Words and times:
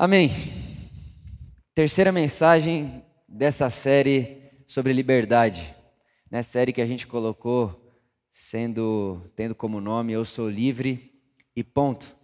Amém. 0.00 0.30
Terceira 1.74 2.12
mensagem 2.12 3.02
dessa 3.28 3.68
série 3.68 4.48
sobre 4.64 4.92
liberdade. 4.92 5.74
Né? 6.30 6.40
Série 6.40 6.72
que 6.72 6.80
a 6.80 6.86
gente 6.86 7.04
colocou 7.04 7.92
sendo 8.30 9.20
tendo 9.34 9.56
como 9.56 9.80
nome 9.80 10.12
Eu 10.12 10.24
sou 10.24 10.48
livre 10.48 11.20
e 11.56 11.64
ponto. 11.64 12.14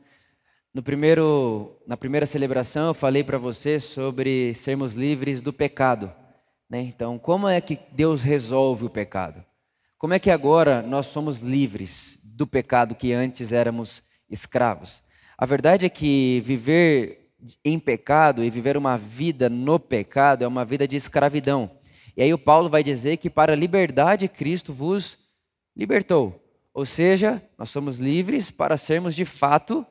No 0.72 0.84
primeiro, 0.84 1.76
na 1.84 1.96
primeira 1.96 2.26
celebração 2.26 2.86
eu 2.86 2.94
falei 2.94 3.24
para 3.24 3.38
você 3.38 3.80
sobre 3.80 4.54
sermos 4.54 4.94
livres 4.94 5.42
do 5.42 5.52
pecado. 5.52 6.12
Né? 6.70 6.80
Então, 6.80 7.18
como 7.18 7.48
é 7.48 7.60
que 7.60 7.80
Deus 7.90 8.22
resolve 8.22 8.84
o 8.84 8.90
pecado? 8.90 9.44
Como 9.98 10.14
é 10.14 10.20
que 10.20 10.30
agora 10.30 10.80
nós 10.80 11.06
somos 11.06 11.40
livres 11.40 12.20
do 12.22 12.46
pecado 12.46 12.94
que 12.94 13.12
antes 13.12 13.50
éramos 13.50 14.00
escravos? 14.30 15.02
A 15.36 15.44
verdade 15.44 15.86
é 15.86 15.88
que 15.88 16.40
viver 16.44 17.23
em 17.64 17.78
pecado 17.78 18.42
e 18.42 18.50
viver 18.50 18.76
uma 18.76 18.96
vida 18.96 19.48
no 19.48 19.78
pecado 19.78 20.44
é 20.44 20.48
uma 20.48 20.64
vida 20.64 20.86
de 20.86 20.96
escravidão. 20.96 21.70
E 22.16 22.22
aí 22.22 22.32
o 22.32 22.38
Paulo 22.38 22.68
vai 22.68 22.82
dizer 22.82 23.16
que 23.16 23.28
para 23.28 23.52
a 23.52 23.56
liberdade 23.56 24.28
Cristo 24.28 24.72
vos 24.72 25.18
libertou. 25.76 26.40
Ou 26.72 26.84
seja, 26.84 27.42
nós 27.58 27.70
somos 27.70 27.98
livres 27.98 28.50
para 28.50 28.76
sermos 28.76 29.14
de 29.14 29.24
fato 29.24 29.86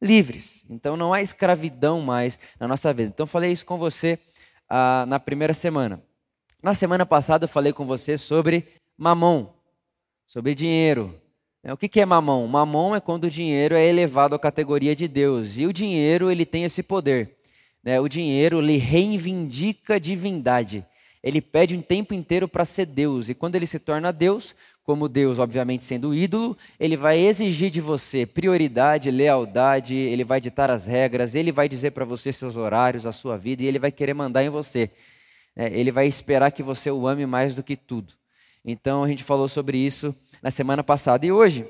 livres. 0.00 0.64
Então 0.68 0.96
não 0.96 1.12
há 1.12 1.20
escravidão 1.20 2.00
mais 2.00 2.38
na 2.58 2.68
nossa 2.68 2.92
vida. 2.92 3.10
Então 3.14 3.26
falei 3.26 3.52
isso 3.52 3.66
com 3.66 3.76
você 3.76 4.18
ah, 4.68 5.04
na 5.06 5.18
primeira 5.20 5.54
semana. 5.54 6.02
Na 6.62 6.74
semana 6.74 7.06
passada 7.06 7.44
eu 7.44 7.48
falei 7.48 7.72
com 7.72 7.86
você 7.86 8.18
sobre 8.18 8.66
mamon, 8.96 9.52
sobre 10.26 10.54
dinheiro. 10.54 11.20
É, 11.68 11.72
o 11.74 11.76
que 11.76 12.00
é 12.00 12.06
mamão? 12.06 12.46
Mamão 12.46 12.96
é 12.96 13.00
quando 13.00 13.24
o 13.24 13.30
dinheiro 13.30 13.74
é 13.74 13.86
elevado 13.86 14.34
à 14.34 14.38
categoria 14.38 14.96
de 14.96 15.06
Deus. 15.06 15.58
E 15.58 15.66
o 15.66 15.72
dinheiro, 15.72 16.30
ele 16.30 16.46
tem 16.46 16.64
esse 16.64 16.82
poder. 16.82 17.36
Né? 17.84 18.00
O 18.00 18.08
dinheiro, 18.08 18.58
ele 18.58 18.78
reivindica 18.78 20.00
divindade. 20.00 20.82
Ele 21.22 21.42
pede 21.42 21.76
um 21.76 21.82
tempo 21.82 22.14
inteiro 22.14 22.48
para 22.48 22.64
ser 22.64 22.86
Deus. 22.86 23.28
E 23.28 23.34
quando 23.34 23.54
ele 23.54 23.66
se 23.66 23.78
torna 23.78 24.10
Deus, 24.10 24.56
como 24.82 25.10
Deus, 25.10 25.38
obviamente 25.38 25.84
sendo 25.84 26.14
ídolo, 26.14 26.56
ele 26.80 26.96
vai 26.96 27.18
exigir 27.18 27.68
de 27.68 27.82
você 27.82 28.24
prioridade, 28.24 29.10
lealdade, 29.10 29.94
ele 29.94 30.24
vai 30.24 30.40
ditar 30.40 30.70
as 30.70 30.86
regras, 30.86 31.34
ele 31.34 31.52
vai 31.52 31.68
dizer 31.68 31.90
para 31.90 32.06
você 32.06 32.32
seus 32.32 32.56
horários, 32.56 33.04
a 33.04 33.12
sua 33.12 33.36
vida, 33.36 33.62
e 33.62 33.66
ele 33.66 33.78
vai 33.78 33.92
querer 33.92 34.14
mandar 34.14 34.42
em 34.42 34.48
você. 34.48 34.90
É, 35.54 35.68
ele 35.78 35.90
vai 35.90 36.06
esperar 36.06 36.50
que 36.50 36.62
você 36.62 36.90
o 36.90 37.06
ame 37.06 37.26
mais 37.26 37.54
do 37.54 37.62
que 37.62 37.76
tudo. 37.76 38.17
Então 38.70 39.02
a 39.02 39.08
gente 39.08 39.24
falou 39.24 39.48
sobre 39.48 39.78
isso 39.78 40.14
na 40.42 40.50
semana 40.50 40.84
passada. 40.84 41.24
E 41.24 41.32
hoje 41.32 41.66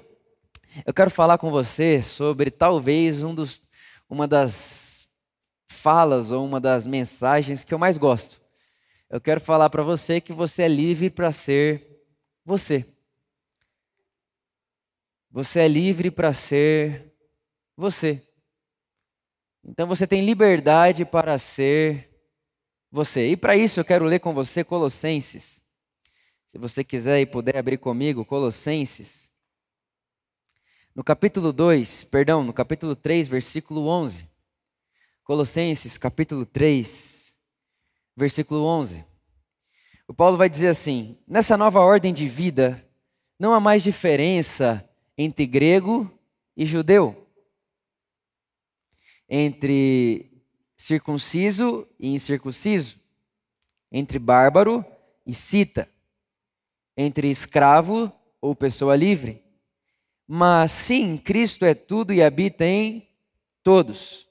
eu 0.84 0.92
quero 0.92 1.08
falar 1.08 1.38
com 1.38 1.48
você 1.48 2.02
sobre 2.02 2.50
talvez 2.50 3.22
um 3.22 3.32
dos, 3.32 3.62
uma 4.10 4.26
das 4.26 5.08
falas 5.68 6.32
ou 6.32 6.44
uma 6.44 6.60
das 6.60 6.88
mensagens 6.88 7.64
que 7.64 7.72
eu 7.72 7.78
mais 7.78 7.96
gosto. 7.96 8.40
Eu 9.08 9.20
quero 9.20 9.40
falar 9.40 9.70
para 9.70 9.84
você 9.84 10.20
que 10.20 10.32
você 10.32 10.64
é 10.64 10.68
livre 10.68 11.08
para 11.08 11.30
ser 11.30 12.04
você. 12.44 12.84
Você 15.30 15.60
é 15.60 15.68
livre 15.68 16.10
para 16.10 16.32
ser 16.32 17.14
você. 17.76 18.26
Então 19.62 19.86
você 19.86 20.04
tem 20.04 20.24
liberdade 20.24 21.04
para 21.04 21.38
ser 21.38 22.10
você. 22.90 23.28
E 23.28 23.36
para 23.36 23.54
isso 23.54 23.78
eu 23.78 23.84
quero 23.84 24.04
ler 24.04 24.18
com 24.18 24.34
você 24.34 24.64
Colossenses 24.64 25.67
se 26.48 26.56
você 26.56 26.82
quiser 26.82 27.20
e 27.20 27.26
puder 27.26 27.58
abrir 27.58 27.76
comigo, 27.76 28.24
Colossenses. 28.24 29.30
No 30.94 31.04
capítulo 31.04 31.52
2, 31.52 32.04
perdão, 32.04 32.42
no 32.42 32.54
capítulo 32.54 32.96
3, 32.96 33.28
versículo 33.28 33.86
11. 33.86 34.26
Colossenses, 35.22 35.98
capítulo 35.98 36.46
3, 36.46 37.36
versículo 38.16 38.64
11. 38.64 39.04
O 40.08 40.14
Paulo 40.14 40.38
vai 40.38 40.48
dizer 40.48 40.68
assim: 40.68 41.18
Nessa 41.28 41.54
nova 41.54 41.80
ordem 41.80 42.14
de 42.14 42.26
vida, 42.26 42.82
não 43.38 43.52
há 43.52 43.60
mais 43.60 43.82
diferença 43.82 44.88
entre 45.18 45.44
grego 45.44 46.10
e 46.56 46.64
judeu, 46.64 47.28
entre 49.28 50.42
circunciso 50.78 51.86
e 52.00 52.08
incircunciso, 52.08 52.98
entre 53.92 54.18
bárbaro 54.18 54.82
e 55.26 55.34
cita 55.34 55.86
entre 57.00 57.30
escravo 57.30 58.12
ou 58.40 58.56
pessoa 58.56 58.96
livre. 58.96 59.40
Mas 60.26 60.72
sim, 60.72 61.16
Cristo 61.16 61.64
é 61.64 61.72
tudo 61.72 62.12
e 62.12 62.20
habita 62.20 62.64
em 62.64 63.08
todos. 63.62 64.26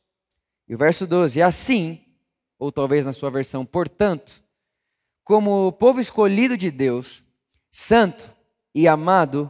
E 0.68 0.76
o 0.76 0.78
verso 0.78 1.08
12: 1.08 1.42
Assim, 1.42 2.02
ou 2.60 2.70
talvez 2.70 3.06
na 3.06 3.14
sua 3.14 3.32
versão, 3.32 3.66
portanto, 3.66 4.44
como 5.24 5.72
povo 5.72 6.02
escolhido 6.02 6.58
de 6.58 6.70
Deus, 6.70 7.24
santo 7.72 8.30
e 8.76 8.86
amado, 8.86 9.50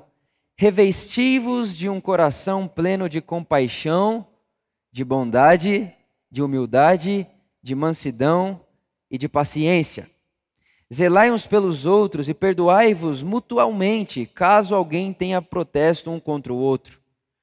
revesti-vos 0.56 1.76
de 1.76 1.90
um 1.90 2.00
coração 2.00 2.68
pleno 2.68 3.10
de 3.10 3.20
compaixão, 3.20 4.28
de 4.92 5.04
bondade, 5.04 5.92
de 6.30 6.44
humildade, 6.44 7.28
de 7.64 7.74
mansidão 7.74 8.62
e 9.10 9.18
de 9.18 9.28
paciência 9.28 10.08
Zelai 10.94 11.31
uns 11.31 11.46
pelos 11.46 11.86
outros 11.86 12.30
e 12.30 12.34
perdoai-vos 12.34 13.22
mutualmente, 13.22 14.25
caso 14.25 14.74
alguém 14.74 15.12
tenha 15.12 15.42
protesto 15.42 16.09
um 16.09 16.20
contra 16.20 16.53
o 16.53 16.58
outro, 16.58 17.02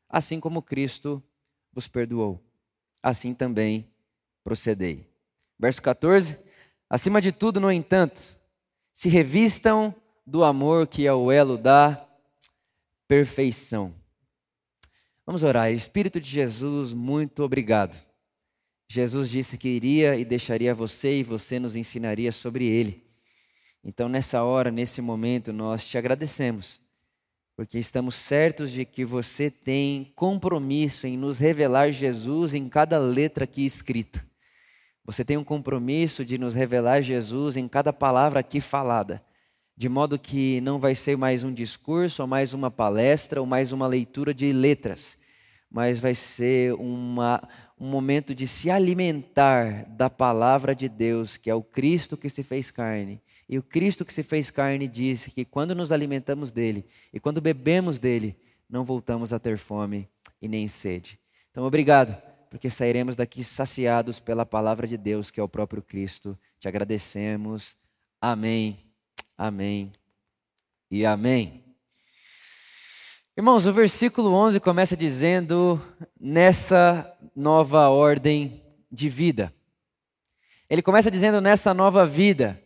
assim 0.09 0.41
como 0.41 0.63
Cristo 0.63 1.23
vos 1.73 1.87
perdoou. 1.87 2.41
Assim 3.03 3.35
também 3.35 3.87
procedei. 4.43 5.07
Verso 5.59 5.83
14: 5.83 6.39
Acima 6.89 7.21
de 7.21 7.33
tudo, 7.33 7.61
no 7.61 7.71
entanto, 7.71 8.23
se 8.95 9.11
revistam 9.11 9.95
do 10.27 10.43
amor 10.43 10.87
que 10.87 11.07
é 11.07 11.13
o 11.13 11.31
elo 11.31 11.59
da 11.59 12.03
perfeição. 13.07 13.95
Vamos 15.27 15.43
orar. 15.43 15.71
Espírito 15.71 16.19
de 16.19 16.31
Jesus, 16.31 16.95
muito 16.95 17.43
obrigado. 17.43 17.95
Jesus 18.89 19.29
disse 19.29 19.59
que 19.59 19.69
iria 19.69 20.17
e 20.17 20.25
deixaria 20.25 20.75
você 20.75 21.19
e 21.19 21.23
você 21.23 21.59
nos 21.59 21.77
ensinaria 21.77 22.33
sobre 22.33 22.67
ele. 22.67 23.04
Então, 23.87 24.09
nessa 24.09 24.43
hora, 24.43 24.71
nesse 24.71 25.03
momento, 25.03 25.53
nós 25.53 25.87
te 25.87 25.99
agradecemos, 25.99 26.81
porque 27.55 27.79
estamos 27.79 28.15
certos 28.15 28.71
de 28.71 28.87
que 28.87 29.05
você 29.05 29.51
tem 29.51 30.11
compromisso 30.17 31.07
em 31.07 31.19
nos 31.19 31.39
revelar 31.39 31.93
Jesus 31.93 32.55
em 32.55 32.67
cada 32.67 32.99
letra 32.99 33.45
aqui 33.45 33.67
escrita. 33.67 34.25
Você 35.05 35.23
tem 35.23 35.37
um 35.37 35.45
compromisso 35.45 36.25
de 36.25 36.39
nos 36.39 36.55
revelar 36.55 37.03
Jesus 37.03 37.59
em 37.59 37.69
cada 37.69 37.93
palavra 37.93 38.41
aqui 38.41 38.59
falada, 38.59 39.23
de 39.77 39.87
modo 39.87 40.19
que 40.19 40.63
não 40.63 40.79
vai 40.79 40.95
ser 40.95 41.19
mais 41.19 41.45
um 41.45 41.53
discurso, 41.53 42.23
ou 42.23 42.29
mais 42.29 42.55
uma 42.55 42.71
palestra, 42.71 43.39
ou 43.39 43.47
mais 43.47 43.71
uma 43.71 43.87
leitura 43.87 44.33
de 44.33 44.51
letras, 44.51 45.19
mas 45.71 46.01
vai 46.01 46.15
ser 46.15 46.73
uma, 46.75 47.47
um 47.79 47.91
momento 47.91 48.35
de 48.35 48.47
se 48.47 48.71
alimentar 48.71 49.85
da 49.91 50.09
palavra 50.09 50.75
de 50.75 50.89
Deus, 50.89 51.37
que 51.37 51.51
é 51.51 51.55
o 51.55 51.63
Cristo 51.63 52.17
que 52.17 52.31
se 52.31 52.43
fez 52.43 52.71
carne 52.71 53.21
e 53.49 53.59
o 53.59 53.63
Cristo 53.63 54.05
que 54.05 54.13
se 54.13 54.23
fez 54.23 54.51
carne 54.51 54.89
disse 54.89 55.31
que 55.31 55.45
quando 55.45 55.75
nos 55.75 55.93
alimentamos 55.93 56.51
dele 56.51 56.87
e 57.13 57.21
quando 57.21 57.41
bebemos 57.41 57.99
dele, 57.99 58.37
não 58.69 58.85
voltamos 58.85 59.33
a 59.33 59.39
ter 59.39 59.59
fome 59.59 60.09
e 60.41 60.49
nem 60.49 60.67
sede. 60.67 61.19
Então, 61.51 61.65
obrigado, 61.65 62.21
porque 62.51 62.71
sairemos 62.71 63.17
daqui 63.17 63.45
saciados 63.45 64.19
pela 64.19 64.47
palavra 64.47 64.87
de 64.87 64.97
Deus, 64.97 65.31
que 65.31 65.39
é 65.39 65.43
o 65.43 65.49
próprio 65.49 65.83
Cristo. 65.83 66.39
Te 66.59 66.69
agradecemos. 66.69 67.77
Amém, 68.21 68.79
amém 69.37 69.93
e 70.91 71.05
amém. 71.05 71.63
Irmãos, 73.37 73.67
o 73.67 73.73
versículo 73.73 74.33
11 74.33 74.61
começa 74.61 74.97
dizendo: 74.97 75.81
nessa 76.19 77.13
nova 77.35 77.89
ordem 77.89 78.63
de 78.91 79.09
vida. 79.09 79.53
Ele 80.71 80.81
começa 80.81 81.11
dizendo 81.11 81.41
nessa 81.41 81.75
nova 81.75 82.07
vida. 82.07 82.61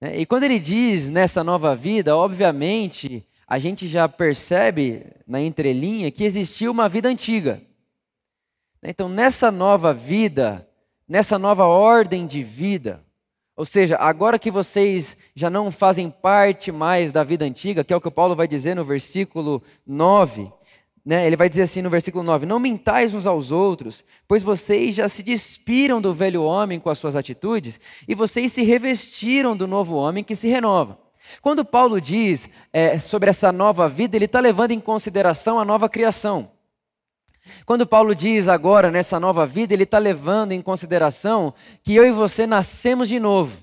Né? 0.00 0.20
E 0.20 0.26
quando 0.26 0.44
ele 0.44 0.58
diz 0.58 1.10
nessa 1.10 1.42
nova 1.42 1.74
vida, 1.74 2.16
obviamente, 2.16 3.24
a 3.46 3.58
gente 3.58 3.86
já 3.86 4.08
percebe 4.08 5.06
na 5.26 5.40
entrelinha 5.40 6.10
que 6.10 6.24
existia 6.24 6.70
uma 6.70 6.88
vida 6.88 7.08
antiga. 7.08 7.62
Então, 8.82 9.08
nessa 9.08 9.50
nova 9.50 9.92
vida, 9.92 10.68
nessa 11.08 11.38
nova 11.38 11.64
ordem 11.64 12.26
de 12.26 12.42
vida, 12.42 13.04
ou 13.56 13.64
seja, 13.64 13.96
agora 13.96 14.38
que 14.38 14.50
vocês 14.50 15.16
já 15.34 15.48
não 15.48 15.70
fazem 15.70 16.10
parte 16.10 16.70
mais 16.70 17.10
da 17.10 17.24
vida 17.24 17.44
antiga, 17.44 17.82
que 17.82 17.92
é 17.92 17.96
o 17.96 18.00
que 18.00 18.08
o 18.08 18.12
Paulo 18.12 18.36
vai 18.36 18.46
dizer 18.46 18.76
no 18.76 18.84
versículo 18.84 19.62
9, 19.86 20.52
né, 21.06 21.24
ele 21.24 21.36
vai 21.36 21.48
dizer 21.48 21.62
assim 21.62 21.80
no 21.80 21.88
versículo 21.88 22.24
9: 22.24 22.46
Não 22.46 22.58
mintais 22.58 23.14
uns 23.14 23.28
aos 23.28 23.52
outros, 23.52 24.04
pois 24.26 24.42
vocês 24.42 24.96
já 24.96 25.08
se 25.08 25.22
despiram 25.22 26.00
do 26.00 26.12
velho 26.12 26.42
homem 26.42 26.80
com 26.80 26.90
as 26.90 26.98
suas 26.98 27.14
atitudes, 27.14 27.78
e 28.08 28.14
vocês 28.14 28.52
se 28.52 28.64
revestiram 28.64 29.56
do 29.56 29.68
novo 29.68 29.94
homem 29.94 30.24
que 30.24 30.34
se 30.34 30.48
renova. 30.48 30.98
Quando 31.40 31.64
Paulo 31.64 32.00
diz 32.00 32.48
é, 32.72 32.98
sobre 32.98 33.30
essa 33.30 33.52
nova 33.52 33.88
vida, 33.88 34.16
ele 34.16 34.24
está 34.24 34.40
levando 34.40 34.72
em 34.72 34.80
consideração 34.80 35.60
a 35.60 35.64
nova 35.64 35.88
criação. 35.88 36.50
Quando 37.64 37.86
Paulo 37.86 38.12
diz 38.12 38.48
agora 38.48 38.90
nessa 38.90 39.20
nova 39.20 39.46
vida, 39.46 39.72
ele 39.72 39.84
está 39.84 39.98
levando 39.98 40.50
em 40.50 40.60
consideração 40.60 41.54
que 41.84 41.94
eu 41.94 42.04
e 42.04 42.10
você 42.10 42.48
nascemos 42.48 43.08
de 43.08 43.20
novo, 43.20 43.62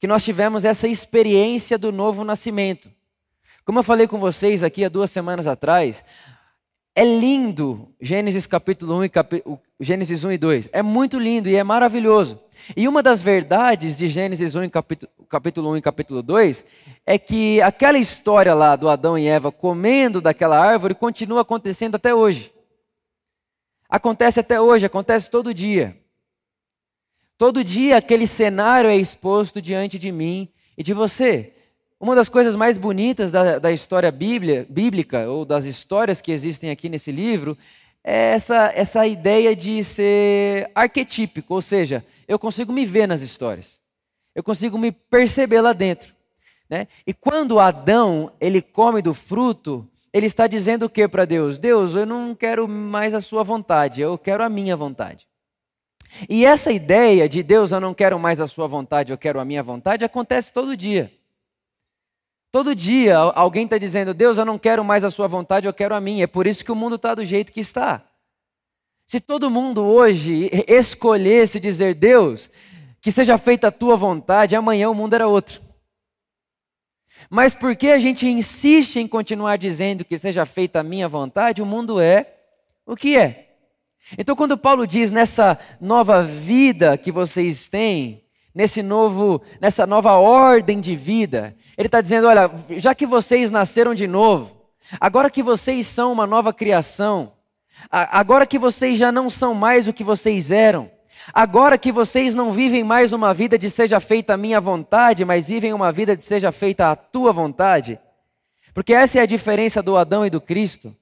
que 0.00 0.06
nós 0.08 0.24
tivemos 0.24 0.64
essa 0.64 0.88
experiência 0.88 1.78
do 1.78 1.92
novo 1.92 2.24
nascimento. 2.24 2.90
Como 3.64 3.78
eu 3.78 3.84
falei 3.84 4.08
com 4.08 4.18
vocês 4.18 4.64
aqui 4.64 4.84
há 4.84 4.88
duas 4.88 5.12
semanas 5.12 5.46
atrás, 5.46 6.02
é 6.94 7.04
lindo 7.04 7.88
Gênesis 8.00 8.46
capítulo 8.46 8.98
1 8.98 9.04
e 9.04 9.08
cap... 9.08 9.44
Gênesis 9.78 10.24
1 10.24 10.32
e 10.32 10.38
2. 10.38 10.68
É 10.72 10.82
muito 10.82 11.18
lindo 11.18 11.48
e 11.48 11.56
é 11.56 11.62
maravilhoso. 11.62 12.40
E 12.76 12.86
uma 12.88 13.02
das 13.02 13.22
verdades 13.22 13.96
de 13.96 14.08
Gênesis 14.08 14.54
1 14.54 14.64
e 14.64 14.70
capítulo, 14.70 15.12
capítulo 15.28 15.70
1 15.70 15.76
e 15.78 15.82
capítulo 15.82 16.22
2 16.22 16.64
é 17.06 17.18
que 17.18 17.62
aquela 17.62 17.96
história 17.96 18.52
lá 18.54 18.76
do 18.76 18.88
Adão 18.88 19.16
e 19.16 19.26
Eva 19.26 19.50
comendo 19.50 20.20
daquela 20.20 20.58
árvore 20.58 20.94
continua 20.94 21.42
acontecendo 21.42 21.94
até 21.94 22.14
hoje. 22.14 22.52
Acontece 23.88 24.40
até 24.40 24.60
hoje, 24.60 24.86
acontece 24.86 25.30
todo 25.30 25.54
dia. 25.54 25.96
Todo 27.38 27.64
dia 27.64 27.96
aquele 27.96 28.26
cenário 28.26 28.90
é 28.90 28.96
exposto 28.96 29.62
diante 29.62 29.98
de 29.98 30.12
mim 30.12 30.48
e 30.76 30.82
de 30.82 30.92
você. 30.92 31.54
Uma 32.00 32.14
das 32.14 32.30
coisas 32.30 32.56
mais 32.56 32.78
bonitas 32.78 33.30
da, 33.30 33.58
da 33.58 33.70
história 33.70 34.10
bíblia, 34.10 34.66
bíblica, 34.70 35.28
ou 35.28 35.44
das 35.44 35.66
histórias 35.66 36.22
que 36.22 36.32
existem 36.32 36.70
aqui 36.70 36.88
nesse 36.88 37.12
livro, 37.12 37.58
é 38.02 38.32
essa, 38.32 38.72
essa 38.74 39.06
ideia 39.06 39.54
de 39.54 39.84
ser 39.84 40.70
arquetípico, 40.74 41.52
ou 41.52 41.60
seja, 41.60 42.02
eu 42.26 42.38
consigo 42.38 42.72
me 42.72 42.86
ver 42.86 43.06
nas 43.06 43.20
histórias, 43.20 43.82
eu 44.34 44.42
consigo 44.42 44.78
me 44.78 44.90
perceber 44.90 45.60
lá 45.60 45.74
dentro. 45.74 46.14
Né? 46.70 46.88
E 47.06 47.12
quando 47.12 47.60
Adão 47.60 48.32
ele 48.40 48.62
come 48.62 49.02
do 49.02 49.12
fruto, 49.12 49.86
ele 50.10 50.24
está 50.24 50.46
dizendo 50.46 50.86
o 50.86 50.90
que 50.90 51.06
para 51.06 51.26
Deus? 51.26 51.58
Deus, 51.58 51.94
eu 51.94 52.06
não 52.06 52.34
quero 52.34 52.66
mais 52.66 53.14
a 53.14 53.20
sua 53.20 53.42
vontade, 53.42 54.00
eu 54.00 54.16
quero 54.16 54.42
a 54.42 54.48
minha 54.48 54.74
vontade. 54.74 55.28
E 56.30 56.46
essa 56.46 56.72
ideia 56.72 57.28
de 57.28 57.42
Deus, 57.42 57.72
eu 57.72 57.80
não 57.80 57.92
quero 57.92 58.18
mais 58.18 58.40
a 58.40 58.46
sua 58.46 58.66
vontade, 58.66 59.12
eu 59.12 59.18
quero 59.18 59.38
a 59.38 59.44
minha 59.44 59.62
vontade, 59.62 60.02
acontece 60.02 60.50
todo 60.50 60.74
dia. 60.74 61.12
Todo 62.52 62.74
dia 62.74 63.16
alguém 63.16 63.64
está 63.64 63.78
dizendo, 63.78 64.12
Deus, 64.12 64.36
eu 64.36 64.44
não 64.44 64.58
quero 64.58 64.84
mais 64.84 65.04
a 65.04 65.10
sua 65.10 65.28
vontade, 65.28 65.66
eu 65.68 65.72
quero 65.72 65.94
a 65.94 66.00
minha. 66.00 66.24
É 66.24 66.26
por 66.26 66.46
isso 66.46 66.64
que 66.64 66.72
o 66.72 66.76
mundo 66.76 66.96
está 66.96 67.14
do 67.14 67.24
jeito 67.24 67.52
que 67.52 67.60
está. 67.60 68.04
Se 69.06 69.20
todo 69.20 69.50
mundo 69.50 69.84
hoje 69.84 70.50
escolhesse 70.68 71.60
dizer, 71.60 71.94
Deus, 71.94 72.50
que 73.00 73.10
seja 73.10 73.38
feita 73.38 73.68
a 73.68 73.72
tua 73.72 73.96
vontade, 73.96 74.56
amanhã 74.56 74.90
o 74.90 74.94
mundo 74.94 75.14
era 75.14 75.26
outro. 75.26 75.60
Mas 77.28 77.54
porque 77.54 77.88
a 77.88 77.98
gente 77.98 78.26
insiste 78.26 78.96
em 78.96 79.06
continuar 79.06 79.56
dizendo 79.56 80.04
que 80.04 80.18
seja 80.18 80.44
feita 80.44 80.80
a 80.80 80.84
minha 80.84 81.08
vontade, 81.08 81.62
o 81.62 81.66
mundo 81.66 82.00
é 82.00 82.34
o 82.84 82.96
que 82.96 83.16
é. 83.16 83.48
Então, 84.18 84.34
quando 84.34 84.58
Paulo 84.58 84.86
diz 84.86 85.12
nessa 85.12 85.58
nova 85.80 86.22
vida 86.22 86.96
que 86.98 87.12
vocês 87.12 87.68
têm, 87.68 88.24
nesse 88.54 88.82
novo, 88.82 89.40
nessa 89.60 89.86
nova 89.86 90.12
ordem 90.12 90.80
de 90.80 90.94
vida, 90.94 91.54
ele 91.76 91.86
está 91.86 92.00
dizendo: 92.00 92.26
olha, 92.28 92.50
já 92.70 92.94
que 92.94 93.06
vocês 93.06 93.50
nasceram 93.50 93.94
de 93.94 94.06
novo, 94.06 94.56
agora 95.00 95.30
que 95.30 95.42
vocês 95.42 95.86
são 95.86 96.12
uma 96.12 96.26
nova 96.26 96.52
criação, 96.52 97.32
agora 97.90 98.46
que 98.46 98.58
vocês 98.58 98.98
já 98.98 99.10
não 99.10 99.30
são 99.30 99.54
mais 99.54 99.86
o 99.86 99.92
que 99.92 100.04
vocês 100.04 100.50
eram, 100.50 100.90
Agora 101.32 101.78
que 101.78 101.92
vocês 101.92 102.34
não 102.34 102.50
vivem 102.50 102.82
mais 102.82 103.12
uma 103.12 103.32
vida 103.32 103.58
de 103.58 103.70
seja 103.70 104.00
feita 104.00 104.34
a 104.34 104.36
minha 104.36 104.60
vontade, 104.60 105.24
mas 105.24 105.48
vivem 105.48 105.72
uma 105.72 105.92
vida 105.92 106.16
de 106.16 106.24
seja 106.24 106.50
feita 106.50 106.90
a 106.90 106.96
tua 106.96 107.32
vontade. 107.32 108.00
Porque 108.74 108.92
essa 108.92 109.18
é 109.18 109.22
a 109.22 109.26
diferença 109.26 109.82
do 109.82 109.96
Adão 109.96 110.24
e 110.24 110.30
do 110.30 110.40
Cristo. 110.40 110.94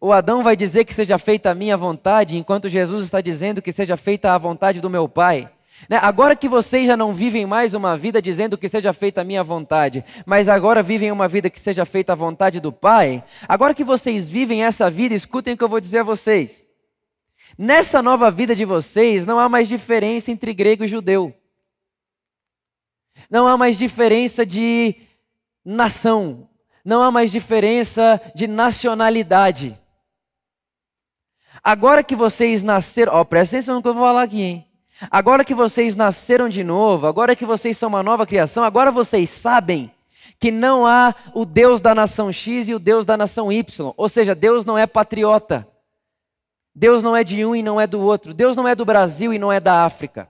O 0.00 0.12
Adão 0.12 0.42
vai 0.42 0.56
dizer 0.56 0.84
que 0.84 0.94
seja 0.94 1.18
feita 1.18 1.50
a 1.50 1.54
minha 1.54 1.76
vontade, 1.76 2.36
enquanto 2.36 2.68
Jesus 2.68 3.04
está 3.04 3.20
dizendo 3.20 3.62
que 3.62 3.72
seja 3.72 3.96
feita 3.96 4.32
a 4.32 4.38
vontade 4.38 4.80
do 4.80 4.90
meu 4.90 5.08
Pai. 5.08 5.50
Né? 5.88 5.98
Agora 6.00 6.34
que 6.34 6.48
vocês 6.48 6.86
já 6.86 6.96
não 6.96 7.12
vivem 7.12 7.44
mais 7.44 7.74
uma 7.74 7.96
vida 7.96 8.22
dizendo 8.22 8.56
que 8.56 8.68
seja 8.68 8.92
feita 8.92 9.20
a 9.20 9.24
minha 9.24 9.44
vontade, 9.44 10.04
mas 10.24 10.48
agora 10.48 10.82
vivem 10.82 11.12
uma 11.12 11.28
vida 11.28 11.50
que 11.50 11.60
seja 11.60 11.84
feita 11.84 12.12
a 12.12 12.16
vontade 12.16 12.60
do 12.60 12.72
Pai, 12.72 13.22
agora 13.46 13.74
que 13.74 13.84
vocês 13.84 14.28
vivem 14.28 14.64
essa 14.64 14.90
vida, 14.90 15.14
escutem 15.14 15.54
o 15.54 15.56
que 15.56 15.64
eu 15.64 15.68
vou 15.68 15.80
dizer 15.80 15.98
a 15.98 16.04
vocês. 16.04 16.66
Nessa 17.56 18.02
nova 18.02 18.30
vida 18.30 18.54
de 18.54 18.64
vocês, 18.64 19.26
não 19.26 19.38
há 19.38 19.48
mais 19.48 19.68
diferença 19.68 20.30
entre 20.30 20.52
grego 20.52 20.84
e 20.84 20.88
judeu. 20.88 21.34
Não 23.30 23.46
há 23.46 23.56
mais 23.56 23.76
diferença 23.76 24.44
de 24.44 24.94
nação. 25.64 26.48
Não 26.84 27.02
há 27.02 27.10
mais 27.10 27.30
diferença 27.30 28.20
de 28.34 28.46
nacionalidade. 28.46 29.78
Agora 31.62 32.02
que 32.02 32.14
vocês 32.14 32.62
nasceram, 32.62 33.14
ó, 33.14 33.24
presta 33.24 33.56
atenção 33.56 33.74
no 33.76 33.82
que 33.82 33.88
eu 33.88 33.94
vou 33.94 34.04
falar 34.04 34.22
aqui, 34.22 34.40
hein? 34.40 34.67
Agora 35.10 35.44
que 35.44 35.54
vocês 35.54 35.94
nasceram 35.94 36.48
de 36.48 36.64
novo, 36.64 37.06
agora 37.06 37.36
que 37.36 37.46
vocês 37.46 37.76
são 37.76 37.88
uma 37.88 38.02
nova 38.02 38.26
criação, 38.26 38.64
agora 38.64 38.90
vocês 38.90 39.30
sabem 39.30 39.92
que 40.40 40.50
não 40.50 40.86
há 40.86 41.14
o 41.34 41.44
Deus 41.44 41.80
da 41.80 41.94
nação 41.94 42.32
X 42.32 42.68
e 42.68 42.74
o 42.74 42.78
Deus 42.78 43.06
da 43.06 43.16
nação 43.16 43.50
Y. 43.52 43.92
Ou 43.96 44.08
seja, 44.08 44.34
Deus 44.34 44.64
não 44.64 44.76
é 44.76 44.86
patriota. 44.86 45.66
Deus 46.74 47.02
não 47.02 47.16
é 47.16 47.24
de 47.24 47.44
um 47.44 47.56
e 47.56 47.62
não 47.62 47.80
é 47.80 47.86
do 47.86 48.00
outro. 48.00 48.34
Deus 48.34 48.56
não 48.56 48.66
é 48.66 48.74
do 48.74 48.84
Brasil 48.84 49.32
e 49.32 49.38
não 49.38 49.52
é 49.52 49.60
da 49.60 49.84
África. 49.84 50.28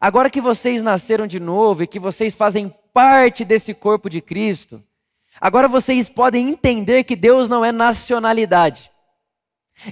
Agora 0.00 0.30
que 0.30 0.40
vocês 0.40 0.82
nasceram 0.82 1.26
de 1.26 1.40
novo 1.40 1.82
e 1.82 1.86
que 1.86 1.98
vocês 1.98 2.34
fazem 2.34 2.74
parte 2.92 3.44
desse 3.44 3.74
corpo 3.74 4.08
de 4.08 4.20
Cristo, 4.20 4.82
agora 5.40 5.68
vocês 5.68 6.08
podem 6.08 6.48
entender 6.48 7.04
que 7.04 7.16
Deus 7.16 7.48
não 7.48 7.64
é 7.64 7.72
nacionalidade. 7.72 8.90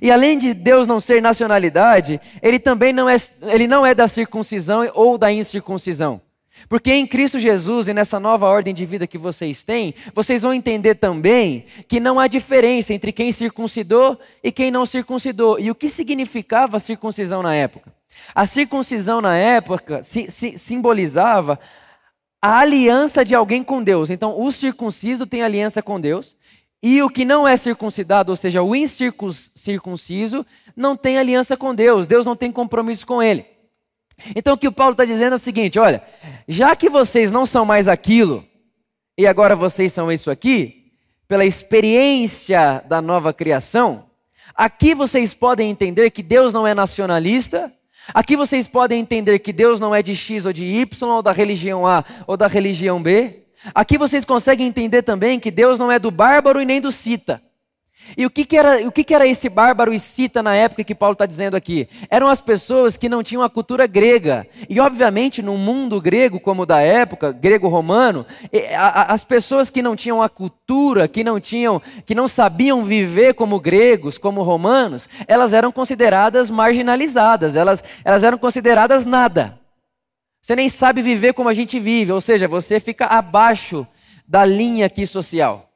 E 0.00 0.10
além 0.10 0.38
de 0.38 0.54
Deus 0.54 0.86
não 0.86 0.98
ser 0.98 1.20
nacionalidade, 1.20 2.20
ele 2.42 2.58
também 2.58 2.92
não 2.92 3.08
é, 3.08 3.16
ele 3.42 3.66
não 3.66 3.84
é 3.84 3.94
da 3.94 4.08
circuncisão 4.08 4.88
ou 4.94 5.18
da 5.18 5.30
incircuncisão. 5.30 6.20
Porque 6.68 6.92
em 6.92 7.06
Cristo 7.06 7.38
Jesus 7.38 7.88
e 7.88 7.94
nessa 7.94 8.18
nova 8.18 8.46
ordem 8.46 8.72
de 8.72 8.86
vida 8.86 9.06
que 9.06 9.18
vocês 9.18 9.64
têm, 9.64 9.94
vocês 10.14 10.40
vão 10.40 10.54
entender 10.54 10.94
também 10.94 11.66
que 11.86 12.00
não 12.00 12.18
há 12.18 12.26
diferença 12.26 12.94
entre 12.94 13.12
quem 13.12 13.30
circuncidou 13.32 14.18
e 14.42 14.50
quem 14.50 14.70
não 14.70 14.86
circuncidou. 14.86 15.58
E 15.58 15.70
o 15.70 15.74
que 15.74 15.88
significava 15.88 16.76
a 16.76 16.80
circuncisão 16.80 17.42
na 17.42 17.54
época? 17.54 17.92
A 18.34 18.46
circuncisão 18.46 19.20
na 19.20 19.36
época 19.36 20.02
si, 20.02 20.30
si, 20.30 20.56
simbolizava 20.56 21.58
a 22.40 22.58
aliança 22.58 23.24
de 23.24 23.34
alguém 23.34 23.62
com 23.62 23.82
Deus. 23.82 24.10
Então, 24.10 24.38
o 24.38 24.52
circunciso 24.52 25.26
tem 25.26 25.42
aliança 25.42 25.82
com 25.82 26.00
Deus, 26.00 26.36
e 26.86 27.02
o 27.02 27.08
que 27.08 27.24
não 27.24 27.48
é 27.48 27.56
circuncidado, 27.56 28.30
ou 28.30 28.36
seja, 28.36 28.62
o 28.62 28.76
incircunciso, 28.76 30.44
não 30.76 30.94
tem 30.94 31.16
aliança 31.16 31.56
com 31.56 31.74
Deus. 31.74 32.06
Deus 32.06 32.26
não 32.26 32.36
tem 32.36 32.52
compromisso 32.52 33.06
com 33.06 33.22
ele. 33.22 33.46
Então 34.36 34.52
o 34.52 34.58
que 34.58 34.68
o 34.68 34.72
Paulo 34.72 34.92
está 34.92 35.06
dizendo 35.06 35.32
é 35.32 35.36
o 35.36 35.38
seguinte: 35.38 35.78
olha, 35.78 36.02
já 36.46 36.76
que 36.76 36.90
vocês 36.90 37.32
não 37.32 37.46
são 37.46 37.64
mais 37.64 37.88
aquilo, 37.88 38.44
e 39.16 39.26
agora 39.26 39.56
vocês 39.56 39.94
são 39.94 40.12
isso 40.12 40.30
aqui, 40.30 40.92
pela 41.26 41.46
experiência 41.46 42.84
da 42.86 43.00
nova 43.00 43.32
criação, 43.32 44.04
aqui 44.54 44.94
vocês 44.94 45.32
podem 45.32 45.70
entender 45.70 46.10
que 46.10 46.22
Deus 46.22 46.52
não 46.52 46.66
é 46.66 46.74
nacionalista, 46.74 47.72
aqui 48.12 48.36
vocês 48.36 48.68
podem 48.68 49.00
entender 49.00 49.38
que 49.38 49.54
Deus 49.54 49.80
não 49.80 49.94
é 49.94 50.02
de 50.02 50.14
X 50.14 50.44
ou 50.44 50.52
de 50.52 50.66
Y, 50.66 51.08
ou 51.08 51.22
da 51.22 51.32
religião 51.32 51.86
A 51.86 52.04
ou 52.26 52.36
da 52.36 52.46
religião 52.46 53.02
B. 53.02 53.43
Aqui 53.72 53.96
vocês 53.96 54.24
conseguem 54.24 54.66
entender 54.66 55.02
também 55.02 55.38
que 55.38 55.50
Deus 55.50 55.78
não 55.78 55.92
é 55.92 55.98
do 55.98 56.10
bárbaro 56.10 56.60
e 56.60 56.64
nem 56.64 56.80
do 56.80 56.90
cita. 56.90 57.40
E 58.16 58.26
o 58.26 58.30
que, 58.30 58.44
que 58.44 58.56
era, 58.56 58.86
o 58.86 58.92
que, 58.92 59.02
que 59.02 59.14
era 59.14 59.26
esse 59.26 59.48
bárbaro 59.48 59.92
e 59.92 59.98
cita 59.98 60.42
na 60.42 60.54
época 60.54 60.84
que 60.84 60.94
Paulo 60.94 61.14
está 61.14 61.24
dizendo 61.24 61.56
aqui? 61.56 61.88
Eram 62.10 62.28
as 62.28 62.40
pessoas 62.40 62.96
que 62.96 63.08
não 63.08 63.22
tinham 63.22 63.42
a 63.42 63.48
cultura 63.48 63.86
grega. 63.86 64.46
E, 64.68 64.78
obviamente, 64.78 65.42
no 65.42 65.56
mundo 65.56 66.00
grego, 66.00 66.38
como 66.38 66.66
da 66.66 66.80
época, 66.80 67.32
grego-romano, 67.32 68.26
as 69.08 69.24
pessoas 69.24 69.70
que 69.70 69.80
não 69.82 69.96
tinham 69.96 70.22
a 70.22 70.28
cultura, 70.28 71.08
que 71.08 71.24
não 71.24 71.40
tinham, 71.40 71.80
que 72.04 72.14
não 72.14 72.28
sabiam 72.28 72.84
viver 72.84 73.34
como 73.34 73.58
gregos, 73.58 74.18
como 74.18 74.42
romanos, 74.42 75.08
elas 75.26 75.52
eram 75.52 75.72
consideradas 75.72 76.50
marginalizadas, 76.50 77.56
elas, 77.56 77.82
elas 78.04 78.22
eram 78.22 78.36
consideradas 78.36 79.06
nada. 79.06 79.58
Você 80.44 80.54
nem 80.54 80.68
sabe 80.68 81.00
viver 81.00 81.32
como 81.32 81.48
a 81.48 81.54
gente 81.54 81.80
vive, 81.80 82.12
ou 82.12 82.20
seja, 82.20 82.46
você 82.46 82.78
fica 82.78 83.06
abaixo 83.06 83.86
da 84.28 84.44
linha 84.44 84.84
aqui 84.84 85.06
social. 85.06 85.70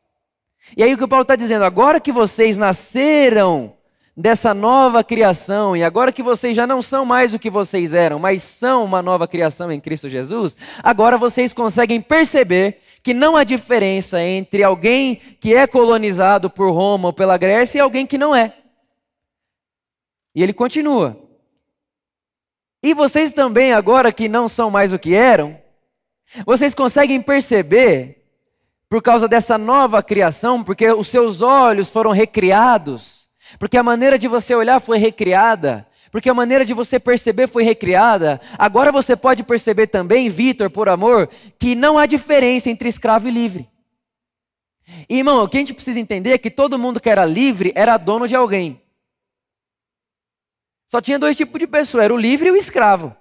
E 0.76 0.82
aí 0.82 0.92
o 0.92 0.98
que 0.98 1.04
o 1.04 1.08
Paulo 1.08 1.22
está 1.22 1.34
dizendo, 1.34 1.64
agora 1.64 1.98
que 1.98 2.12
vocês 2.12 2.58
nasceram 2.58 3.72
dessa 4.14 4.52
nova 4.52 5.02
criação, 5.02 5.75
e 5.75 5.82
agora 5.82 6.12
que 6.12 6.22
vocês 6.22 6.54
já 6.54 6.66
não 6.66 6.82
são 6.82 7.06
mais 7.06 7.32
o 7.32 7.38
que 7.38 7.48
vocês 7.48 7.94
eram, 7.94 8.18
mas 8.18 8.42
são 8.42 8.84
uma 8.84 9.00
nova 9.00 9.26
criação 9.26 9.72
em 9.72 9.80
Cristo 9.80 10.06
Jesus, 10.06 10.54
agora 10.82 11.16
vocês 11.16 11.54
conseguem 11.54 11.98
perceber 11.98 12.82
que 13.02 13.14
não 13.14 13.38
há 13.38 13.44
diferença 13.44 14.22
entre 14.22 14.62
alguém 14.62 15.14
que 15.40 15.54
é 15.54 15.66
colonizado 15.66 16.50
por 16.50 16.70
Roma 16.75 17.08
ou 17.08 17.12
pela 17.14 17.38
Grécia 17.38 17.78
e 17.78 17.80
alguém 17.80 18.06
que 18.06 18.18
não 18.18 18.37
é. 18.37 18.52
E 20.34 20.42
ele 20.42 20.52
continua. 20.52 21.27
E 22.88 22.95
vocês 22.95 23.33
também, 23.33 23.75
agora 23.75 24.11
que 24.11 24.30
não 24.30 24.49
são 24.49 24.71
mais 24.71 24.95
o 24.95 24.99
que 24.99 25.14
eram, 25.14 25.61
vocês 26.47 26.73
conseguem 26.73 27.21
perceber 27.21 28.25
por 28.88 29.02
causa 29.02 29.28
dessa 29.28 29.59
nova 29.59 30.02
criação, 30.02 30.64
porque 30.64 30.90
os 30.90 31.09
seus 31.09 31.42
olhos 31.42 31.90
foram 31.90 32.12
recriados, 32.12 33.28
porque 33.59 33.76
a 33.76 33.83
maneira 33.83 34.18
de 34.18 34.26
você 34.26 34.54
olhar 34.54 34.80
foi 34.80 34.97
recriada, 34.97 35.87
porque 36.11 36.30
a 36.30 36.35
maneira 36.35 36.64
de 36.64 36.73
você 36.73 36.99
perceber 36.99 37.47
foi 37.47 37.62
recriada. 37.62 38.40
Agora 38.57 38.90
você 38.90 39.14
pode 39.14 39.42
perceber 39.42 39.88
também, 39.88 40.30
Vitor, 40.30 40.71
por 40.71 40.88
amor, 40.88 41.28
que 41.59 41.75
não 41.75 41.99
há 41.99 42.07
diferença 42.07 42.71
entre 42.71 42.88
escravo 42.88 43.28
e 43.28 43.30
livre. 43.30 43.68
Irmão, 45.11 45.45
o 45.45 45.49
que 45.49 45.59
a 45.59 45.61
gente 45.61 45.75
precisa 45.75 46.00
entender 46.00 46.30
é 46.30 46.38
que 46.38 46.50
todo 46.50 46.78
mundo 46.78 47.00
que 47.00 47.11
era 47.11 47.26
livre 47.26 47.71
era 47.75 47.99
dono 47.99 48.26
de 48.26 48.35
alguém. 48.35 48.80
Só 50.88 51.02
tinha 51.02 51.18
dois 51.18 51.37
tipos 51.37 51.61
de 51.61 51.66
pessoa, 51.66 52.02
era 52.02 52.14
o 52.14 52.16
livre 52.16 52.49
e 52.49 52.50
o 52.50 52.57
escravo. 52.57 53.14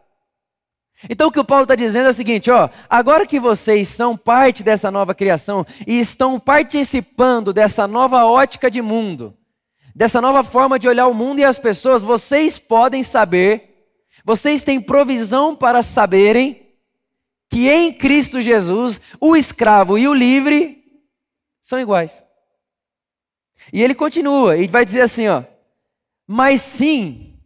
Então 1.10 1.28
o 1.28 1.32
que 1.32 1.40
o 1.40 1.46
Paulo 1.46 1.64
está 1.64 1.76
dizendo 1.76 2.08
é 2.08 2.10
o 2.10 2.14
seguinte, 2.14 2.50
ó, 2.50 2.70
agora 2.90 3.28
que 3.28 3.40
vocês 3.40 3.90
são 3.90 4.18
parte 4.18 4.64
dessa 4.64 4.90
nova 4.90 5.14
criação 5.14 5.66
e 5.86 6.00
estão 6.00 6.40
participando 6.40 7.54
dessa 7.54 7.86
nova 7.86 8.26
ótica 8.26 8.72
de 8.72 8.82
mundo, 8.82 9.38
dessa 9.94 10.20
nova 10.20 10.44
forma 10.44 10.80
de 10.80 10.88
olhar 10.88 11.08
o 11.08 11.14
mundo 11.14 11.40
e 11.40 11.44
as 11.44 11.60
pessoas, 11.60 12.02
vocês 12.02 12.58
podem 12.58 13.04
saber, 13.04 13.92
vocês 14.24 14.64
têm 14.64 14.82
provisão 14.82 15.56
para 15.56 15.84
saberem 15.84 16.66
que 17.50 17.70
em 17.70 17.94
Cristo 17.94 18.42
Jesus 18.42 19.00
o 19.20 19.36
escravo 19.36 19.98
e 19.98 20.08
o 20.08 20.14
livre 20.14 20.84
são 21.62 21.80
iguais. 21.80 22.24
E 23.72 23.84
ele 23.84 23.94
continua 23.94 24.58
e 24.58 24.68
vai 24.68 24.84
dizer 24.84 25.02
assim, 25.02 25.28
ó: 25.28 25.44
"Mas 26.26 26.62
sim, 26.62 27.37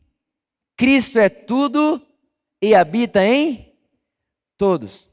Cristo 0.78 1.20
é 1.20 1.30
tudo 1.30 2.02
e 2.62 2.74
habita 2.74 3.26
em 3.26 3.74
todos." 4.58 5.10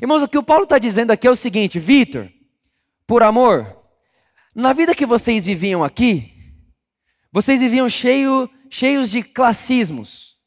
Irmãos, 0.00 0.22
o 0.22 0.28
que 0.28 0.38
o 0.38 0.42
Paulo 0.42 0.64
está 0.64 0.78
dizendo 0.78 1.10
aqui 1.10 1.26
é 1.26 1.30
o 1.30 1.36
seguinte, 1.36 1.78
Vitor, 1.78 2.28
por 3.06 3.22
amor, 3.22 3.76
na 4.54 4.72
vida 4.72 4.94
que 4.94 5.04
vocês 5.04 5.44
viviam 5.44 5.84
aqui, 5.84 6.32
vocês 7.30 7.60
viviam 7.60 7.88
cheio, 7.88 8.48
cheios 8.70 9.10
de 9.10 9.22
classismos. 9.22 10.38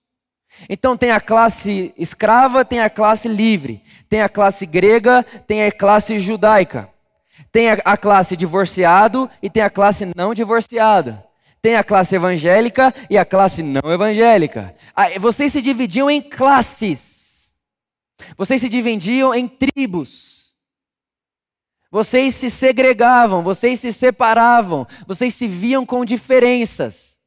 Então 0.70 0.98
tem 0.98 1.12
a 1.12 1.20
classe 1.20 1.94
escrava, 1.98 2.66
tem 2.66 2.80
a 2.80 2.90
classe 2.90 3.28
livre, 3.28 3.84
tem 4.10 4.22
a 4.22 4.30
classe 4.30 4.66
grega, 4.66 5.24
tem 5.46 5.66
a 5.66 5.72
classe 5.72 6.18
judaica, 6.18 6.90
tem 7.52 7.70
a, 7.70 7.74
a 7.86 7.98
classe 7.98 8.36
divorciado 8.36 9.30
e 9.42 9.50
tem 9.50 9.62
a 9.62 9.70
classe 9.70 10.10
não 10.16 10.34
divorciada. 10.34 11.27
Tem 11.68 11.76
a 11.76 11.84
classe 11.84 12.16
evangélica 12.16 12.96
e 13.10 13.18
a 13.18 13.26
classe 13.26 13.62
não 13.62 13.92
evangélica. 13.92 14.74
Vocês 15.20 15.52
se 15.52 15.62
dividiam 15.62 16.10
em 16.10 16.22
classes. 16.22 17.54
Vocês 18.38 18.62
se 18.62 18.70
dividiam 18.70 19.36
em 19.36 19.50
tribos. 19.50 20.54
Vocês 21.92 22.36
se 22.36 22.50
segregavam, 22.50 23.44
vocês 23.44 23.82
se 23.82 23.92
separavam, 23.92 24.88
vocês 25.06 25.36
se 25.36 25.46
viam 25.46 25.86
com 25.86 26.06
diferenças. 26.06 27.18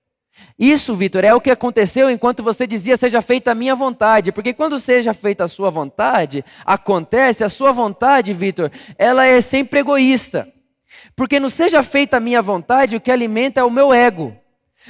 Isso, 0.58 0.96
Vitor, 0.96 1.22
é 1.22 1.34
o 1.34 1.40
que 1.42 1.50
aconteceu 1.50 2.08
enquanto 2.08 2.42
você 2.42 2.66
dizia 2.66 2.96
seja 2.96 3.20
feita 3.20 3.50
a 3.50 3.54
minha 3.54 3.74
vontade, 3.74 4.32
porque 4.32 4.54
quando 4.54 4.78
seja 4.78 5.12
feita 5.12 5.44
a 5.44 5.48
sua 5.48 5.68
vontade, 5.68 6.42
acontece 6.64 7.44
a 7.44 7.50
sua 7.50 7.72
vontade, 7.72 8.32
Vitor, 8.32 8.72
ela 8.96 9.26
é 9.26 9.42
sempre 9.42 9.80
egoísta. 9.80 10.50
Porque 11.20 11.38
não 11.38 11.50
seja 11.50 11.82
feita 11.82 12.16
a 12.16 12.20
minha 12.20 12.40
vontade, 12.40 12.96
o 12.96 13.00
que 13.00 13.12
alimenta 13.12 13.60
é 13.60 13.62
o 13.62 13.70
meu 13.70 13.92
ego. 13.92 14.34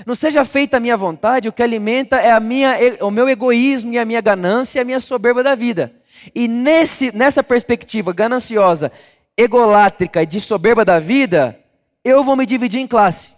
Não 0.07 0.15
seja 0.15 0.45
feita 0.45 0.77
a 0.77 0.81
minha 0.81 0.97
vontade, 0.97 1.49
o 1.49 1.53
que 1.53 1.61
alimenta 1.61 2.19
é 2.19 2.31
a 2.31 2.39
minha, 2.39 2.77
o 3.01 3.11
meu 3.11 3.29
egoísmo 3.29 3.93
e 3.93 3.99
a 3.99 4.05
minha 4.05 4.21
ganância 4.21 4.79
e 4.79 4.81
a 4.81 4.85
minha 4.85 5.01
soberba 5.01 5.43
da 5.43 5.57
vida. 5.57 5.93
E 6.33 6.47
nesse, 6.47 7.11
nessa 7.11 7.43
perspectiva 7.43 8.13
gananciosa 8.13 8.93
egolátrica 9.37 10.23
e 10.23 10.27
de 10.27 10.39
soberba 10.39 10.85
da 10.85 11.01
vida, 11.01 11.59
eu 12.05 12.23
vou 12.23 12.37
me 12.37 12.47
dividir 12.47 12.79
em 12.79 12.87
classe. 12.87 13.35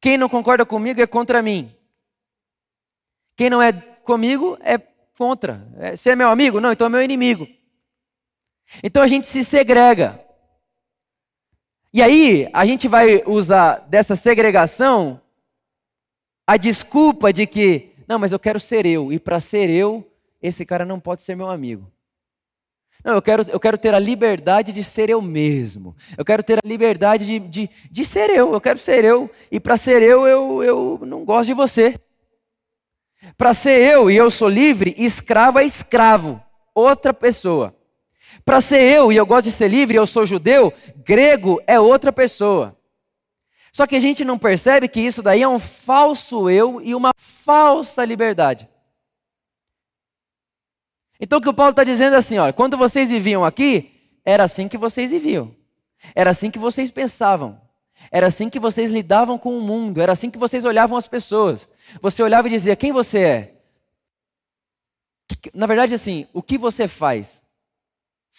Quem 0.00 0.16
não 0.16 0.28
concorda 0.28 0.64
comigo 0.64 1.02
é 1.02 1.08
contra 1.08 1.42
mim. 1.42 1.74
Quem 3.34 3.50
não 3.50 3.60
é 3.60 3.72
comigo 3.72 4.56
é 4.60 4.78
contra. 5.18 5.66
É, 5.76 5.96
você 5.96 6.10
é 6.10 6.14
meu 6.14 6.30
amigo? 6.30 6.60
Não, 6.60 6.70
então 6.70 6.86
é 6.86 6.90
meu 6.90 7.02
inimigo. 7.02 7.48
Então 8.80 9.02
a 9.02 9.08
gente 9.08 9.26
se 9.26 9.42
segrega. 9.42 10.29
E 11.92 12.02
aí 12.02 12.48
a 12.52 12.64
gente 12.64 12.86
vai 12.86 13.22
usar 13.26 13.86
dessa 13.88 14.14
segregação 14.14 15.20
a 16.46 16.56
desculpa 16.56 17.32
de 17.32 17.46
que, 17.46 17.90
não, 18.08 18.18
mas 18.18 18.32
eu 18.32 18.38
quero 18.38 18.60
ser 18.60 18.86
eu, 18.86 19.12
e 19.12 19.18
para 19.18 19.40
ser 19.40 19.68
eu, 19.70 20.04
esse 20.42 20.64
cara 20.64 20.84
não 20.84 21.00
pode 21.00 21.22
ser 21.22 21.36
meu 21.36 21.48
amigo. 21.48 21.90
Não, 23.04 23.14
eu 23.14 23.22
quero, 23.22 23.46
eu 23.48 23.58
quero 23.58 23.78
ter 23.78 23.94
a 23.94 23.98
liberdade 23.98 24.72
de 24.72 24.84
ser 24.84 25.08
eu 25.08 25.22
mesmo. 25.22 25.96
Eu 26.18 26.24
quero 26.24 26.42
ter 26.42 26.58
a 26.58 26.68
liberdade 26.68 27.24
de, 27.24 27.38
de, 27.38 27.70
de 27.90 28.04
ser 28.04 28.28
eu. 28.30 28.52
Eu 28.52 28.60
quero 28.60 28.78
ser 28.78 29.04
eu. 29.04 29.30
E 29.50 29.58
para 29.58 29.76
ser 29.76 30.02
eu, 30.02 30.26
eu, 30.26 30.62
eu 30.62 31.00
não 31.06 31.24
gosto 31.24 31.46
de 31.46 31.54
você. 31.54 31.98
Para 33.36 33.54
ser 33.54 33.80
eu 33.80 34.10
e 34.10 34.16
eu 34.16 34.30
sou 34.30 34.48
livre, 34.48 34.94
escravo 34.98 35.58
é 35.58 35.64
escravo, 35.64 36.42
outra 36.74 37.12
pessoa. 37.12 37.74
Para 38.44 38.60
ser 38.60 38.80
eu 38.80 39.12
e 39.12 39.16
eu 39.16 39.26
gosto 39.26 39.44
de 39.44 39.52
ser 39.52 39.68
livre, 39.68 39.96
eu 39.96 40.06
sou 40.06 40.24
judeu, 40.24 40.72
grego 41.04 41.62
é 41.66 41.78
outra 41.78 42.12
pessoa. 42.12 42.76
Só 43.72 43.86
que 43.86 43.96
a 43.96 44.00
gente 44.00 44.24
não 44.24 44.38
percebe 44.38 44.88
que 44.88 45.00
isso 45.00 45.22
daí 45.22 45.42
é 45.42 45.48
um 45.48 45.58
falso 45.58 46.50
eu 46.50 46.80
e 46.82 46.94
uma 46.94 47.12
falsa 47.16 48.04
liberdade. 48.04 48.68
Então 51.20 51.38
o 51.38 51.42
que 51.42 51.48
o 51.48 51.54
Paulo 51.54 51.70
está 51.70 51.84
dizendo 51.84 52.14
é 52.14 52.18
assim: 52.18 52.38
olha, 52.38 52.52
quando 52.52 52.76
vocês 52.76 53.10
viviam 53.10 53.44
aqui, 53.44 53.92
era 54.24 54.44
assim 54.44 54.68
que 54.68 54.78
vocês 54.78 55.10
viviam, 55.10 55.54
era 56.14 56.30
assim 56.30 56.50
que 56.50 56.58
vocês 56.58 56.90
pensavam, 56.90 57.60
era 58.10 58.26
assim 58.26 58.48
que 58.48 58.58
vocês 58.58 58.90
lidavam 58.90 59.38
com 59.38 59.56
o 59.56 59.60
mundo, 59.60 60.00
era 60.00 60.12
assim 60.12 60.30
que 60.30 60.38
vocês 60.38 60.64
olhavam 60.64 60.96
as 60.96 61.06
pessoas. 61.06 61.68
Você 62.00 62.22
olhava 62.22 62.48
e 62.48 62.50
dizia: 62.50 62.74
quem 62.74 62.90
você 62.90 63.18
é? 63.18 63.54
Na 65.54 65.66
verdade, 65.66 65.94
assim, 65.94 66.26
o 66.32 66.42
que 66.42 66.58
você 66.58 66.88
faz? 66.88 67.42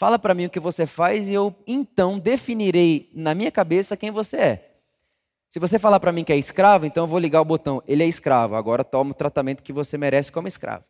Fala 0.01 0.17
para 0.17 0.33
mim 0.33 0.45
o 0.45 0.49
que 0.49 0.59
você 0.59 0.87
faz 0.87 1.29
e 1.29 1.33
eu 1.35 1.55
então 1.67 2.17
definirei 2.17 3.11
na 3.13 3.35
minha 3.35 3.51
cabeça 3.51 3.95
quem 3.95 4.09
você 4.09 4.37
é. 4.37 4.71
Se 5.47 5.59
você 5.59 5.77
falar 5.77 5.99
para 5.99 6.11
mim 6.11 6.23
que 6.23 6.33
é 6.33 6.37
escravo, 6.37 6.87
então 6.87 7.03
eu 7.03 7.07
vou 7.07 7.19
ligar 7.19 7.39
o 7.39 7.45
botão, 7.45 7.83
ele 7.87 8.01
é 8.01 8.07
escravo, 8.07 8.55
agora 8.55 8.83
toma 8.83 9.11
o 9.11 9.13
tratamento 9.13 9.61
que 9.61 9.71
você 9.71 9.99
merece 9.99 10.31
como 10.31 10.47
escravo. 10.47 10.83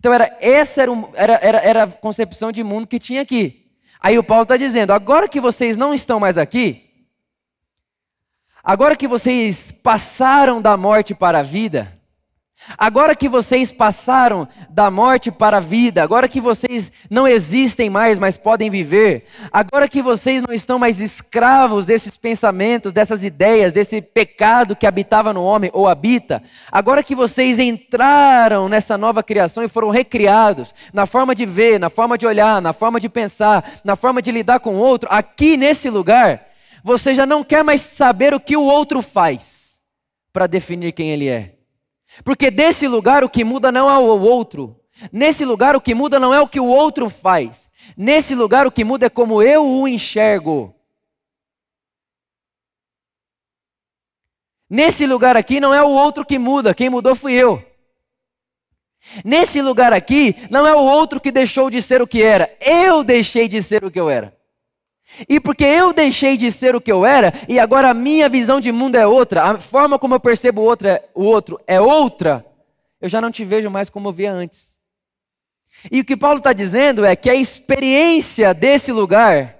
Então 0.00 0.12
era 0.12 0.36
essa 0.40 0.82
era, 0.82 0.90
um, 0.90 1.08
era, 1.14 1.34
era, 1.34 1.58
era 1.58 1.82
a 1.84 1.86
concepção 1.86 2.50
de 2.50 2.64
mundo 2.64 2.88
que 2.88 2.98
tinha 2.98 3.22
aqui. 3.22 3.70
Aí 4.00 4.18
o 4.18 4.24
Paulo 4.24 4.42
está 4.42 4.56
dizendo: 4.56 4.92
agora 4.92 5.28
que 5.28 5.40
vocês 5.40 5.76
não 5.76 5.94
estão 5.94 6.18
mais 6.18 6.36
aqui, 6.36 6.90
agora 8.64 8.96
que 8.96 9.06
vocês 9.06 9.70
passaram 9.70 10.60
da 10.60 10.76
morte 10.76 11.14
para 11.14 11.38
a 11.38 11.42
vida, 11.44 11.93
Agora 12.78 13.14
que 13.14 13.28
vocês 13.28 13.70
passaram 13.70 14.48
da 14.70 14.90
morte 14.90 15.30
para 15.30 15.58
a 15.58 15.60
vida, 15.60 16.02
agora 16.02 16.26
que 16.26 16.40
vocês 16.40 16.90
não 17.10 17.28
existem 17.28 17.90
mais, 17.90 18.18
mas 18.18 18.36
podem 18.36 18.70
viver, 18.70 19.24
agora 19.52 19.86
que 19.86 20.00
vocês 20.00 20.42
não 20.42 20.54
estão 20.54 20.78
mais 20.78 20.98
escravos 20.98 21.84
desses 21.84 22.16
pensamentos, 22.16 22.92
dessas 22.92 23.22
ideias, 23.22 23.72
desse 23.72 24.00
pecado 24.00 24.74
que 24.74 24.86
habitava 24.86 25.32
no 25.32 25.44
homem 25.44 25.70
ou 25.74 25.86
habita, 25.86 26.42
agora 26.72 27.02
que 27.02 27.14
vocês 27.14 27.58
entraram 27.58 28.68
nessa 28.68 28.96
nova 28.96 29.22
criação 29.22 29.62
e 29.62 29.68
foram 29.68 29.90
recriados 29.90 30.74
na 30.92 31.06
forma 31.06 31.34
de 31.34 31.44
ver, 31.44 31.78
na 31.78 31.90
forma 31.90 32.16
de 32.16 32.26
olhar, 32.26 32.62
na 32.62 32.72
forma 32.72 32.98
de 32.98 33.08
pensar, 33.08 33.64
na 33.84 33.94
forma 33.94 34.22
de 34.22 34.32
lidar 34.32 34.60
com 34.60 34.76
o 34.76 34.78
outro, 34.78 35.08
aqui 35.12 35.56
nesse 35.56 35.90
lugar, 35.90 36.46
você 36.82 37.14
já 37.14 37.26
não 37.26 37.44
quer 37.44 37.62
mais 37.62 37.82
saber 37.82 38.32
o 38.32 38.40
que 38.40 38.56
o 38.56 38.64
outro 38.64 39.02
faz 39.02 39.80
para 40.32 40.46
definir 40.46 40.92
quem 40.92 41.10
ele 41.10 41.28
é. 41.28 41.53
Porque 42.22 42.50
desse 42.50 42.86
lugar 42.86 43.24
o 43.24 43.28
que 43.28 43.42
muda 43.42 43.72
não 43.72 43.90
é 43.90 43.98
o 43.98 44.20
outro. 44.20 44.78
Nesse 45.12 45.44
lugar 45.44 45.74
o 45.74 45.80
que 45.80 45.94
muda 45.94 46.20
não 46.20 46.32
é 46.32 46.40
o 46.40 46.48
que 46.48 46.60
o 46.60 46.66
outro 46.66 47.10
faz. 47.10 47.68
Nesse 47.96 48.34
lugar 48.34 48.66
o 48.66 48.70
que 48.70 48.84
muda 48.84 49.06
é 49.06 49.10
como 49.10 49.42
eu 49.42 49.64
o 49.66 49.88
enxergo. 49.88 50.74
Nesse 54.70 55.06
lugar 55.06 55.36
aqui 55.36 55.60
não 55.60 55.74
é 55.74 55.82
o 55.82 55.88
outro 55.88 56.24
que 56.24 56.38
muda, 56.38 56.74
quem 56.74 56.88
mudou 56.88 57.14
fui 57.14 57.32
eu. 57.32 57.62
Nesse 59.24 59.60
lugar 59.60 59.92
aqui 59.92 60.34
não 60.50 60.66
é 60.66 60.74
o 60.74 60.78
outro 60.78 61.20
que 61.20 61.30
deixou 61.30 61.68
de 61.68 61.82
ser 61.82 62.00
o 62.00 62.06
que 62.06 62.22
era, 62.22 62.56
eu 62.60 63.04
deixei 63.04 63.46
de 63.46 63.62
ser 63.62 63.84
o 63.84 63.90
que 63.90 64.00
eu 64.00 64.08
era. 64.08 64.34
E 65.28 65.38
porque 65.38 65.64
eu 65.64 65.92
deixei 65.92 66.36
de 66.36 66.50
ser 66.50 66.74
o 66.74 66.80
que 66.80 66.90
eu 66.90 67.04
era, 67.04 67.32
e 67.48 67.58
agora 67.58 67.90
a 67.90 67.94
minha 67.94 68.28
visão 68.28 68.60
de 68.60 68.72
mundo 68.72 68.96
é 68.96 69.06
outra, 69.06 69.44
a 69.44 69.58
forma 69.58 69.98
como 69.98 70.14
eu 70.14 70.20
percebo 70.20 70.62
o 70.62 71.24
outro 71.24 71.60
é, 71.66 71.74
é 71.74 71.80
outra, 71.80 72.44
eu 73.00 73.08
já 73.08 73.20
não 73.20 73.30
te 73.30 73.44
vejo 73.44 73.70
mais 73.70 73.88
como 73.88 74.08
eu 74.08 74.12
via 74.12 74.32
antes. 74.32 74.72
E 75.90 76.00
o 76.00 76.04
que 76.04 76.16
Paulo 76.16 76.38
está 76.38 76.52
dizendo 76.52 77.04
é 77.04 77.14
que 77.14 77.28
a 77.28 77.34
experiência 77.34 78.54
desse 78.54 78.90
lugar 78.90 79.56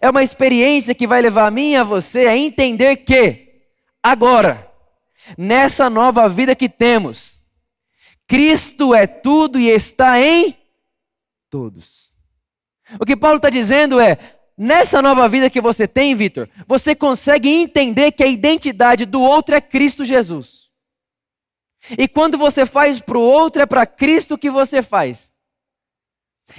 é 0.00 0.10
uma 0.10 0.22
experiência 0.22 0.94
que 0.94 1.06
vai 1.06 1.22
levar 1.22 1.46
a 1.46 1.50
mim 1.50 1.72
e 1.72 1.76
a 1.76 1.84
você 1.84 2.26
a 2.26 2.36
entender 2.36 2.96
que, 2.96 3.62
agora, 4.02 4.70
nessa 5.38 5.88
nova 5.88 6.28
vida 6.28 6.56
que 6.56 6.68
temos, 6.68 7.40
Cristo 8.26 8.94
é 8.94 9.06
tudo 9.06 9.58
e 9.58 9.68
está 9.68 10.20
em 10.20 10.56
todos. 11.48 12.10
O 12.98 13.06
que 13.06 13.16
Paulo 13.16 13.36
está 13.36 13.50
dizendo 13.50 14.00
é: 14.00 14.18
nessa 14.56 15.02
nova 15.02 15.28
vida 15.28 15.50
que 15.50 15.60
você 15.60 15.86
tem, 15.86 16.14
Vitor, 16.14 16.48
você 16.66 16.94
consegue 16.94 17.48
entender 17.48 18.12
que 18.12 18.22
a 18.22 18.26
identidade 18.26 19.04
do 19.04 19.20
outro 19.20 19.54
é 19.54 19.60
Cristo 19.60 20.04
Jesus. 20.04 20.70
E 21.98 22.08
quando 22.08 22.38
você 22.38 22.64
faz 22.64 23.00
para 23.00 23.18
o 23.18 23.22
outro, 23.22 23.60
é 23.62 23.66
para 23.66 23.86
Cristo 23.86 24.38
que 24.38 24.50
você 24.50 24.82
faz. 24.82 25.32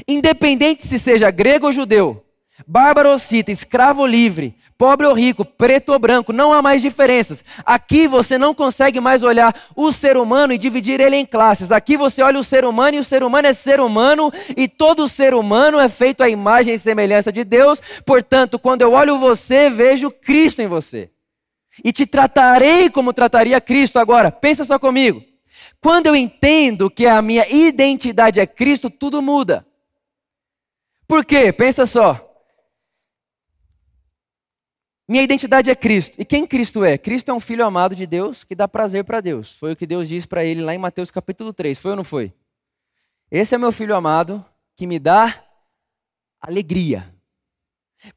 Independente 0.08 0.86
se 0.86 1.00
seja 1.00 1.32
grego 1.32 1.68
ou 1.68 1.72
judeu, 1.72 2.26
bárbaro 2.68 3.12
ou 3.12 3.18
cita, 3.18 3.52
escravo 3.52 4.02
ou 4.02 4.08
livre, 4.08 4.56
pobre 4.78 5.08
ou 5.08 5.14
rico, 5.14 5.46
preto 5.46 5.94
ou 5.94 6.00
branco, 6.00 6.34
não 6.34 6.52
há 6.52 6.62
mais 6.62 6.82
diferenças. 6.82 7.44
Aqui 7.66 8.08
você 8.08 8.38
não 8.38 8.54
consegue 8.54 9.00
mais 9.00 9.24
olhar 9.24 9.56
o 9.76 9.92
ser 9.92 10.18
humano 10.18 10.54
e 10.54 10.58
dividir 10.58 11.00
ele 11.00 11.16
em 11.16 11.26
classes. 11.26 11.72
Aqui 11.72 11.98
você 11.98 12.22
olha 12.22 12.40
o 12.40 12.44
ser 12.44 12.66
humano 12.66 12.98
e 12.98 13.00
o 13.00 13.04
ser 13.04 13.24
humano 13.24 13.48
é 13.48 13.54
ser 13.54 13.80
humano 13.80 14.32
e 14.56 14.68
todo 14.68 15.08
ser 15.08 15.34
humano 15.34 15.80
é 15.80 15.88
feito 15.88 16.22
à 16.22 16.30
imagem 16.30 16.74
e 16.74 16.80
semelhança 16.80 17.32
de 17.32 17.44
Deus. 17.44 17.82
Portanto, 18.06 18.60
quando 18.60 18.82
eu 18.82 18.94
olho 18.94 19.18
você, 19.18 19.70
vejo 19.70 20.12
Cristo 20.12 20.62
em 20.62 20.68
você. 20.68 21.10
E 21.84 21.92
te 21.92 22.06
tratarei 22.06 22.90
como 22.90 23.14
trataria 23.14 23.60
Cristo. 23.60 24.00
Agora, 24.00 24.32
pensa 24.32 24.64
só 24.64 24.80
comigo. 24.80 25.22
Quando 25.82 26.08
eu 26.08 26.16
entendo 26.16 26.90
que 26.90 27.06
a 27.06 27.22
minha 27.22 27.48
identidade 27.50 28.40
é 28.40 28.48
Cristo, 28.48 28.90
tudo 28.90 29.22
muda. 29.22 29.66
Por 31.08 31.24
quê? 31.24 31.52
Pensa 31.52 31.86
só. 31.86 32.25
Minha 35.08 35.22
identidade 35.22 35.70
é 35.70 35.76
Cristo. 35.76 36.20
E 36.20 36.26
quem 36.26 36.48
Cristo 36.48 36.84
é? 36.84 36.98
Cristo 36.98 37.30
é 37.30 37.34
um 37.34 37.40
filho 37.40 37.64
amado 37.64 37.94
de 37.94 38.08
Deus 38.08 38.44
que 38.44 38.56
dá 38.56 38.68
prazer 38.68 39.04
para 39.04 39.22
Deus. 39.22 39.52
Foi 39.54 39.74
o 39.74 39.76
que 39.76 39.86
Deus 39.86 40.08
disse 40.10 40.28
para 40.28 40.44
ele 40.44 40.62
lá 40.62 40.74
em 40.74 40.80
Mateus 40.80 41.12
capítulo 41.12 41.54
3. 41.54 41.78
Foi 41.78 41.92
ou 41.92 41.98
não 41.98 42.04
foi? 42.04 42.34
Esse 43.30 43.54
é 43.54 43.58
meu 43.58 43.72
filho 43.72 43.96
amado 43.96 44.44
que 44.76 44.88
me 44.88 44.98
dá 44.98 45.44
alegria. 46.42 47.14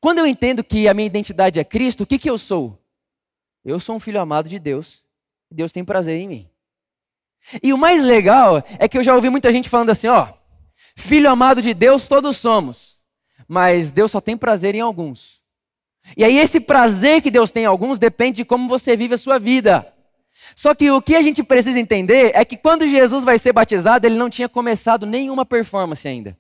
Quando 0.01 0.19
eu 0.19 0.27
entendo 0.27 0.65
que 0.65 0.89
a 0.89 0.95
minha 0.95 1.07
identidade 1.07 1.61
é 1.61 1.65
Cristo, 1.65 2.05
o 2.05 2.07
que, 2.07 2.19
que 2.19 2.29
eu 2.29 2.39
sou? 2.39 2.79
Eu 3.65 3.79
sou 3.79 3.97
um 3.97 4.01
filho 4.01 4.21
amado 4.21 4.49
de 4.49 4.59
Deus. 4.59 5.05
Deus 5.51 5.73
tem 5.73 5.85
prazer 5.85 6.19
em 6.19 6.29
mim. 6.29 6.51
E 7.63 7.73
o 7.73 7.79
mais 7.79 8.03
legal 8.03 8.63
é 8.79 8.89
que 8.89 8.97
eu 8.99 9.03
já 9.03 9.15
ouvi 9.15 9.29
muita 9.31 9.53
gente 9.53 9.69
falando 9.69 9.91
assim: 9.91 10.09
ó, 10.09 10.29
filho 10.97 11.31
amado 11.31 11.63
de 11.63 11.73
Deus 11.73 12.09
todos 12.09 12.37
somos, 12.37 12.99
mas 13.47 13.93
Deus 13.93 14.11
só 14.11 14.21
tem 14.21 14.37
prazer 14.37 14.75
em 14.75 14.81
alguns. 14.81 15.38
E 16.17 16.25
aí, 16.25 16.39
esse 16.39 16.61
prazer 16.61 17.23
que 17.23 17.31
Deus 17.31 17.51
tem 17.51 17.65
em 17.65 17.67
alguns 17.67 17.99
depende 17.99 18.39
de 18.39 18.45
como 18.45 18.69
você 18.69 18.97
vive 18.97 19.15
a 19.15 19.19
sua 19.19 19.39
vida. 19.39 19.87
Só 20.55 20.75
que 20.75 20.91
o 20.91 21.01
que 21.01 21.15
a 21.15 21.23
gente 21.23 21.43
precisa 21.43 21.79
entender 21.79 22.33
é 22.35 22.45
que 22.45 22.57
quando 22.57 22.87
Jesus 22.87 23.25
vai 23.25 23.39
ser 23.39 23.53
batizado, 23.53 24.07
ele 24.07 24.17
não 24.17 24.31
tinha 24.31 24.49
começado 24.49 25.07
nenhuma 25.07 25.45
performance 25.45 26.07
ainda. 26.07 26.37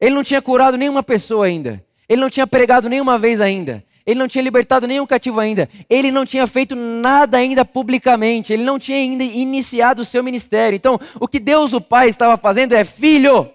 Ele 0.00 0.14
não 0.14 0.22
tinha 0.22 0.42
curado 0.42 0.76
nenhuma 0.76 1.02
pessoa 1.02 1.46
ainda. 1.46 1.84
Ele 2.08 2.20
não 2.20 2.30
tinha 2.30 2.46
pregado 2.46 2.88
nenhuma 2.88 3.18
vez 3.18 3.40
ainda. 3.40 3.84
Ele 4.06 4.20
não 4.20 4.28
tinha 4.28 4.42
libertado 4.42 4.86
nenhum 4.86 5.06
cativo 5.06 5.40
ainda. 5.40 5.68
Ele 5.90 6.12
não 6.12 6.24
tinha 6.24 6.46
feito 6.46 6.76
nada 6.76 7.38
ainda 7.38 7.64
publicamente. 7.64 8.52
Ele 8.52 8.62
não 8.62 8.78
tinha 8.78 8.98
ainda 8.98 9.24
iniciado 9.24 10.02
o 10.02 10.04
seu 10.04 10.22
ministério. 10.22 10.76
Então, 10.76 11.00
o 11.18 11.26
que 11.26 11.40
Deus 11.40 11.72
o 11.72 11.80
Pai 11.80 12.08
estava 12.08 12.36
fazendo 12.36 12.72
é: 12.72 12.84
filho, 12.84 13.50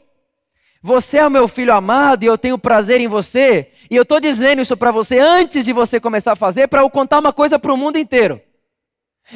você 0.82 1.20
é 1.20 1.28
o 1.28 1.32
meu 1.32 1.48
filho 1.48 1.74
amado 1.74 2.24
e 2.24 2.26
eu 2.26 2.38
tenho 2.38 2.58
prazer 2.58 3.00
em 3.00 3.08
você. 3.08 3.72
E 3.90 3.96
eu 3.96 4.02
estou 4.02 4.20
dizendo 4.20 4.62
isso 4.62 4.76
para 4.76 4.92
você 4.92 5.20
antes 5.20 5.64
de 5.64 5.72
você 5.72 6.00
começar 6.00 6.32
a 6.32 6.36
fazer, 6.36 6.68
para 6.68 6.82
eu 6.82 6.90
contar 6.90 7.20
uma 7.20 7.32
coisa 7.32 7.60
para 7.60 7.72
o 7.72 7.78
mundo 7.78 7.98
inteiro. 7.98 8.42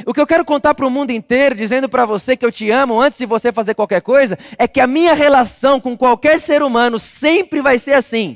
O 0.06 0.14
que 0.14 0.20
eu 0.20 0.26
quero 0.26 0.44
contar 0.44 0.74
para 0.74 0.88
o 0.88 0.90
mundo 0.90 1.12
inteiro, 1.12 1.54
dizendo 1.54 1.88
para 1.88 2.06
você 2.06 2.36
que 2.36 2.44
eu 2.44 2.52
te 2.52 2.72
amo 2.72 3.00
antes 3.00 3.20
de 3.20 3.26
você 3.28 3.52
fazer 3.52 3.76
qualquer 3.76 4.02
coisa, 4.02 4.38
é 4.58 4.68
que 4.68 4.82
a 4.82 4.88
minha 4.88 5.14
relação 5.14 5.80
com 5.80 5.96
qualquer 5.96 6.40
ser 6.40 6.64
humano 6.64 6.98
sempre 6.98 7.62
vai 7.62 7.78
ser 7.78 7.94
assim: 7.94 8.36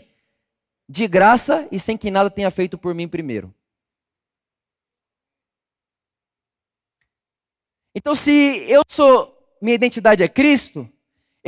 de 0.88 1.08
graça 1.08 1.68
e 1.72 1.80
sem 1.80 1.98
que 1.98 2.12
nada 2.12 2.30
tenha 2.30 2.52
feito 2.52 2.78
por 2.78 2.94
mim 2.94 3.08
primeiro. 3.08 3.54
Então, 7.96 8.14
se 8.14 8.66
eu 8.70 8.84
sou, 8.88 9.36
minha 9.60 9.76
identidade 9.76 10.22
é 10.22 10.28
Cristo, 10.28 10.88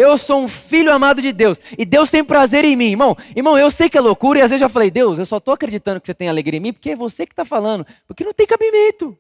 eu 0.01 0.17
sou 0.17 0.41
um 0.41 0.48
filho 0.48 0.91
amado 0.91 1.21
de 1.21 1.32
Deus. 1.32 1.60
E 1.78 1.86
Deus 1.86 2.10
tem 2.10 2.23
prazer 2.23 2.65
em 2.65 2.76
mim, 2.76 2.91
irmão. 2.91 3.15
Irmão, 3.36 3.58
eu 3.58 3.69
sei 3.69 3.89
que 3.89 3.97
é 3.97 4.02
loucura 4.02 4.39
e 4.39 4.41
às 4.41 4.49
vezes 4.49 4.62
eu 4.62 4.67
já 4.67 4.73
falei, 4.73 4.89
Deus, 4.89 5.19
eu 5.19 5.26
só 5.26 5.38
estou 5.38 5.54
acreditando 5.54 6.02
que 6.02 6.08
você 6.08 6.13
tem 6.13 6.30
alegria 6.30 6.58
em 6.58 6.62
mim 6.62 6.73
porque 6.73 6.91
é 6.91 6.95
você 6.95 7.26
que 7.26 7.34
está 7.34 7.45
falando. 7.45 7.86
Porque 8.08 8.23
não 8.23 8.34
tem 8.34 8.47
cabimento. 8.47 9.17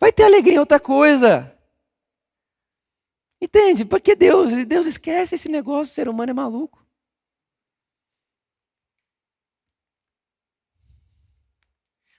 Vai 0.00 0.12
ter 0.12 0.24
alegria 0.24 0.56
em 0.56 0.60
outra 0.60 0.80
coisa. 0.80 1.52
Entende? 3.40 3.84
Porque 3.84 4.14
Deus, 4.14 4.52
Deus 4.64 4.86
esquece 4.86 5.34
esse 5.34 5.48
negócio, 5.48 5.92
o 5.92 5.94
ser 5.94 6.08
humano 6.08 6.30
é 6.30 6.34
maluco. 6.34 6.84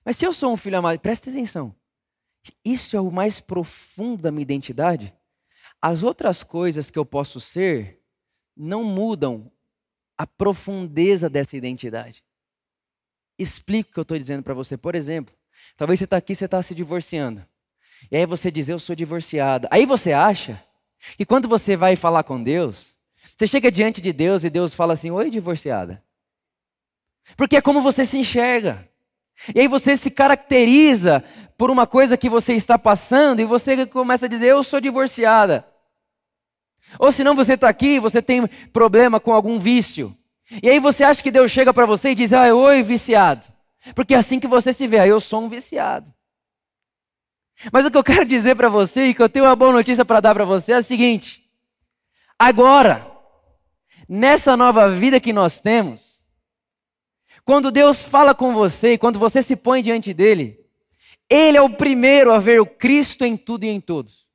Mas 0.06 0.18
se 0.18 0.26
eu 0.26 0.32
sou 0.32 0.54
um 0.54 0.58
filho 0.58 0.78
amado, 0.78 1.00
presta 1.00 1.30
atenção. 1.30 1.76
Isso 2.64 2.96
é 2.96 3.02
o 3.02 3.12
mais 3.12 3.40
profundo 3.40 4.22
da 4.22 4.32
minha 4.32 4.44
identidade. 4.44 5.14
As 5.82 6.04
outras 6.04 6.44
coisas 6.44 6.90
que 6.90 6.98
eu 6.98 7.06
posso 7.06 7.40
ser 7.40 8.02
não 8.56 8.84
mudam 8.84 9.52
a 10.18 10.26
profundeza 10.26 11.30
dessa 11.30 11.56
identidade. 11.56 12.24
Explico 13.38 13.92
o 13.92 13.94
que 13.94 14.00
eu 14.00 14.04
estou 14.04 14.18
dizendo 14.18 14.42
para 14.42 14.54
você. 14.54 14.76
Por 14.76 14.96
exemplo, 14.96 15.34
talvez 15.76 16.00
você 16.00 16.06
está 16.06 16.18
aqui, 16.18 16.34
você 16.34 16.46
está 16.46 16.62
se 16.62 16.74
divorciando. 16.74 17.46
E 18.12 18.18
aí 18.18 18.26
você 18.26 18.50
diz, 18.50 18.68
eu 18.68 18.80
sou 18.80 18.96
divorciada. 18.96 19.68
Aí 19.72 19.86
você 19.86 20.14
acha 20.14 20.64
que 21.16 21.26
quando 21.26 21.48
você 21.48 21.76
vai 21.76 21.96
falar 21.96 22.24
com 22.24 22.42
Deus, 22.42 22.98
você 23.36 23.46
chega 23.46 23.72
diante 23.72 24.02
de 24.02 24.12
Deus 24.12 24.44
e 24.44 24.50
Deus 24.50 24.74
fala 24.74 24.94
assim, 24.94 25.12
oi 25.12 25.30
divorciada. 25.30 26.04
Porque 27.36 27.58
é 27.58 27.62
como 27.62 27.82
você 27.82 28.06
se 28.06 28.18
enxerga. 28.18 28.90
E 29.54 29.60
aí 29.60 29.68
você 29.68 29.96
se 29.96 30.10
caracteriza 30.10 31.24
por 31.58 31.72
uma 31.72 31.88
coisa 31.88 32.16
que 32.16 32.30
você 32.30 32.54
está 32.54 32.78
passando 32.78 33.42
e 33.42 33.46
você 33.46 33.86
começa 33.86 34.28
a 34.28 34.30
dizer: 34.30 34.48
Eu 34.48 34.64
sou 34.64 34.80
divorciada. 34.80 35.68
Ou 37.00 37.12
senão 37.12 37.36
você 37.36 37.54
está 37.54 37.68
aqui, 37.68 38.00
você 38.00 38.22
tem 38.22 38.48
problema 38.72 39.20
com 39.20 39.34
algum 39.34 39.60
vício. 39.60 40.16
E 40.64 40.70
aí 40.70 40.80
você 40.80 41.04
acha 41.04 41.22
que 41.22 41.32
Deus 41.32 41.52
chega 41.52 41.74
para 41.74 41.86
você 41.86 42.12
e 42.12 42.16
diz: 42.16 42.32
Ah, 42.32 42.54
oi, 42.54 42.84
viciado. 42.84 43.48
Porque 43.96 44.14
é 44.14 44.18
assim 44.18 44.40
que 44.40 44.48
você 44.48 44.72
se 44.72 44.86
vê, 44.86 45.00
ah, 45.00 45.08
eu 45.08 45.20
sou 45.20 45.42
um 45.42 45.50
viciado. 45.50 46.14
Mas 47.72 47.86
o 47.86 47.92
que 47.92 47.98
eu 47.98 48.04
quero 48.04 48.24
dizer 48.26 48.56
para 48.56 48.70
você 48.70 49.08
e 49.08 49.14
que 49.14 49.22
eu 49.22 49.30
tenho 49.30 49.46
uma 49.46 49.56
boa 49.56 49.74
notícia 49.74 50.06
para 50.06 50.20
dar 50.20 50.36
para 50.36 50.46
você 50.46 50.74
é 50.74 50.78
o 50.78 50.84
seguinte: 50.84 51.44
agora, 52.38 53.10
nessa 54.08 54.56
nova 54.56 54.90
vida 54.90 55.20
que 55.20 55.34
nós 55.34 55.60
temos, 55.60 56.24
quando 57.44 57.72
Deus 57.72 58.04
fala 58.04 58.36
com 58.36 58.54
você 58.54 58.94
e 58.94 58.98
quando 58.98 59.18
você 59.18 59.42
se 59.42 59.56
põe 59.56 59.82
diante 59.82 60.14
dele, 60.14 60.67
ele 61.30 61.58
é 61.58 61.62
o 61.62 61.70
primeiro 61.70 62.32
a 62.32 62.40
ver 62.40 62.62
o 62.62 62.66
Cristo 62.66 63.26
em 63.26 63.36
tudo 63.36 63.66
e 63.66 63.68
em 63.68 63.82
todos. 63.82 64.28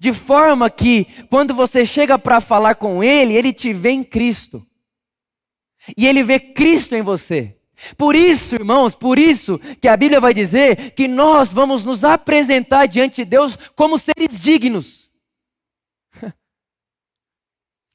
De 0.00 0.12
forma 0.12 0.68
que, 0.68 1.04
quando 1.30 1.54
você 1.54 1.84
chega 1.84 2.18
para 2.18 2.40
falar 2.40 2.74
com 2.74 3.04
Ele, 3.04 3.34
Ele 3.34 3.52
te 3.52 3.72
vê 3.72 3.90
em 3.90 4.02
Cristo. 4.02 4.66
E 5.96 6.06
Ele 6.06 6.24
vê 6.24 6.40
Cristo 6.40 6.94
em 6.94 7.02
você. 7.02 7.56
Por 7.96 8.16
isso, 8.16 8.54
irmãos, 8.54 8.94
por 8.96 9.18
isso 9.18 9.58
que 9.80 9.86
a 9.86 9.96
Bíblia 9.96 10.18
vai 10.18 10.32
dizer 10.32 10.92
que 10.92 11.06
nós 11.06 11.52
vamos 11.52 11.84
nos 11.84 12.04
apresentar 12.04 12.86
diante 12.86 13.16
de 13.16 13.26
Deus 13.26 13.56
como 13.76 13.98
seres 13.98 14.40
dignos. 14.40 15.12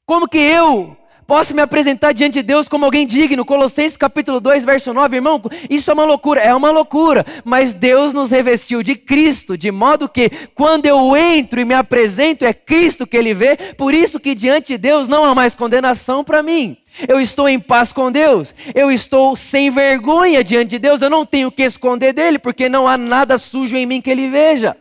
Como 0.06 0.28
que 0.28 0.38
eu 0.38 0.96
Posso 1.26 1.54
me 1.54 1.62
apresentar 1.62 2.12
diante 2.12 2.34
de 2.34 2.42
Deus 2.42 2.68
como 2.68 2.84
alguém 2.84 3.06
digno. 3.06 3.44
Colossenses 3.44 3.96
capítulo 3.96 4.40
2, 4.40 4.64
verso 4.64 4.92
9, 4.92 5.16
irmão, 5.16 5.40
isso 5.70 5.90
é 5.90 5.94
uma 5.94 6.04
loucura, 6.04 6.40
é 6.40 6.54
uma 6.54 6.70
loucura, 6.70 7.24
mas 7.44 7.72
Deus 7.72 8.12
nos 8.12 8.30
revestiu 8.30 8.82
de 8.82 8.94
Cristo, 8.94 9.56
de 9.56 9.70
modo 9.70 10.08
que 10.08 10.30
quando 10.54 10.86
eu 10.86 11.16
entro 11.16 11.60
e 11.60 11.64
me 11.64 11.74
apresento, 11.74 12.44
é 12.44 12.52
Cristo 12.52 13.06
que 13.06 13.16
ele 13.16 13.32
vê, 13.34 13.56
por 13.76 13.94
isso 13.94 14.18
que 14.18 14.34
diante 14.34 14.68
de 14.68 14.78
Deus 14.78 15.08
não 15.08 15.24
há 15.24 15.34
mais 15.34 15.54
condenação 15.54 16.24
para 16.24 16.42
mim. 16.42 16.76
Eu 17.08 17.20
estou 17.20 17.48
em 17.48 17.58
paz 17.58 17.92
com 17.92 18.12
Deus, 18.12 18.54
eu 18.74 18.90
estou 18.90 19.34
sem 19.36 19.70
vergonha 19.70 20.44
diante 20.44 20.70
de 20.70 20.78
Deus, 20.78 21.00
eu 21.00 21.08
não 21.08 21.24
tenho 21.24 21.50
que 21.50 21.62
esconder 21.62 22.12
dele, 22.12 22.38
porque 22.38 22.68
não 22.68 22.86
há 22.86 22.98
nada 22.98 23.38
sujo 23.38 23.76
em 23.76 23.86
mim 23.86 24.00
que 24.00 24.10
ele 24.10 24.28
veja. 24.28 24.76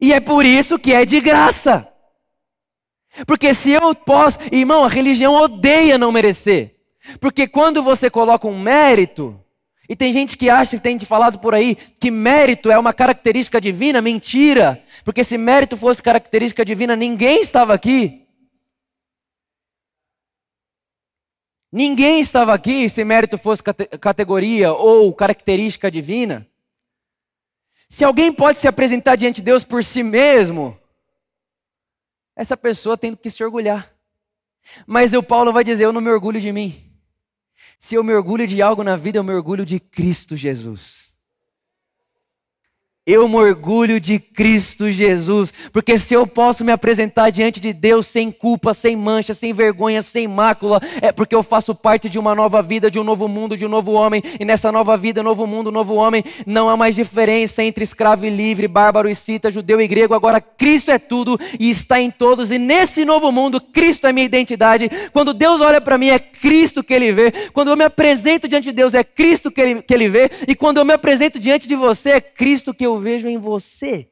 E 0.00 0.12
é 0.12 0.20
por 0.20 0.44
isso 0.44 0.78
que 0.78 0.92
é 0.92 1.04
de 1.04 1.20
graça. 1.20 1.86
Porque 3.26 3.52
se 3.54 3.70
eu 3.70 3.94
posso, 3.94 4.38
irmão, 4.52 4.84
a 4.84 4.88
religião 4.88 5.34
odeia 5.34 5.98
não 5.98 6.12
merecer. 6.12 6.76
Porque 7.20 7.48
quando 7.48 7.82
você 7.82 8.10
coloca 8.10 8.46
um 8.46 8.60
mérito, 8.60 9.38
e 9.88 9.96
tem 9.96 10.12
gente 10.12 10.36
que 10.36 10.50
acha 10.50 10.76
que 10.76 10.82
tem 10.82 10.98
falado 10.98 11.38
por 11.38 11.54
aí 11.54 11.74
que 11.74 12.10
mérito 12.10 12.70
é 12.70 12.78
uma 12.78 12.92
característica 12.92 13.60
divina, 13.60 14.02
mentira. 14.02 14.82
Porque 15.02 15.24
se 15.24 15.38
mérito 15.38 15.76
fosse 15.76 16.02
característica 16.02 16.64
divina, 16.64 16.94
ninguém 16.94 17.40
estava 17.40 17.72
aqui. 17.72 18.26
Ninguém 21.72 22.20
estava 22.20 22.52
aqui 22.52 22.88
se 22.88 23.04
mérito 23.04 23.36
fosse 23.38 23.62
categoria 23.62 24.72
ou 24.72 25.12
característica 25.14 25.90
divina. 25.90 26.46
Se 27.88 28.04
alguém 28.04 28.30
pode 28.30 28.58
se 28.58 28.68
apresentar 28.68 29.16
diante 29.16 29.36
de 29.36 29.42
Deus 29.42 29.64
por 29.64 29.82
si 29.82 30.02
mesmo, 30.02 30.78
essa 32.38 32.56
pessoa 32.56 32.96
tem 32.96 33.16
que 33.16 33.28
se 33.32 33.42
orgulhar. 33.42 33.92
Mas 34.86 35.12
o 35.12 35.22
Paulo 35.22 35.52
vai 35.52 35.64
dizer: 35.64 35.84
Eu 35.84 35.92
não 35.92 36.00
me 36.00 36.08
orgulho 36.08 36.40
de 36.40 36.52
mim. 36.52 36.72
Se 37.80 37.96
eu 37.96 38.04
me 38.04 38.14
orgulho 38.14 38.46
de 38.46 38.62
algo 38.62 38.84
na 38.84 38.94
vida, 38.94 39.18
eu 39.18 39.24
me 39.24 39.34
orgulho 39.34 39.66
de 39.66 39.80
Cristo 39.80 40.36
Jesus. 40.36 41.07
Eu 43.10 43.26
me 43.26 43.36
orgulho 43.36 43.98
de 43.98 44.18
Cristo 44.18 44.90
Jesus, 44.90 45.50
porque 45.72 45.98
se 45.98 46.12
eu 46.12 46.26
posso 46.26 46.62
me 46.62 46.70
apresentar 46.70 47.30
diante 47.30 47.58
de 47.58 47.72
Deus 47.72 48.06
sem 48.06 48.30
culpa, 48.30 48.74
sem 48.74 48.94
mancha, 48.94 49.32
sem 49.32 49.50
vergonha, 49.50 50.02
sem 50.02 50.28
mácula, 50.28 50.78
é 51.00 51.10
porque 51.10 51.34
eu 51.34 51.42
faço 51.42 51.74
parte 51.74 52.10
de 52.10 52.18
uma 52.18 52.34
nova 52.34 52.60
vida, 52.60 52.90
de 52.90 53.00
um 53.00 53.02
novo 53.04 53.26
mundo, 53.26 53.56
de 53.56 53.64
um 53.64 53.68
novo 53.70 53.92
homem, 53.92 54.22
e 54.38 54.44
nessa 54.44 54.70
nova 54.70 54.94
vida, 54.94 55.22
novo 55.22 55.46
mundo, 55.46 55.72
novo 55.72 55.94
homem, 55.94 56.22
não 56.44 56.68
há 56.68 56.76
mais 56.76 56.94
diferença 56.94 57.62
entre 57.62 57.82
escravo 57.82 58.26
e 58.26 58.28
livre, 58.28 58.68
bárbaro 58.68 59.08
e 59.08 59.14
cita, 59.14 59.50
judeu 59.50 59.80
e 59.80 59.88
grego, 59.88 60.12
agora 60.12 60.38
Cristo 60.38 60.90
é 60.90 60.98
tudo 60.98 61.40
e 61.58 61.70
está 61.70 61.98
em 61.98 62.10
todos, 62.10 62.50
e 62.50 62.58
nesse 62.58 63.06
novo 63.06 63.32
mundo, 63.32 63.58
Cristo 63.58 64.06
é 64.06 64.12
minha 64.12 64.26
identidade. 64.26 64.90
Quando 65.14 65.32
Deus 65.32 65.62
olha 65.62 65.80
para 65.80 65.96
mim, 65.96 66.10
é 66.10 66.18
Cristo 66.18 66.84
que 66.84 66.92
Ele 66.92 67.10
vê, 67.10 67.32
quando 67.54 67.68
eu 67.68 67.76
me 67.76 67.84
apresento 67.84 68.46
diante 68.46 68.64
de 68.64 68.72
Deus, 68.72 68.92
é 68.92 69.02
Cristo 69.02 69.50
que 69.50 69.62
ele, 69.62 69.80
que 69.80 69.94
ele 69.94 70.10
vê, 70.10 70.30
e 70.46 70.54
quando 70.54 70.76
eu 70.76 70.84
me 70.84 70.92
apresento 70.92 71.38
diante 71.38 71.66
de 71.66 71.74
você, 71.74 72.10
é 72.10 72.20
Cristo 72.20 72.74
que 72.74 72.84
eu 72.84 72.97
vejo 73.00 73.28
em 73.28 73.38
você. 73.38 74.10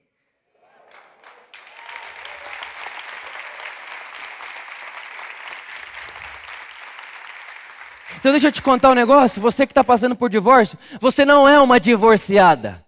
Então 8.18 8.33
deixa 8.33 8.49
eu 8.49 8.53
te 8.53 8.62
contar 8.62 8.90
um 8.90 8.94
negócio. 8.94 9.42
Você 9.42 9.66
que 9.66 9.72
está 9.72 9.85
passando 9.85 10.16
por 10.16 10.31
divórcio, 10.31 10.79
você 11.01 11.25
não 11.25 11.49
é 11.49 11.61
uma 11.61 11.79
divorciada. 11.79 12.85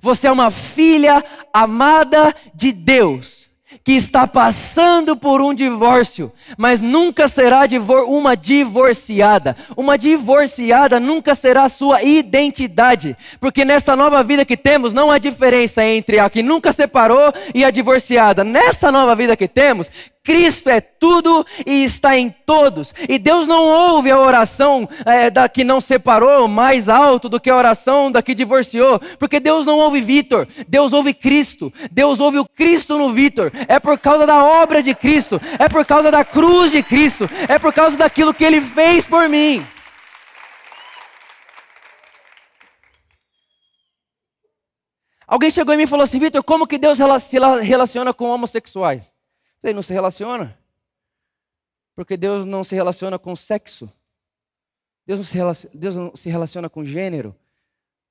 Você 0.00 0.26
é 0.28 0.32
uma 0.32 0.50
filha 0.50 1.24
amada 1.52 2.34
de 2.54 2.72
Deus 2.72 3.49
que 3.84 3.92
está 3.92 4.26
passando 4.26 5.16
por 5.16 5.40
um 5.40 5.54
divórcio, 5.54 6.32
mas 6.58 6.80
nunca 6.80 7.28
será 7.28 7.60
uma 8.06 8.36
divorciada. 8.36 9.56
Uma 9.76 9.96
divorciada 9.96 10.98
nunca 10.98 11.34
será 11.34 11.68
sua 11.68 12.02
identidade, 12.02 13.16
porque 13.38 13.64
nessa 13.64 13.94
nova 13.94 14.22
vida 14.22 14.44
que 14.44 14.56
temos 14.56 14.92
não 14.92 15.10
há 15.10 15.18
diferença 15.18 15.84
entre 15.84 16.18
a 16.18 16.28
que 16.28 16.42
nunca 16.42 16.72
separou 16.72 17.32
e 17.54 17.64
a 17.64 17.70
divorciada. 17.70 18.44
Nessa 18.44 18.90
nova 18.90 19.14
vida 19.14 19.36
que 19.36 19.48
temos, 19.48 19.90
Cristo 20.22 20.68
é 20.68 20.80
tudo 20.80 21.46
e 21.66 21.82
está 21.82 22.16
em 22.16 22.30
todos. 22.30 22.92
E 23.08 23.18
Deus 23.18 23.48
não 23.48 23.64
ouve 23.64 24.10
a 24.10 24.18
oração 24.18 24.88
é, 25.06 25.30
da 25.30 25.48
que 25.48 25.64
não 25.64 25.80
separou 25.80 26.46
mais 26.46 26.88
alto 26.88 27.28
do 27.28 27.40
que 27.40 27.48
a 27.48 27.56
oração 27.56 28.10
da 28.10 28.22
que 28.22 28.34
divorciou. 28.34 29.00
Porque 29.18 29.40
Deus 29.40 29.64
não 29.64 29.78
ouve 29.78 30.00
Vitor, 30.00 30.46
Deus 30.68 30.92
ouve 30.92 31.14
Cristo. 31.14 31.72
Deus 31.90 32.20
ouve 32.20 32.38
o 32.38 32.44
Cristo 32.44 32.98
no 32.98 33.12
Vitor. 33.12 33.50
É 33.66 33.80
por 33.80 33.98
causa 33.98 34.26
da 34.26 34.44
obra 34.44 34.82
de 34.82 34.94
Cristo, 34.94 35.40
é 35.58 35.68
por 35.68 35.84
causa 35.86 36.10
da 36.10 36.24
cruz 36.24 36.70
de 36.70 36.82
Cristo, 36.82 37.28
é 37.48 37.58
por 37.58 37.72
causa 37.72 37.96
daquilo 37.96 38.34
que 38.34 38.44
ele 38.44 38.60
fez 38.60 39.04
por 39.06 39.28
mim. 39.28 39.66
Alguém 45.26 45.50
chegou 45.50 45.72
em 45.72 45.76
mim 45.78 45.84
e 45.84 45.86
falou 45.86 46.04
assim: 46.04 46.18
Vitor, 46.18 46.42
como 46.42 46.66
que 46.66 46.76
Deus 46.76 46.98
se 47.22 47.38
relaciona 47.62 48.12
com 48.12 48.26
homossexuais? 48.26 49.12
Ele 49.62 49.74
não 49.74 49.82
se 49.82 49.92
relaciona. 49.92 50.58
Porque 51.94 52.16
Deus 52.16 52.44
não 52.44 52.64
se 52.64 52.74
relaciona 52.74 53.18
com 53.18 53.36
sexo. 53.36 53.90
Deus 55.06 55.18
não, 55.18 55.26
se 55.26 55.34
relaciona, 55.34 55.74
Deus 55.74 55.96
não 55.96 56.16
se 56.16 56.30
relaciona 56.30 56.70
com 56.70 56.84
gênero. 56.84 57.34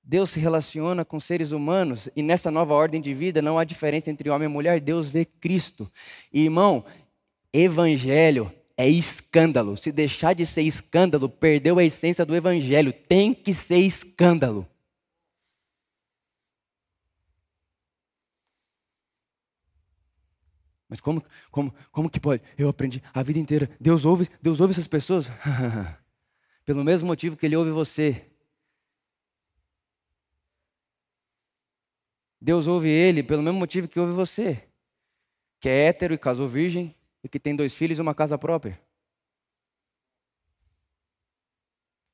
Deus 0.04 0.32
se 0.32 0.40
relaciona 0.40 1.06
com 1.06 1.20
seres 1.20 1.52
humanos. 1.52 2.10
E 2.16 2.22
nessa 2.22 2.52
nova 2.52 2.74
ordem 2.74 3.00
de 3.00 3.14
vida 3.14 3.42
não 3.42 3.58
há 3.58 3.64
diferença 3.64 4.12
entre 4.12 4.30
homem 4.30 4.48
e 4.48 4.52
mulher. 4.52 4.80
Deus 4.80 5.10
vê 5.10 5.26
Cristo. 5.26 5.92
E, 6.32 6.44
irmão, 6.44 6.84
evangelho 7.54 8.52
é 8.78 8.88
escândalo. 8.88 9.76
Se 9.76 9.92
deixar 9.92 10.34
de 10.34 10.46
ser 10.46 10.62
escândalo, 10.62 11.28
perdeu 11.30 11.80
a 11.80 11.84
essência 11.84 12.26
do 12.26 12.36
evangelho. 12.36 12.94
Tem 12.94 13.34
que 13.34 13.54
ser 13.54 13.80
escândalo. 13.80 14.68
Mas 20.90 21.00
como, 21.00 21.24
como, 21.52 21.74
como 21.92 22.10
que 22.10 22.20
pode? 22.20 22.42
Eu 22.58 22.68
aprendi 22.68 23.02
a 23.14 23.22
vida 23.22 23.38
inteira. 23.38 23.70
Deus 23.80 24.04
ouve, 24.06 24.28
Deus 24.42 24.60
ouve 24.60 24.72
essas 24.72 24.88
pessoas? 24.88 25.30
Pelo 26.66 26.84
mesmo 26.84 27.08
motivo 27.08 27.38
que 27.38 27.46
Ele 27.46 27.56
ouve 27.56 27.72
você. 27.72 28.26
Deus 32.42 32.68
ouve 32.68 32.88
ele 32.90 33.22
pelo 33.22 33.44
mesmo 33.44 33.60
motivo 33.60 33.88
que 33.88 34.00
ouve 34.00 34.14
você. 34.14 34.64
Que 35.60 35.68
é 35.68 35.88
hétero 35.88 36.14
e 36.14 36.18
casou 36.18 36.48
virgem 36.48 36.96
e 37.24 37.28
que 37.28 37.40
tem 37.40 37.56
dois 37.56 37.74
filhos 37.74 38.00
e 38.00 38.02
uma 38.02 38.16
casa 38.16 38.38
própria. 38.38 38.80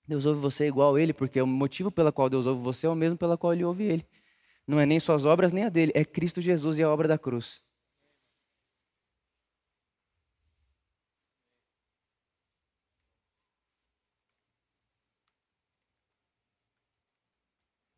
Deus 0.07 0.25
ouve 0.25 0.39
você 0.39 0.67
igual 0.67 0.95
a 0.95 1.01
ele, 1.01 1.13
porque 1.13 1.41
o 1.41 1.47
motivo 1.47 1.91
pelo 1.91 2.11
qual 2.11 2.29
Deus 2.29 2.45
ouve 2.45 2.61
você 2.61 2.87
é 2.87 2.89
o 2.89 2.95
mesmo 2.95 3.17
pelo 3.17 3.37
qual 3.37 3.53
ele 3.53 3.63
ouve 3.63 3.83
ele. 3.83 4.05
Não 4.67 4.79
é 4.79 4.85
nem 4.85 4.99
suas 4.99 5.25
obras 5.25 5.51
nem 5.51 5.63
a 5.63 5.69
dele, 5.69 5.91
é 5.95 6.03
Cristo 6.03 6.41
Jesus 6.41 6.79
e 6.79 6.83
a 6.83 6.89
obra 6.89 7.07
da 7.07 7.17
cruz. 7.17 7.61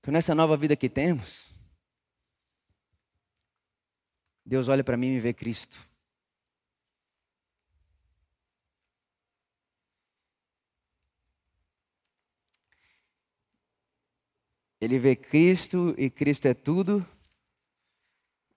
Então, 0.08 0.14
nessa 0.14 0.34
nova 0.34 0.56
vida 0.56 0.74
que 0.74 0.88
temos, 0.88 1.54
Deus 4.46 4.70
olha 4.70 4.82
para 4.82 4.96
mim 4.96 5.08
e 5.08 5.20
vê 5.20 5.34
Cristo. 5.34 5.86
Ele 14.80 14.98
vê 14.98 15.14
Cristo 15.14 15.94
e 15.98 16.10
Cristo 16.10 16.46
é 16.46 16.54
tudo 16.54 17.06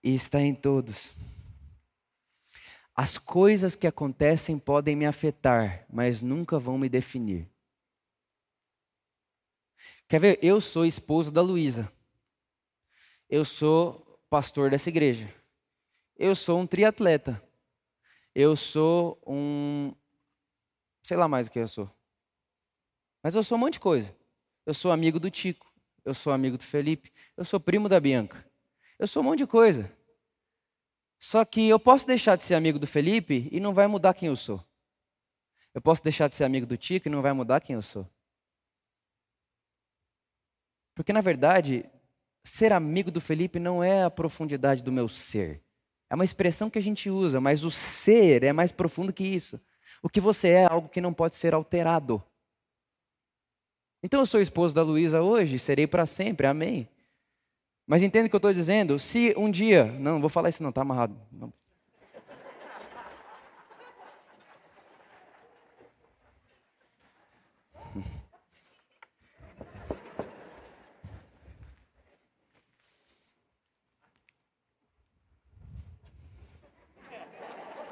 e 0.01 0.15
está 0.15 0.39
em 0.39 0.55
todos. 0.55 1.13
As 2.95 3.17
coisas 3.17 3.75
que 3.75 3.87
acontecem 3.87 4.57
podem 4.57 4.95
me 4.95 5.05
afetar, 5.05 5.85
mas 5.91 6.21
nunca 6.21 6.57
vão 6.57 6.77
me 6.77 6.87
definir. 6.87 7.51
Quer 10.11 10.19
ver? 10.19 10.39
Eu 10.41 10.59
sou 10.59 10.85
esposo 10.85 11.31
da 11.31 11.41
Luísa. 11.41 11.89
Eu 13.29 13.45
sou 13.45 14.21
pastor 14.29 14.69
dessa 14.69 14.89
igreja. 14.89 15.33
Eu 16.17 16.35
sou 16.35 16.59
um 16.59 16.67
triatleta. 16.67 17.41
Eu 18.35 18.57
sou 18.57 19.17
um. 19.25 19.95
Sei 21.01 21.15
lá 21.15 21.29
mais 21.29 21.47
o 21.47 21.51
que 21.51 21.59
eu 21.59 21.67
sou. 21.69 21.89
Mas 23.23 23.35
eu 23.35 23.41
sou 23.41 23.57
um 23.57 23.61
monte 23.61 23.75
de 23.75 23.79
coisa. 23.79 24.13
Eu 24.65 24.73
sou 24.73 24.91
amigo 24.91 25.17
do 25.17 25.31
Tico. 25.31 25.73
Eu 26.03 26.13
sou 26.13 26.33
amigo 26.33 26.57
do 26.57 26.63
Felipe. 26.65 27.09
Eu 27.37 27.45
sou 27.45 27.57
primo 27.57 27.87
da 27.87 27.97
Bianca. 27.97 28.45
Eu 28.99 29.07
sou 29.07 29.23
um 29.23 29.27
monte 29.27 29.39
de 29.39 29.47
coisa. 29.47 29.89
Só 31.21 31.45
que 31.45 31.69
eu 31.69 31.79
posso 31.79 32.05
deixar 32.05 32.35
de 32.35 32.43
ser 32.43 32.55
amigo 32.55 32.77
do 32.77 32.85
Felipe 32.85 33.47
e 33.49 33.61
não 33.61 33.73
vai 33.73 33.87
mudar 33.87 34.13
quem 34.13 34.27
eu 34.27 34.35
sou. 34.35 34.61
Eu 35.73 35.81
posso 35.81 36.03
deixar 36.03 36.27
de 36.27 36.35
ser 36.35 36.43
amigo 36.43 36.65
do 36.65 36.75
Tico 36.75 37.07
e 37.07 37.09
não 37.09 37.21
vai 37.21 37.31
mudar 37.31 37.61
quem 37.61 37.75
eu 37.77 37.81
sou. 37.81 38.05
Porque, 40.95 41.13
na 41.13 41.21
verdade, 41.21 41.85
ser 42.43 42.73
amigo 42.73 43.11
do 43.11 43.21
Felipe 43.21 43.59
não 43.59 43.83
é 43.83 44.03
a 44.03 44.11
profundidade 44.11 44.83
do 44.83 44.91
meu 44.91 45.07
ser. 45.07 45.61
É 46.09 46.15
uma 46.15 46.25
expressão 46.25 46.69
que 46.69 46.77
a 46.77 46.81
gente 46.81 47.09
usa, 47.09 47.39
mas 47.39 47.63
o 47.63 47.71
ser 47.71 48.43
é 48.43 48.51
mais 48.51 48.71
profundo 48.71 49.13
que 49.13 49.23
isso. 49.23 49.59
O 50.03 50.09
que 50.09 50.19
você 50.19 50.49
é 50.49 50.61
é 50.61 50.65
algo 50.65 50.89
que 50.89 50.99
não 50.99 51.13
pode 51.13 51.35
ser 51.35 51.53
alterado. 51.53 52.21
Então 54.03 54.19
eu 54.19 54.25
sou 54.25 54.41
esposo 54.41 54.73
da 54.73 54.81
Luísa 54.81 55.21
hoje, 55.21 55.59
serei 55.59 55.85
para 55.85 56.05
sempre, 56.05 56.47
amém. 56.47 56.89
Mas 57.87 58.01
entenda 58.01 58.25
o 58.25 58.29
que 58.29 58.35
eu 58.35 58.39
estou 58.39 58.53
dizendo? 58.53 58.97
Se 58.97 59.33
um 59.37 59.49
dia. 59.49 59.85
Não, 59.85 60.13
não 60.13 60.21
vou 60.21 60.29
falar 60.29 60.49
isso, 60.49 60.63
não, 60.63 60.69
está 60.69 60.81
amarrado. 60.81 61.15
Não. 61.31 61.53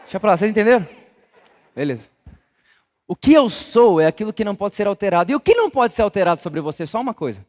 Deixa 0.10 0.20
pra 0.20 0.32
lá, 0.32 0.38
vocês 0.38 0.50
entenderam? 0.50 0.90
Beleza. 1.76 2.10
O 3.08 3.16
que 3.16 3.32
eu 3.32 3.48
sou 3.48 4.02
é 4.02 4.08
aquilo 4.08 4.34
que 4.34 4.44
não 4.44 4.56
pode 4.56 4.74
ser 4.74 4.88
alterado. 4.88 5.32
E 5.32 5.36
o 5.36 5.40
que 5.40 5.54
não 5.54 5.70
pode 5.70 5.94
ser 5.94 6.02
alterado 6.02 6.42
sobre 6.42 6.60
você? 6.60 6.84
Só 6.88 7.00
uma 7.00 7.14
coisa. 7.14 7.46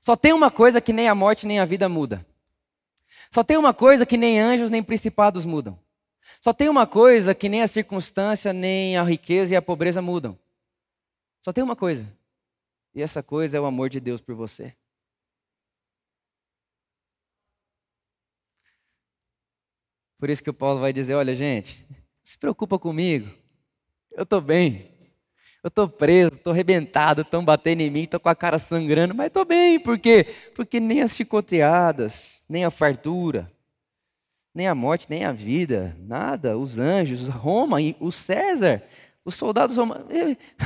Só 0.00 0.16
tem 0.16 0.32
uma 0.32 0.50
coisa 0.50 0.80
que 0.80 0.90
nem 0.90 1.06
a 1.06 1.14
morte 1.14 1.46
nem 1.46 1.60
a 1.60 1.66
vida 1.66 1.86
muda. 1.86 2.24
Só 3.30 3.44
tem 3.44 3.58
uma 3.58 3.74
coisa 3.74 4.06
que 4.06 4.16
nem 4.16 4.40
anjos 4.40 4.70
nem 4.70 4.82
principados 4.82 5.44
mudam. 5.44 5.78
Só 6.40 6.54
tem 6.54 6.70
uma 6.70 6.86
coisa 6.86 7.34
que 7.34 7.46
nem 7.46 7.60
a 7.60 7.68
circunstância, 7.68 8.54
nem 8.54 8.96
a 8.96 9.02
riqueza 9.02 9.52
e 9.52 9.56
a 9.56 9.60
pobreza 9.60 10.00
mudam. 10.00 10.38
Só 11.42 11.52
tem 11.52 11.62
uma 11.62 11.76
coisa. 11.76 12.06
E 12.94 13.02
essa 13.02 13.22
coisa 13.22 13.58
é 13.58 13.60
o 13.60 13.66
amor 13.66 13.90
de 13.90 14.00
Deus 14.00 14.22
por 14.22 14.34
você. 14.34 14.74
Por 20.18 20.30
isso 20.30 20.42
que 20.42 20.50
o 20.50 20.54
Paulo 20.54 20.80
vai 20.80 20.92
dizer: 20.92 21.14
olha, 21.14 21.34
gente, 21.34 21.86
se 22.24 22.38
preocupa 22.38 22.78
comigo. 22.78 23.30
Eu 24.12 24.22
estou 24.22 24.40
bem. 24.40 24.90
Eu 25.62 25.68
estou 25.68 25.88
preso, 25.88 26.36
estou 26.36 26.52
arrebentado, 26.52 27.22
estão 27.22 27.44
batendo 27.44 27.80
em 27.80 27.90
mim, 27.90 28.02
estou 28.02 28.20
com 28.20 28.28
a 28.28 28.36
cara 28.36 28.56
sangrando, 28.56 29.14
mas 29.14 29.26
estou 29.26 29.44
bem. 29.44 29.80
Por 29.80 29.98
quê? 29.98 30.26
Porque 30.54 30.78
nem 30.78 31.02
as 31.02 31.16
chicoteadas, 31.16 32.38
nem 32.48 32.64
a 32.64 32.70
fartura, 32.70 33.50
nem 34.54 34.68
a 34.68 34.76
morte, 34.76 35.08
nem 35.10 35.24
a 35.24 35.32
vida, 35.32 35.96
nada, 35.98 36.56
os 36.56 36.78
anjos, 36.78 37.26
Roma, 37.26 37.78
o 37.98 38.12
César, 38.12 38.80
os 39.24 39.34
soldados 39.34 39.76
romanos, 39.76 40.06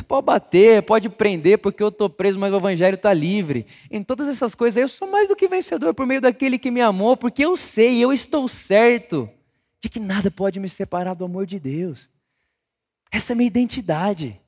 pode 0.06 0.26
bater, 0.26 0.82
pode 0.82 1.08
prender, 1.08 1.56
porque 1.58 1.82
eu 1.82 1.88
estou 1.88 2.10
preso, 2.10 2.38
mas 2.38 2.52
o 2.52 2.58
evangelho 2.58 2.96
está 2.96 3.14
livre. 3.14 3.66
Em 3.90 4.02
todas 4.02 4.28
essas 4.28 4.54
coisas, 4.54 4.76
eu 4.76 4.86
sou 4.86 5.08
mais 5.08 5.28
do 5.28 5.34
que 5.34 5.48
vencedor 5.48 5.94
por 5.94 6.06
meio 6.06 6.20
daquele 6.20 6.58
que 6.58 6.70
me 6.70 6.82
amou, 6.82 7.16
porque 7.16 7.42
eu 7.42 7.56
sei, 7.56 8.04
eu 8.04 8.12
estou 8.12 8.46
certo 8.46 9.30
de 9.80 9.88
que 9.88 9.98
nada 9.98 10.30
pode 10.30 10.60
me 10.60 10.68
separar 10.68 11.14
do 11.14 11.24
amor 11.24 11.46
de 11.46 11.58
Deus. 11.58 12.08
Essa 13.10 13.32
é 13.32 13.34
a 13.34 13.36
minha 13.36 13.46
identidade. 13.46 14.40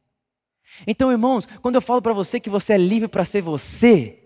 Então, 0.86 1.10
irmãos, 1.10 1.46
quando 1.60 1.76
eu 1.76 1.80
falo 1.80 2.00
para 2.00 2.12
você 2.12 2.38
que 2.38 2.50
você 2.50 2.74
é 2.74 2.78
livre 2.78 3.08
para 3.08 3.24
ser 3.24 3.42
você, 3.42 4.22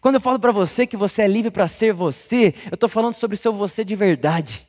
quando 0.00 0.16
eu 0.16 0.20
falo 0.20 0.38
para 0.38 0.52
você 0.52 0.86
que 0.86 0.96
você 0.96 1.22
é 1.22 1.28
livre 1.28 1.50
para 1.50 1.68
ser 1.68 1.92
você, 1.92 2.54
eu 2.70 2.74
estou 2.74 2.88
falando 2.88 3.14
sobre 3.14 3.34
o 3.34 3.38
seu 3.38 3.52
você 3.52 3.84
de 3.84 3.96
verdade. 3.96 4.66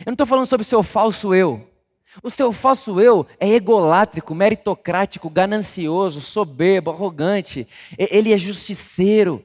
Eu 0.00 0.06
não 0.06 0.14
estou 0.14 0.26
falando 0.26 0.46
sobre 0.46 0.62
o 0.62 0.68
seu 0.68 0.82
falso 0.82 1.34
eu. 1.34 1.68
O 2.22 2.30
seu 2.30 2.52
falso 2.52 3.00
eu 3.00 3.26
é 3.38 3.48
egolátrico, 3.48 4.34
meritocrático, 4.34 5.30
ganancioso, 5.30 6.20
soberbo, 6.20 6.90
arrogante. 6.90 7.68
Ele 7.96 8.32
é 8.32 8.38
justiceiro. 8.38 9.44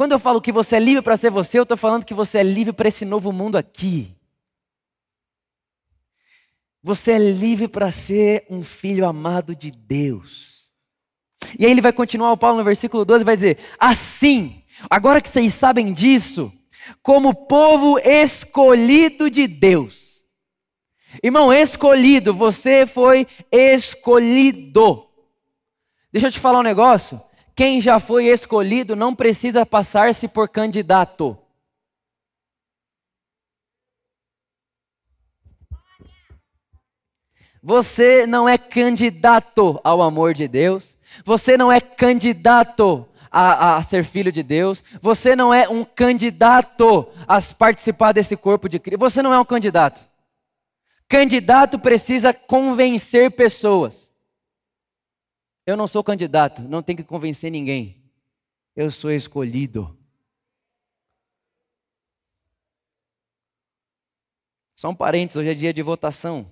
Quando 0.00 0.12
eu 0.12 0.18
falo 0.18 0.40
que 0.40 0.50
você 0.50 0.76
é 0.76 0.80
livre 0.80 1.02
para 1.02 1.14
ser 1.14 1.30
você, 1.30 1.58
eu 1.58 1.64
estou 1.64 1.76
falando 1.76 2.06
que 2.06 2.14
você 2.14 2.38
é 2.38 2.42
livre 2.42 2.72
para 2.72 2.88
esse 2.88 3.04
novo 3.04 3.30
mundo 3.34 3.58
aqui. 3.58 4.16
Você 6.82 7.12
é 7.12 7.18
livre 7.18 7.68
para 7.68 7.90
ser 7.90 8.46
um 8.48 8.62
filho 8.62 9.06
amado 9.06 9.54
de 9.54 9.70
Deus. 9.70 10.70
E 11.58 11.66
aí 11.66 11.70
ele 11.70 11.82
vai 11.82 11.92
continuar, 11.92 12.32
o 12.32 12.36
Paulo 12.38 12.56
no 12.56 12.64
versículo 12.64 13.04
12 13.04 13.24
vai 13.24 13.34
dizer: 13.34 13.58
Assim, 13.78 14.64
agora 14.88 15.20
que 15.20 15.28
vocês 15.28 15.52
sabem 15.52 15.92
disso, 15.92 16.50
como 17.02 17.34
povo 17.34 17.98
escolhido 17.98 19.28
de 19.28 19.46
Deus. 19.46 20.24
Irmão, 21.22 21.52
escolhido, 21.52 22.32
você 22.32 22.86
foi 22.86 23.26
escolhido. 23.52 25.06
Deixa 26.10 26.28
eu 26.28 26.32
te 26.32 26.40
falar 26.40 26.60
um 26.60 26.62
negócio. 26.62 27.20
Quem 27.60 27.78
já 27.78 28.00
foi 28.00 28.28
escolhido 28.28 28.96
não 28.96 29.14
precisa 29.14 29.66
passar-se 29.66 30.26
por 30.26 30.48
candidato. 30.48 31.36
Você 37.62 38.26
não 38.26 38.48
é 38.48 38.56
candidato 38.56 39.78
ao 39.84 40.00
amor 40.00 40.32
de 40.32 40.48
Deus. 40.48 40.96
Você 41.22 41.58
não 41.58 41.70
é 41.70 41.82
candidato 41.82 43.06
a, 43.30 43.76
a, 43.76 43.82
ser 43.82 44.04
filho 44.04 44.32
de 44.32 44.42
Deus. 44.42 44.82
Você 45.02 45.36
não 45.36 45.52
é 45.52 45.68
um 45.68 45.84
candidato 45.84 47.06
a 47.28 47.38
participar 47.58 48.12
desse 48.12 48.38
corpo 48.38 48.70
de 48.70 48.78
Cristo. 48.78 49.00
Você 49.00 49.20
não 49.20 49.34
é 49.34 49.38
um 49.38 49.44
candidato. 49.44 50.00
Candidato 51.06 51.78
precisa 51.78 52.32
convencer 52.32 53.30
pessoas. 53.32 54.09
Eu 55.66 55.76
não 55.76 55.86
sou 55.86 56.02
candidato, 56.02 56.62
não 56.62 56.82
tenho 56.82 56.98
que 56.98 57.04
convencer 57.04 57.50
ninguém. 57.50 58.02
Eu 58.74 58.90
sou 58.90 59.10
escolhido. 59.10 59.96
Só 64.74 64.88
um 64.88 64.94
parênteses, 64.94 65.36
hoje 65.36 65.50
é 65.50 65.54
dia 65.54 65.72
de 65.72 65.82
votação. 65.82 66.50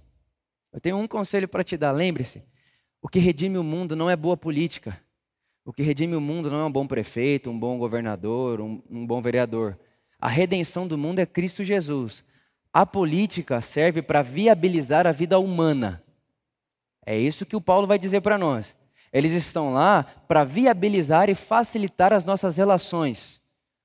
Eu 0.73 0.81
tenho 0.81 0.99
um 0.99 1.09
conselho 1.09 1.49
para 1.49 1.65
te 1.65 1.77
dar, 1.77 1.93
lembre-se: 1.93 2.45
o 3.01 3.09
que 3.09 3.19
redime 3.19 3.59
o 3.59 3.65
mundo 3.65 3.97
não 3.97 4.11
é 4.11 4.17
boa 4.17 4.37
política. 4.37 5.01
O 5.65 5.73
que 5.73 5.83
redime 5.83 6.15
o 6.15 6.21
mundo 6.21 6.51
não 6.51 6.61
é 6.61 6.65
um 6.65 6.73
bom 6.73 6.87
prefeito, 6.87 7.51
um 7.51 7.59
bom 7.59 7.79
governador, 7.79 8.61
um, 8.61 8.83
um 8.89 9.07
bom 9.07 9.21
vereador. 9.21 9.79
A 10.19 10.27
redenção 10.27 10.89
do 10.89 10.97
mundo 10.97 11.19
é 11.19 11.27
Cristo 11.27 11.63
Jesus. 11.63 12.25
A 12.73 12.87
política 12.87 13.61
serve 13.61 14.01
para 14.01 14.23
viabilizar 14.23 15.07
a 15.07 15.13
vida 15.13 15.39
humana. 15.39 16.03
É 17.05 17.19
isso 17.19 17.45
que 17.45 17.57
o 17.57 17.61
Paulo 17.61 17.87
vai 17.87 17.99
dizer 17.99 18.23
para 18.23 18.39
nós. 18.39 18.78
Eles 19.13 19.33
estão 19.33 19.73
lá 19.73 20.05
para 20.27 20.45
viabilizar 20.45 21.31
e 21.31 21.35
facilitar 21.35 22.13
as 22.13 22.25
nossas 22.25 22.57
relações. 22.57 23.41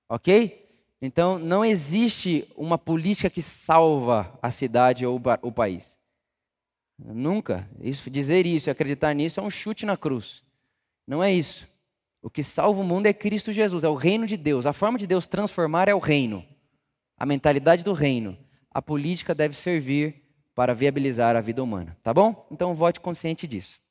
Ok? 0.10 0.64
Então, 1.02 1.38
não 1.38 1.66
existe 1.66 2.48
uma 2.56 2.78
política 2.78 3.30
que 3.30 3.42
salva 3.42 4.38
a 4.42 4.50
cidade 4.50 5.06
ou 5.06 5.22
o 5.42 5.52
país. 5.52 5.98
Nunca. 6.98 7.70
Isso, 7.82 8.10
dizer 8.10 8.46
isso 8.46 8.70
e 8.70 8.72
acreditar 8.72 9.14
nisso 9.14 9.40
é 9.40 9.44
um 9.44 9.50
chute 9.50 9.86
na 9.86 9.98
cruz. 9.98 10.44
Não 11.06 11.24
é 11.24 11.34
isso. 11.34 11.68
O 12.22 12.30
que 12.30 12.42
salva 12.42 12.80
o 12.80 12.86
mundo 12.86 13.06
é 13.08 13.14
Cristo 13.14 13.52
Jesus, 13.52 13.84
é 13.84 13.90
o 13.90 13.96
reino 13.96 14.26
de 14.26 14.38
Deus. 14.38 14.66
A 14.66 14.72
forma 14.72 14.98
de 14.98 15.06
Deus 15.06 15.28
transformar 15.28 15.90
é 15.90 15.94
o 15.94 16.00
reino, 16.00 16.46
a 17.18 17.26
mentalidade 17.26 17.84
do 17.84 17.92
reino. 17.92 18.38
A 18.72 18.82
política 18.82 19.36
deve 19.36 19.54
servir 19.54 20.24
para 20.56 20.74
viabilizar 20.74 21.36
a 21.36 21.42
vida 21.42 21.62
humana, 21.62 21.98
tá 22.02 22.14
bom? 22.14 22.48
Então 22.50 22.74
vote 22.74 23.02
consciente 23.02 23.46
disso. 23.46 23.83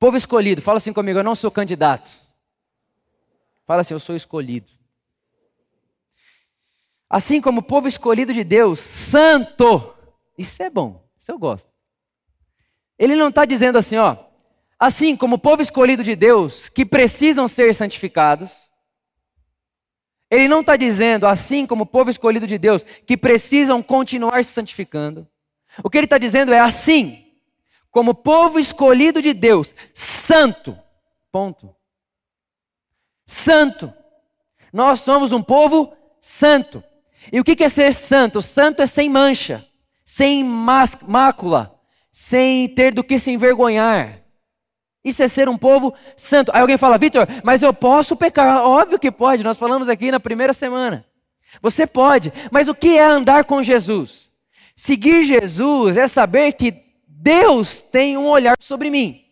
Povo 0.00 0.16
escolhido, 0.16 0.60
fala 0.60 0.78
assim 0.78 0.92
comigo: 0.92 1.20
eu 1.20 1.24
não 1.24 1.36
sou 1.36 1.50
candidato. 1.50 2.10
Fala 3.64 3.82
assim, 3.82 3.94
eu 3.94 4.00
sou 4.00 4.16
escolhido. 4.16 4.72
Assim 7.08 7.40
como 7.40 7.60
o 7.60 7.62
povo 7.62 7.86
escolhido 7.86 8.34
de 8.34 8.42
Deus, 8.42 8.80
santo. 8.80 9.94
Isso 10.36 10.60
é 10.60 10.68
bom, 10.68 11.08
isso 11.16 11.30
eu 11.30 11.38
gosto. 11.38 11.70
Ele 12.98 13.14
não 13.14 13.28
está 13.28 13.44
dizendo 13.44 13.78
assim, 13.78 13.96
ó, 13.96 14.16
Assim 14.80 15.14
como 15.14 15.36
o 15.36 15.38
povo 15.38 15.60
escolhido 15.60 16.02
de 16.02 16.16
Deus, 16.16 16.70
que 16.70 16.86
precisam 16.86 17.46
ser 17.46 17.74
santificados, 17.74 18.70
ele 20.30 20.48
não 20.48 20.62
está 20.62 20.74
dizendo, 20.74 21.26
assim 21.26 21.66
como 21.66 21.82
o 21.82 21.86
povo 21.86 22.08
escolhido 22.08 22.46
de 22.46 22.56
Deus, 22.56 22.82
que 23.04 23.14
precisam 23.14 23.82
continuar 23.82 24.42
se 24.42 24.52
santificando. 24.54 25.28
O 25.84 25.90
que 25.90 25.98
ele 25.98 26.06
está 26.06 26.16
dizendo 26.16 26.54
é 26.54 26.60
assim, 26.60 27.19
como 27.90 28.14
povo 28.14 28.58
escolhido 28.58 29.20
de 29.20 29.32
Deus, 29.32 29.74
santo. 29.92 30.78
Ponto. 31.32 31.74
Santo. 33.26 33.92
Nós 34.72 35.00
somos 35.00 35.32
um 35.32 35.42
povo 35.42 35.92
santo. 36.20 36.82
E 37.32 37.40
o 37.40 37.44
que 37.44 37.62
é 37.62 37.68
ser 37.68 37.92
santo? 37.92 38.40
Santo 38.40 38.82
é 38.82 38.86
sem 38.86 39.08
mancha, 39.08 39.66
sem 40.04 40.42
mácula, 40.42 41.78
sem 42.10 42.68
ter 42.68 42.94
do 42.94 43.04
que 43.04 43.18
se 43.18 43.30
envergonhar. 43.30 44.20
Isso 45.04 45.22
é 45.22 45.28
ser 45.28 45.48
um 45.48 45.56
povo 45.56 45.94
santo. 46.16 46.50
Aí 46.54 46.60
alguém 46.60 46.76
fala, 46.76 46.98
Vitor, 46.98 47.26
mas 47.42 47.62
eu 47.62 47.72
posso 47.72 48.16
pecar? 48.16 48.64
Óbvio 48.64 48.98
que 48.98 49.10
pode, 49.10 49.42
nós 49.42 49.58
falamos 49.58 49.88
aqui 49.88 50.10
na 50.10 50.20
primeira 50.20 50.52
semana. 50.52 51.04
Você 51.60 51.86
pode, 51.86 52.32
mas 52.50 52.68
o 52.68 52.74
que 52.74 52.96
é 52.96 53.04
andar 53.04 53.44
com 53.44 53.62
Jesus? 53.62 54.30
Seguir 54.76 55.24
Jesus 55.24 55.96
é 55.96 56.06
saber 56.06 56.52
que 56.52 56.89
Deus 57.22 57.82
tem 57.82 58.16
um 58.16 58.26
olhar 58.26 58.56
sobre 58.58 58.88
mim. 58.88 59.26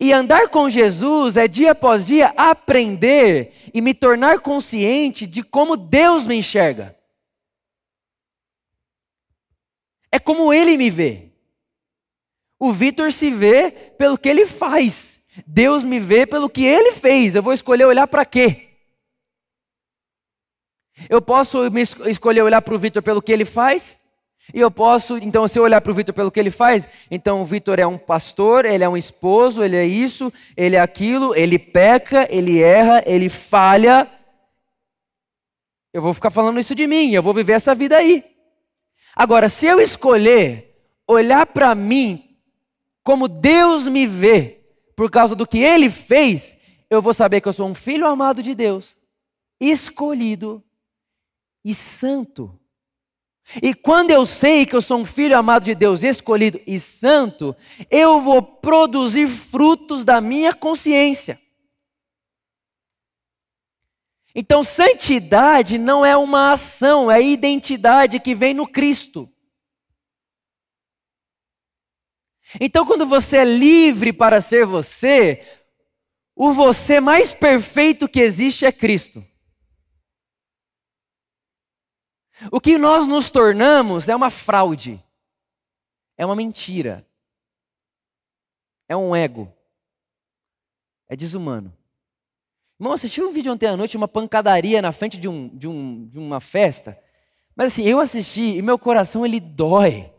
E 0.00 0.10
andar 0.10 0.48
com 0.48 0.70
Jesus 0.70 1.36
é 1.36 1.46
dia 1.46 1.72
após 1.72 2.06
dia 2.06 2.28
aprender 2.34 3.52
e 3.74 3.82
me 3.82 3.92
tornar 3.92 4.40
consciente 4.40 5.26
de 5.26 5.42
como 5.42 5.76
Deus 5.76 6.24
me 6.24 6.34
enxerga. 6.34 6.96
É 10.10 10.18
como 10.18 10.50
Ele 10.50 10.78
me 10.78 10.88
vê. 10.88 11.30
O 12.58 12.72
Vitor 12.72 13.12
se 13.12 13.30
vê 13.30 13.70
pelo 13.70 14.16
que 14.16 14.30
ele 14.30 14.46
faz. 14.46 15.22
Deus 15.46 15.84
me 15.84 16.00
vê 16.00 16.26
pelo 16.26 16.48
que 16.48 16.64
ele 16.64 16.92
fez. 16.94 17.34
Eu 17.34 17.42
vou 17.42 17.52
escolher 17.52 17.84
olhar 17.84 18.08
para 18.08 18.24
quê? 18.24 18.70
Eu 21.08 21.22
posso 21.22 21.58
escolher 22.08 22.42
olhar 22.42 22.60
para 22.62 22.74
o 22.74 22.78
Vitor 22.78 23.00
pelo 23.00 23.22
que 23.22 23.30
ele 23.30 23.44
faz? 23.44 23.96
E 24.54 24.60
eu 24.60 24.70
posso, 24.70 25.18
então, 25.18 25.46
se 25.46 25.58
eu 25.58 25.62
olhar 25.62 25.80
para 25.80 25.92
o 25.92 25.94
Vitor 25.94 26.14
pelo 26.14 26.30
que 26.30 26.40
ele 26.40 26.50
faz, 26.50 26.88
então 27.10 27.42
o 27.42 27.44
Vitor 27.44 27.78
é 27.78 27.86
um 27.86 27.98
pastor, 27.98 28.64
ele 28.64 28.82
é 28.82 28.88
um 28.88 28.96
esposo, 28.96 29.62
ele 29.62 29.76
é 29.76 29.84
isso, 29.84 30.32
ele 30.56 30.76
é 30.76 30.80
aquilo, 30.80 31.34
ele 31.34 31.58
peca, 31.58 32.26
ele 32.30 32.62
erra, 32.62 33.02
ele 33.06 33.28
falha. 33.28 34.10
Eu 35.92 36.00
vou 36.00 36.14
ficar 36.14 36.30
falando 36.30 36.58
isso 36.58 36.74
de 36.74 36.86
mim, 36.86 37.12
eu 37.12 37.22
vou 37.22 37.34
viver 37.34 37.52
essa 37.52 37.74
vida 37.74 37.96
aí. 37.96 38.24
Agora, 39.14 39.48
se 39.48 39.66
eu 39.66 39.80
escolher 39.80 40.76
olhar 41.06 41.44
para 41.46 41.74
mim 41.74 42.36
como 43.02 43.26
Deus 43.26 43.86
me 43.86 44.06
vê, 44.06 44.60
por 44.94 45.10
causa 45.10 45.34
do 45.34 45.46
que 45.46 45.58
Ele 45.58 45.88
fez, 45.88 46.56
eu 46.90 47.00
vou 47.00 47.14
saber 47.14 47.40
que 47.40 47.48
eu 47.48 47.52
sou 47.52 47.68
um 47.68 47.74
filho 47.74 48.06
amado 48.06 48.42
de 48.42 48.54
Deus, 48.54 48.96
escolhido 49.60 50.62
e 51.64 51.74
santo. 51.74 52.57
E 53.62 53.72
quando 53.72 54.10
eu 54.10 54.26
sei 54.26 54.66
que 54.66 54.76
eu 54.76 54.82
sou 54.82 54.98
um 54.98 55.04
filho 55.04 55.36
amado 55.36 55.64
de 55.64 55.74
Deus, 55.74 56.02
escolhido 56.02 56.60
e 56.66 56.78
santo, 56.78 57.56
eu 57.90 58.20
vou 58.20 58.42
produzir 58.42 59.26
frutos 59.26 60.04
da 60.04 60.20
minha 60.20 60.52
consciência. 60.52 61.40
Então, 64.34 64.62
santidade 64.62 65.78
não 65.78 66.04
é 66.04 66.16
uma 66.16 66.52
ação, 66.52 67.10
é 67.10 67.20
identidade 67.22 68.20
que 68.20 68.34
vem 68.34 68.52
no 68.52 68.68
Cristo. 68.68 69.28
Então, 72.60 72.86
quando 72.86 73.06
você 73.06 73.38
é 73.38 73.44
livre 73.44 74.12
para 74.12 74.40
ser 74.40 74.64
você, 74.64 75.44
o 76.36 76.52
você 76.52 77.00
mais 77.00 77.32
perfeito 77.32 78.08
que 78.08 78.20
existe 78.20 78.64
é 78.64 78.70
Cristo. 78.70 79.26
O 82.52 82.60
que 82.60 82.78
nós 82.78 83.06
nos 83.06 83.30
tornamos 83.30 84.08
é 84.08 84.14
uma 84.14 84.30
fraude, 84.30 85.02
é 86.16 86.24
uma 86.24 86.36
mentira, 86.36 87.06
é 88.88 88.96
um 88.96 89.14
ego, 89.14 89.52
é 91.08 91.16
desumano. 91.16 91.72
Irmão, 92.80 92.92
assisti 92.92 93.20
um 93.20 93.32
vídeo 93.32 93.52
ontem 93.52 93.66
à 93.66 93.76
noite, 93.76 93.96
uma 93.96 94.06
pancadaria 94.06 94.80
na 94.80 94.92
frente 94.92 95.18
de, 95.18 95.28
um, 95.28 95.48
de, 95.48 95.66
um, 95.66 96.06
de 96.06 96.18
uma 96.18 96.38
festa. 96.38 96.96
Mas 97.56 97.72
assim, 97.72 97.82
eu 97.82 97.98
assisti 97.98 98.56
e 98.56 98.62
meu 98.62 98.78
coração 98.78 99.26
ele 99.26 99.40
dói. 99.40 100.12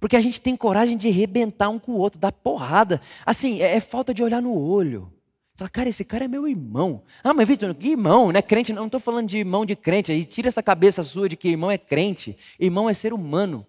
Porque 0.00 0.16
a 0.16 0.20
gente 0.20 0.40
tem 0.40 0.56
coragem 0.56 0.96
de 0.96 1.08
arrebentar 1.08 1.68
um 1.68 1.78
com 1.78 1.92
o 1.92 1.98
outro, 1.98 2.18
dar 2.18 2.32
porrada. 2.32 3.00
Assim, 3.24 3.62
é, 3.62 3.76
é 3.76 3.80
falta 3.80 4.12
de 4.12 4.24
olhar 4.24 4.42
no 4.42 4.52
olho. 4.52 5.12
Fala, 5.56 5.70
cara, 5.70 5.88
esse 5.88 6.04
cara 6.04 6.24
é 6.24 6.28
meu 6.28 6.48
irmão. 6.48 7.04
Ah, 7.22 7.32
mas 7.32 7.46
Vitor, 7.46 7.72
que 7.74 7.90
irmão, 7.90 8.32
não 8.32 8.38
é 8.38 8.42
crente? 8.42 8.72
Não 8.72 8.86
estou 8.86 8.98
falando 8.98 9.28
de 9.28 9.38
irmão 9.38 9.64
de 9.64 9.76
crente. 9.76 10.10
Aí 10.10 10.24
tira 10.24 10.48
essa 10.48 10.62
cabeça 10.62 11.02
sua 11.04 11.28
de 11.28 11.36
que 11.36 11.48
irmão 11.48 11.70
é 11.70 11.78
crente. 11.78 12.36
Irmão 12.58 12.90
é 12.90 12.94
ser 12.94 13.12
humano. 13.12 13.64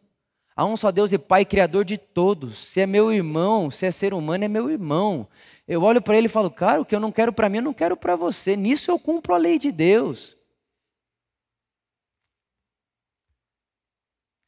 Há 0.55 0.65
um 0.65 0.75
só 0.75 0.89
Deus 0.89 1.13
e 1.13 1.17
Pai, 1.19 1.45
Criador 1.45 1.85
de 1.85 1.97
todos. 1.97 2.57
Se 2.57 2.81
é 2.81 2.87
meu 2.87 3.11
irmão, 3.11 3.69
se 3.69 3.85
é 3.85 3.91
ser 3.91 4.15
humano, 4.15 4.45
é 4.45 4.47
meu 4.47 4.71
irmão. 4.71 5.27
Eu 5.67 5.83
olho 5.83 6.01
para 6.01 6.17
ele 6.17 6.25
e 6.25 6.29
falo, 6.29 6.49
cara, 6.49 6.81
o 6.81 6.85
que 6.85 6.95
eu 6.95 6.99
não 6.99 7.11
quero 7.11 7.31
para 7.31 7.49
mim, 7.49 7.57
eu 7.57 7.63
não 7.63 7.73
quero 7.73 7.95
para 7.95 8.15
você. 8.15 8.55
Nisso 8.55 8.89
eu 8.89 8.97
cumpro 8.97 9.35
a 9.35 9.37
lei 9.37 9.59
de 9.59 9.71
Deus. 9.71 10.35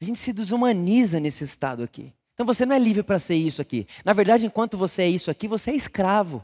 A 0.01 0.05
gente 0.05 0.17
se 0.17 0.33
desumaniza 0.33 1.19
nesse 1.19 1.43
estado 1.43 1.83
aqui. 1.83 2.13
Então 2.33 2.45
você 2.45 2.65
não 2.65 2.75
é 2.75 2.79
livre 2.79 3.03
para 3.03 3.19
ser 3.19 3.35
isso 3.35 3.61
aqui. 3.61 3.85
Na 4.03 4.13
verdade, 4.13 4.45
enquanto 4.45 4.77
você 4.77 5.03
é 5.03 5.09
isso 5.09 5.29
aqui, 5.29 5.47
você 5.47 5.71
é 5.71 5.75
escravo. 5.75 6.43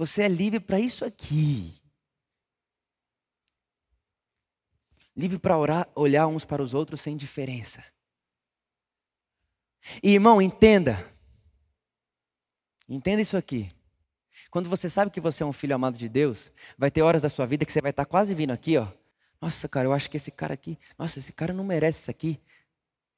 Você 0.00 0.22
é 0.22 0.28
livre 0.28 0.58
para 0.58 0.80
isso 0.80 1.04
aqui. 1.04 1.74
Livre 5.14 5.38
para 5.38 5.58
olhar 5.94 6.26
uns 6.26 6.42
para 6.42 6.62
os 6.62 6.72
outros 6.72 7.02
sem 7.02 7.14
diferença. 7.18 7.84
E, 10.02 10.14
irmão, 10.14 10.40
entenda. 10.40 11.06
Entenda 12.88 13.20
isso 13.20 13.36
aqui. 13.36 13.70
Quando 14.50 14.70
você 14.70 14.88
sabe 14.88 15.10
que 15.10 15.20
você 15.20 15.42
é 15.42 15.46
um 15.46 15.52
filho 15.52 15.74
amado 15.74 15.98
de 15.98 16.08
Deus, 16.08 16.50
vai 16.78 16.90
ter 16.90 17.02
horas 17.02 17.20
da 17.20 17.28
sua 17.28 17.44
vida 17.44 17.66
que 17.66 17.70
você 17.72 17.82
vai 17.82 17.90
estar 17.90 18.06
quase 18.06 18.34
vindo 18.34 18.52
aqui, 18.52 18.78
ó. 18.78 18.90
Nossa, 19.38 19.68
cara, 19.68 19.86
eu 19.86 19.92
acho 19.92 20.08
que 20.08 20.16
esse 20.16 20.30
cara 20.30 20.54
aqui, 20.54 20.78
nossa, 20.98 21.18
esse 21.18 21.34
cara 21.34 21.52
não 21.52 21.62
merece 21.62 22.00
isso 22.00 22.10
aqui. 22.10 22.40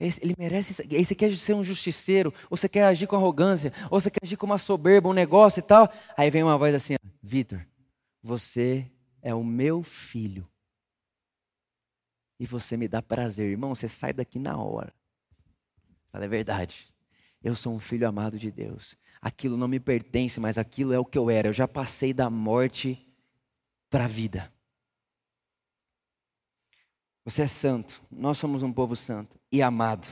Esse, 0.02 0.22
ele 0.22 0.34
merece 0.38 0.72
isso. 0.72 0.82
Aí 0.82 1.04
você 1.04 1.14
quer 1.14 1.30
ser 1.36 1.54
um 1.54 1.62
justiceiro, 1.62 2.32
ou 2.50 2.56
você 2.56 2.68
quer 2.68 2.84
agir 2.84 3.06
com 3.06 3.16
arrogância, 3.16 3.72
ou 3.90 4.00
você 4.00 4.10
quer 4.10 4.20
agir 4.22 4.36
com 4.36 4.46
uma 4.46 4.58
soberba, 4.58 5.08
um 5.08 5.12
negócio 5.12 5.60
e 5.60 5.62
tal. 5.62 5.90
Aí 6.16 6.30
vem 6.30 6.42
uma 6.42 6.58
voz 6.58 6.74
assim: 6.74 6.96
Vitor, 7.22 7.64
você 8.22 8.90
é 9.20 9.34
o 9.34 9.44
meu 9.44 9.82
filho. 9.82 10.48
E 12.38 12.46
você 12.46 12.76
me 12.76 12.88
dá 12.88 13.00
prazer. 13.00 13.50
Irmão, 13.50 13.74
você 13.74 13.86
sai 13.86 14.12
daqui 14.12 14.38
na 14.38 14.56
hora. 14.56 14.92
Fala, 16.10 16.24
é 16.24 16.28
verdade. 16.28 16.88
Eu 17.42 17.54
sou 17.54 17.72
um 17.72 17.78
filho 17.78 18.06
amado 18.08 18.38
de 18.38 18.50
Deus 18.50 18.96
aquilo 19.22 19.56
não 19.56 19.68
me 19.68 19.78
pertence, 19.78 20.40
mas 20.40 20.58
aquilo 20.58 20.92
é 20.92 20.98
o 20.98 21.04
que 21.04 21.16
eu 21.16 21.30
era. 21.30 21.48
Eu 21.48 21.52
já 21.52 21.68
passei 21.68 22.12
da 22.12 22.28
morte 22.28 22.98
para 23.88 24.04
a 24.04 24.08
vida. 24.08 24.52
Você 27.24 27.42
é 27.42 27.46
santo, 27.46 28.02
nós 28.10 28.36
somos 28.36 28.64
um 28.64 28.72
povo 28.72 28.96
santo 28.96 29.38
e 29.52 29.62
amado. 29.62 30.08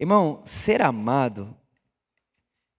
Irmão, 0.00 0.42
ser 0.46 0.80
amado 0.82 1.54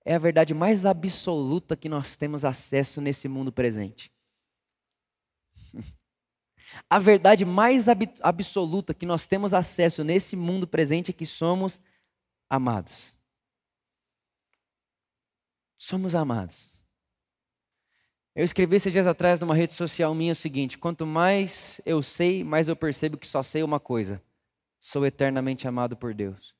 é 0.04 0.16
a 0.16 0.20
verdade 0.20 0.54
mais 0.54 0.86
absoluta 0.86 1.78
que 1.78 1.88
nós 1.88 2.16
temos 2.16 2.44
acesso 2.44 3.00
nesse 3.00 3.28
mundo 3.28 3.52
presente. 3.52 4.12
A 6.90 7.00
verdade 7.00 7.46
mais 7.46 7.88
ab 7.88 8.10
absoluta 8.22 8.94
que 8.94 9.06
nós 9.06 9.26
temos 9.26 9.54
acesso 9.54 10.04
nesse 10.04 10.36
mundo 10.36 10.68
presente 10.68 11.12
é 11.12 11.13
que 11.13 11.26
somos 11.26 11.80
amados. 12.50 13.18
Somos 15.78 16.13
amados. 16.13 16.70
Eu 18.36 18.44
escrevi 18.44 18.76
esses 18.76 18.92
dias 18.92 19.08
atrás 19.08 19.40
numa 19.40 19.56
rede 19.56 19.74
social 19.74 20.13
minha 20.13 20.34
o 20.34 20.36
seguinte: 20.36 20.78
quanto 20.78 21.06
mais 21.06 21.82
eu 21.86 22.04
sei, 22.04 22.44
mais 22.44 22.68
eu 22.68 22.76
percebo 22.76 23.18
que 23.18 23.26
só 23.26 23.42
sei 23.42 23.63
uma 23.63 23.80
coisa: 23.80 24.22
sou 24.80 25.06
eternamente 25.06 25.68
amado 25.68 25.96
por 25.98 26.13
Deus. 26.13 26.56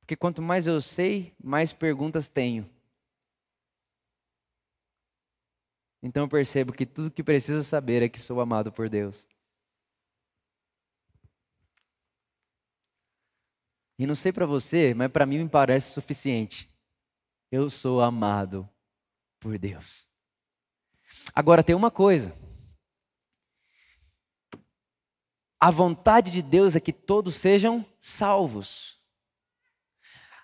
Porque 0.00 0.16
quanto 0.16 0.42
mais 0.42 0.66
eu 0.66 0.80
sei, 0.80 1.34
mais 1.42 1.72
perguntas 1.72 2.28
tenho. 2.28 2.68
Então 6.02 6.24
eu 6.24 6.28
percebo 6.28 6.72
que 6.72 6.86
tudo 6.86 7.10
que 7.10 7.22
preciso 7.22 7.62
saber 7.62 8.02
é 8.02 8.08
que 8.08 8.18
sou 8.18 8.40
amado 8.40 8.72
por 8.72 8.88
Deus. 8.88 9.26
E 13.98 14.06
não 14.06 14.14
sei 14.14 14.32
para 14.32 14.46
você, 14.46 14.94
mas 14.94 15.12
para 15.12 15.26
mim 15.26 15.38
me 15.38 15.48
parece 15.48 15.92
suficiente. 15.92 16.70
Eu 17.52 17.68
sou 17.68 18.00
amado 18.00 18.66
por 19.38 19.58
Deus. 19.58 20.08
Agora 21.34 21.62
tem 21.62 21.74
uma 21.74 21.90
coisa. 21.90 22.34
A 25.60 25.70
vontade 25.70 26.30
de 26.30 26.40
Deus 26.40 26.74
é 26.74 26.80
que 26.80 26.92
todos 26.92 27.34
sejam 27.34 27.84
salvos. 28.00 28.98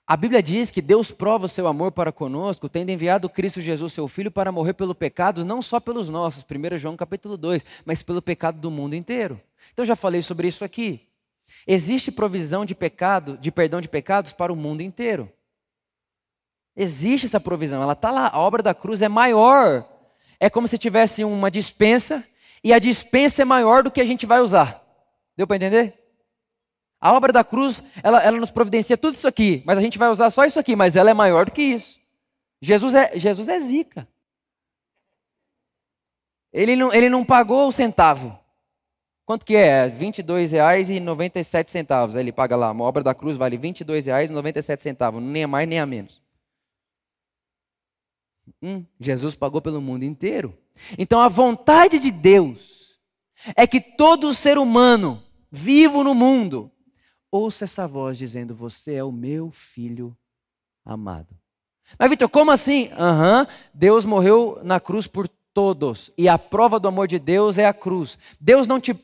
A 0.07 0.17
Bíblia 0.17 0.43
diz 0.43 0.71
que 0.71 0.83
Deus 0.83 1.11
prova 1.11 1.47
o 1.47 1.49
seu 1.49 1.67
amor 1.67 1.91
para 1.91 2.13
conosco, 2.13 2.69
tendo 2.69 2.91
enviado 2.91 3.29
Cristo 3.29 3.61
Jesus, 3.61 3.95
seu 3.95 4.07
Filho, 4.07 4.31
para 4.31 4.53
morrer 4.53 4.75
pelo 4.75 4.95
pecado, 4.95 5.45
não 5.45 5.63
só 5.63 5.81
pelos 5.81 6.11
nossos, 6.11 6.45
1 6.45 6.79
João 6.79 6.97
capítulo 6.97 7.37
2, 7.37 7.65
mas 7.85 8.03
pelo 8.03 8.21
pecado 8.21 8.61
do 8.61 8.71
mundo 8.71 8.95
inteiro. 8.95 9.41
Então 9.73 9.87
já 9.87 9.97
falei 9.97 10.21
sobre 10.21 10.47
isso 10.47 10.65
aqui. 10.65 11.09
Existe 11.67 12.13
provisão 12.13 12.65
de 12.65 12.75
pecado, 12.75 13.39
de 13.39 13.51
perdão 13.51 13.81
de 13.81 13.89
pecados 13.89 14.33
para 14.33 14.53
o 14.53 14.57
mundo 14.57 14.83
inteiro. 14.83 15.33
Existe 16.77 17.25
essa 17.25 17.41
provisão, 17.41 17.83
ela 17.83 17.95
está 17.95 18.11
lá. 18.11 18.29
A 18.29 18.39
obra 18.39 18.63
da 18.63 18.75
cruz 18.75 19.01
é 19.01 19.09
maior. 19.09 19.89
É 20.39 20.51
como 20.51 20.69
se 20.69 20.77
tivesse 20.77 21.25
uma 21.25 21.51
dispensa 21.51 22.23
e 22.63 22.73
a 22.73 22.79
dispensa 22.79 23.43
é 23.43 23.45
maior 23.47 23.83
do 23.83 23.91
que 23.91 24.01
a 24.01 24.05
gente 24.05 24.27
vai 24.27 24.41
usar. 24.41 24.86
Deu 25.37 25.47
para 25.47 25.57
entender? 25.57 26.07
A 27.01 27.13
obra 27.13 27.33
da 27.33 27.45
cruz, 27.45 27.83
ela, 28.03 28.23
ela 28.23 28.39
nos 28.39 28.51
providencia 28.51 28.97
tudo 28.97 29.15
isso 29.15 29.29
aqui, 29.29 29.63
mas 29.67 29.77
a 29.77 29.81
gente 29.81 29.99
vai 29.99 30.09
usar 30.09 30.31
só 30.31 30.45
isso 30.45 30.59
aqui, 30.59 30.75
mas 30.75 30.97
ela 30.97 31.11
é 31.11 31.15
maior 31.15 31.47
do 31.47 31.53
que 31.53 31.63
isso. 31.63 32.01
Jesus 32.61 32.95
é, 32.95 33.19
Jesus 33.19 33.49
é 33.49 33.61
zica. 33.61 34.09
Ele 36.53 36.75
não, 36.75 36.93
ele 36.93 37.11
não 37.11 37.25
pagou 37.25 37.69
o 37.69 37.73
centavo. 37.73 38.37
Quanto 39.27 39.45
que 39.45 39.55
é? 39.57 39.87
R$ 39.87 40.07
22,97. 40.07 42.15
Aí 42.15 42.21
ele 42.21 42.33
paga 42.33 42.57
lá, 42.57 42.71
uma 42.71 42.85
obra 42.85 43.03
da 43.03 43.15
cruz 43.15 43.37
vale 43.37 43.57
R$ 43.57 43.69
22,97, 43.69 45.21
nem 45.21 45.45
a 45.45 45.49
mais 45.49 45.69
nem 45.69 45.81
a 45.81 45.85
menos. 45.85 46.23
Hum, 48.63 48.87
Jesus 48.99 49.35
pagou 49.35 49.61
pelo 49.61 49.83
mundo 49.83 50.05
inteiro. 50.05 50.57
Então 50.97 51.21
a 51.21 51.29
vontade 51.29 51.99
de 51.99 52.11
Deus 52.11 52.99
é 53.55 53.67
que 53.67 53.81
todo 53.81 54.33
ser 54.33 54.57
humano 54.57 55.23
vivo 55.57 56.05
no 56.05 56.15
mundo 56.15 56.71
ouça 57.31 57.65
essa 57.65 57.87
voz 57.87 58.19
dizendo: 58.19 58.55
Você 58.55 58.95
é 58.95 59.05
o 59.05 59.11
meu 59.11 59.51
filho 59.51 60.17
amado. 60.85 61.35
Mas, 61.99 62.11
Vitor, 62.11 62.29
como 62.29 62.51
assim? 62.51 62.91
Aham, 62.93 63.41
uhum, 63.41 63.47
Deus 63.73 64.05
morreu 64.05 64.61
na 64.63 64.81
cruz 64.81 65.07
por 65.07 65.29
todos. 65.55 66.11
E 66.19 66.29
a 66.29 66.39
prova 66.39 66.81
do 66.81 66.89
amor 66.89 67.07
de 67.07 67.19
Deus 67.19 67.59
é 67.59 67.67
a 67.67 67.73
cruz. 67.73 68.19
Deus 68.41 68.67
não 68.67 68.81
te 68.81 68.95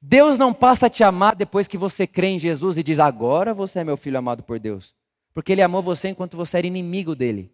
Deus 0.00 0.36
não 0.36 0.52
passa 0.52 0.86
a 0.86 0.90
te 0.90 1.02
amar 1.02 1.34
depois 1.34 1.66
que 1.66 1.78
você 1.78 2.06
crê 2.06 2.28
em 2.28 2.38
Jesus 2.38 2.76
e 2.76 2.82
diz: 2.82 2.98
"Agora 2.98 3.54
você 3.54 3.80
é 3.80 3.84
meu 3.84 3.96
filho 3.96 4.18
amado 4.18 4.42
por 4.42 4.58
Deus". 4.58 4.94
Porque 5.32 5.52
ele 5.52 5.62
amou 5.62 5.82
você 5.82 6.08
enquanto 6.08 6.36
você 6.36 6.58
era 6.58 6.66
inimigo 6.66 7.14
dele. 7.14 7.52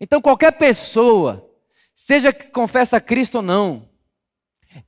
Então 0.00 0.20
qualquer 0.20 0.52
pessoa, 0.52 1.48
seja 1.94 2.32
que 2.32 2.46
confessa 2.48 3.00
Cristo 3.00 3.36
ou 3.36 3.42
não, 3.42 3.87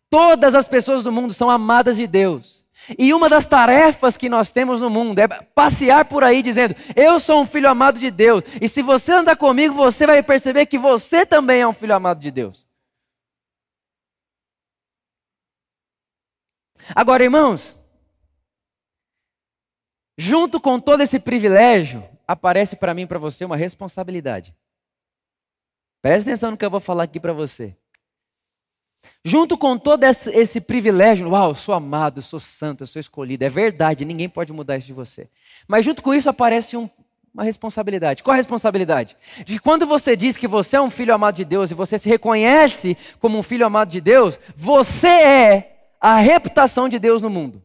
todas 0.08 0.54
as 0.54 0.66
pessoas 0.66 1.02
do 1.02 1.12
mundo 1.12 1.32
são 1.32 1.50
amadas 1.50 1.96
de 1.96 2.06
Deus. 2.06 2.60
E 2.98 3.12
uma 3.12 3.28
das 3.28 3.46
tarefas 3.46 4.16
que 4.16 4.28
nós 4.28 4.52
temos 4.52 4.80
no 4.80 4.90
mundo 4.90 5.18
é 5.18 5.28
passear 5.28 6.04
por 6.06 6.24
aí 6.24 6.42
dizendo: 6.42 6.74
Eu 6.96 7.20
sou 7.20 7.42
um 7.42 7.46
filho 7.46 7.68
amado 7.68 7.98
de 7.98 8.10
Deus. 8.10 8.42
E 8.60 8.68
se 8.68 8.82
você 8.82 9.12
andar 9.12 9.36
comigo, 9.36 9.74
você 9.74 10.06
vai 10.06 10.22
perceber 10.22 10.66
que 10.66 10.78
você 10.78 11.26
também 11.26 11.60
é 11.60 11.68
um 11.68 11.72
filho 11.72 11.94
amado 11.94 12.20
de 12.20 12.30
Deus. 12.30 12.66
Agora, 16.94 17.22
irmãos, 17.22 17.78
junto 20.18 20.60
com 20.60 20.80
todo 20.80 21.02
esse 21.02 21.20
privilégio, 21.20 22.02
aparece 22.26 22.76
para 22.76 22.94
mim 22.94 23.02
e 23.02 23.06
para 23.06 23.18
você 23.18 23.44
uma 23.44 23.56
responsabilidade. 23.56 24.54
Presta 26.02 26.30
atenção 26.30 26.50
no 26.50 26.56
que 26.56 26.64
eu 26.64 26.70
vou 26.70 26.80
falar 26.80 27.04
aqui 27.04 27.20
para 27.20 27.32
você. 27.32 27.76
Junto 29.24 29.58
com 29.58 29.76
todo 29.76 30.04
esse, 30.04 30.60
privilégio, 30.60 31.28
uau, 31.28 31.50
eu 31.50 31.54
sou 31.54 31.74
amado, 31.74 32.18
eu 32.18 32.22
sou 32.22 32.40
santo, 32.40 32.82
eu 32.82 32.86
sou 32.86 33.00
escolhido, 33.00 33.44
é 33.44 33.48
verdade, 33.48 34.04
ninguém 34.04 34.28
pode 34.28 34.52
mudar 34.52 34.78
isso 34.78 34.86
de 34.86 34.92
você. 34.94 35.28
Mas 35.68 35.84
junto 35.84 36.02
com 36.02 36.14
isso 36.14 36.30
aparece 36.30 36.76
um, 36.76 36.88
uma 37.32 37.44
responsabilidade. 37.44 38.22
Qual 38.22 38.32
a 38.32 38.36
responsabilidade? 38.36 39.16
De 39.44 39.58
quando 39.58 39.86
você 39.86 40.16
diz 40.16 40.36
que 40.38 40.48
você 40.48 40.76
é 40.76 40.80
um 40.80 40.90
filho 40.90 41.14
amado 41.14 41.36
de 41.36 41.44
Deus 41.44 41.70
e 41.70 41.74
você 41.74 41.98
se 41.98 42.08
reconhece 42.08 42.96
como 43.18 43.38
um 43.38 43.42
filho 43.42 43.66
amado 43.66 43.90
de 43.90 44.00
Deus, 44.00 44.38
você 44.56 45.08
é 45.08 45.92
a 46.00 46.16
reputação 46.18 46.88
de 46.88 46.98
Deus 46.98 47.20
no 47.20 47.28
mundo. 47.28 47.62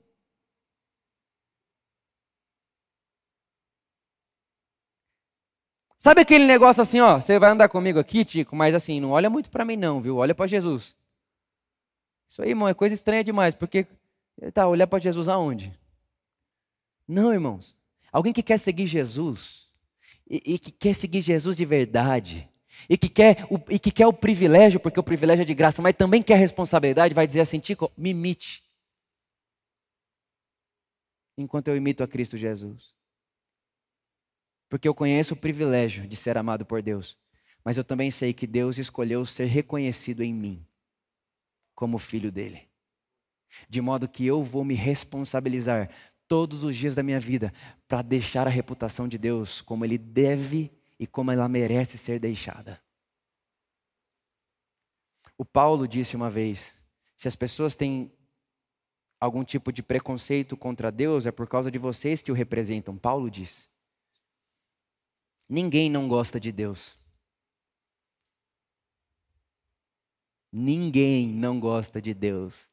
Sabe 5.98 6.22
aquele 6.22 6.46
negócio 6.46 6.84
assim, 6.84 7.00
ó, 7.00 7.20
você 7.20 7.40
vai 7.40 7.50
andar 7.50 7.68
comigo 7.68 7.98
aqui, 7.98 8.24
Tico, 8.24 8.56
mas 8.56 8.76
assim, 8.76 9.00
não 9.00 9.12
olha 9.12 9.30
muito 9.30 9.50
para 9.50 9.66
mim 9.66 9.76
não, 9.76 10.00
viu? 10.02 10.18
Olha 10.18 10.36
para 10.36 10.46
Jesus. 10.46 10.96
Isso 12.28 12.42
aí, 12.42 12.50
irmão, 12.50 12.68
é 12.68 12.74
coisa 12.74 12.94
estranha 12.94 13.24
demais, 13.24 13.56
porque 13.56 13.88
tá, 14.54 14.68
olhar 14.68 14.88
para 14.88 15.00
Jesus 15.00 15.28
aonde? 15.28 15.78
Não, 17.08 17.32
irmãos. 17.32 17.76
Alguém 18.12 18.34
que 18.34 18.44
quer 18.44 18.58
seguir 18.58 18.88
Jesus 18.88 19.70
e, 20.30 20.42
e, 20.54 20.60
que 20.60 20.72
quer 20.72 20.94
seguir 20.96 21.22
Jesus 21.22 21.56
de 21.56 21.66
verdade 21.66 22.50
e 22.90 22.98
que, 22.98 23.10
quer 23.10 23.46
o, 23.50 23.60
e 23.70 23.78
que 23.78 23.92
quer 23.92 24.08
o 24.08 24.14
privilégio, 24.14 24.80
porque 24.80 25.00
o 25.00 25.04
privilégio 25.04 25.44
é 25.44 25.46
de 25.46 25.54
graça, 25.54 25.82
mas 25.82 25.96
também 25.96 26.22
quer 26.22 26.38
responsabilidade, 26.38 27.14
vai 27.14 27.28
dizer 27.28 27.42
assim: 27.42 27.60
Tico, 27.60 27.92
me 27.98 28.10
imite. 28.10 28.64
Enquanto 31.38 31.68
eu 31.68 31.76
imito 31.76 32.04
a 32.04 32.08
Cristo 32.08 32.38
Jesus. 32.38 32.94
Porque 34.70 34.88
eu 34.88 34.96
conheço 34.96 35.34
o 35.34 35.38
privilégio 35.38 36.08
de 36.08 36.16
ser 36.16 36.38
amado 36.38 36.66
por 36.66 36.82
Deus, 36.82 37.18
mas 37.64 37.78
eu 37.78 37.84
também 37.84 38.10
sei 38.10 38.34
que 38.34 38.48
Deus 38.48 38.78
escolheu 38.78 39.26
ser 39.26 39.46
reconhecido 39.46 40.24
em 40.24 40.34
mim 40.34 40.66
como 41.76 41.98
filho 41.98 42.32
dele. 42.32 42.68
De 43.70 43.82
modo 43.82 44.08
que 44.08 44.26
eu 44.26 44.42
vou 44.42 44.64
me 44.64 44.74
responsabilizar 44.74 45.90
todos 46.28 46.64
os 46.64 46.76
dias 46.76 46.96
da 46.96 47.04
minha 47.04 47.20
vida 47.20 47.54
para 47.88 48.02
deixar 48.02 48.48
a 48.48 48.50
reputação 48.50 49.08
de 49.08 49.18
Deus 49.18 49.62
como 49.62 49.86
ele 49.86 49.98
deve 49.98 50.72
e 51.00 51.06
como 51.06 51.32
ela 51.32 51.48
merece 51.48 51.98
ser 51.98 52.20
deixada. 52.20 52.82
O 55.38 55.46
Paulo 55.46 55.88
disse 55.88 56.16
uma 56.16 56.30
vez: 56.30 56.74
se 57.16 57.28
as 57.28 57.36
pessoas 57.36 57.76
têm 57.76 58.12
algum 59.20 59.44
tipo 59.44 59.72
de 59.72 59.84
preconceito 59.84 60.56
contra 60.56 60.92
Deus, 60.92 61.26
é 61.26 61.32
por 61.32 61.48
causa 61.48 61.70
de 61.70 61.78
vocês 61.78 62.22
que 62.22 62.32
o 62.32 62.36
representam. 62.36 62.98
Paulo 62.98 63.30
diz. 63.30 63.70
Ninguém 65.48 65.90
não 65.92 66.08
gosta 66.08 66.40
de 66.40 66.52
Deus. 66.52 66.94
Ninguém 70.58 71.28
não 71.28 71.60
gosta 71.60 72.02
de 72.02 72.14
Deus 72.14 72.72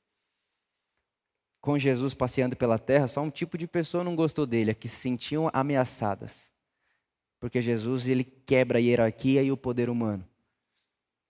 com 1.60 1.76
Jesus 1.76 2.14
passeando 2.14 2.54
pela 2.54 2.78
terra, 2.78 3.08
só 3.08 3.20
um 3.20 3.28
tipo 3.28 3.58
de 3.58 3.66
pessoa 3.66 4.04
não 4.04 4.14
gostou 4.14 4.46
dele, 4.46 4.70
é 4.70 4.74
que 4.74 4.86
se 4.86 4.94
sentiam 4.94 5.50
ameaçadas. 5.52 6.52
Porque 7.40 7.60
Jesus 7.60 8.06
ele 8.06 8.22
quebra 8.22 8.78
a 8.78 8.80
hierarquia 8.80 9.42
e 9.42 9.50
o 9.50 9.56
poder 9.56 9.90
humano. 9.90 10.24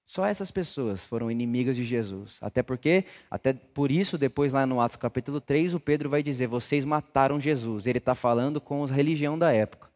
Só 0.05 0.27
essas 0.27 0.51
pessoas 0.51 1.07
foram 1.07 1.31
inimigas 1.31 1.75
de 1.75 1.85
Jesus. 1.85 2.37
Até 2.43 2.63
porque, 2.63 3.07
até 3.31 3.55
por 3.55 3.91
isso, 3.91 4.19
depois 4.19 4.53
lá 4.53 4.67
no 4.67 4.79
Atos 4.79 4.97
capítulo 4.97 5.41
3, 5.41 5.73
o 5.73 5.81
Pedro 5.81 6.11
vai 6.11 6.23
dizer: 6.23 6.49
vocês 6.49 6.85
mataram 6.85 7.41
Jesus. 7.41 7.87
Ele 7.87 7.97
está 7.97 8.15
falando 8.15 8.61
com 8.61 8.85
a 8.85 8.89
religião 8.89 9.39
da 9.39 9.53
época. 9.53 9.91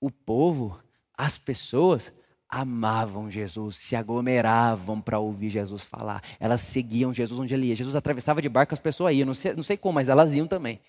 O 0.00 0.10
povo, 0.10 0.80
as 1.16 1.38
pessoas, 1.38 2.12
amavam 2.48 3.30
Jesus, 3.30 3.76
se 3.76 3.94
aglomeravam 3.94 5.00
para 5.00 5.18
ouvir 5.18 5.50
Jesus 5.50 5.84
falar. 5.84 6.22
Elas 6.40 6.62
seguiam 6.62 7.12
Jesus 7.12 7.38
onde 7.38 7.52
ele 7.52 7.66
ia. 7.66 7.74
Jesus 7.74 7.94
atravessava 7.94 8.40
de 8.40 8.48
barco, 8.48 8.72
as 8.72 8.80
pessoas 8.80 9.14
iam. 9.14 9.26
Não 9.26 9.34
sei, 9.34 9.54
não 9.54 9.62
sei 9.62 9.76
como, 9.76 9.94
mas 9.94 10.08
elas 10.08 10.32
iam 10.32 10.46
também. 10.46 10.80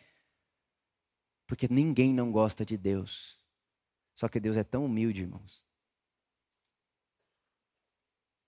Porque 1.45 1.67
ninguém 1.69 2.13
não 2.13 2.31
gosta 2.31 2.65
de 2.65 2.77
Deus. 2.77 3.37
Só 4.15 4.29
que 4.29 4.39
Deus 4.39 4.55
é 4.55 4.63
tão 4.63 4.85
humilde, 4.85 5.23
irmãos. 5.23 5.63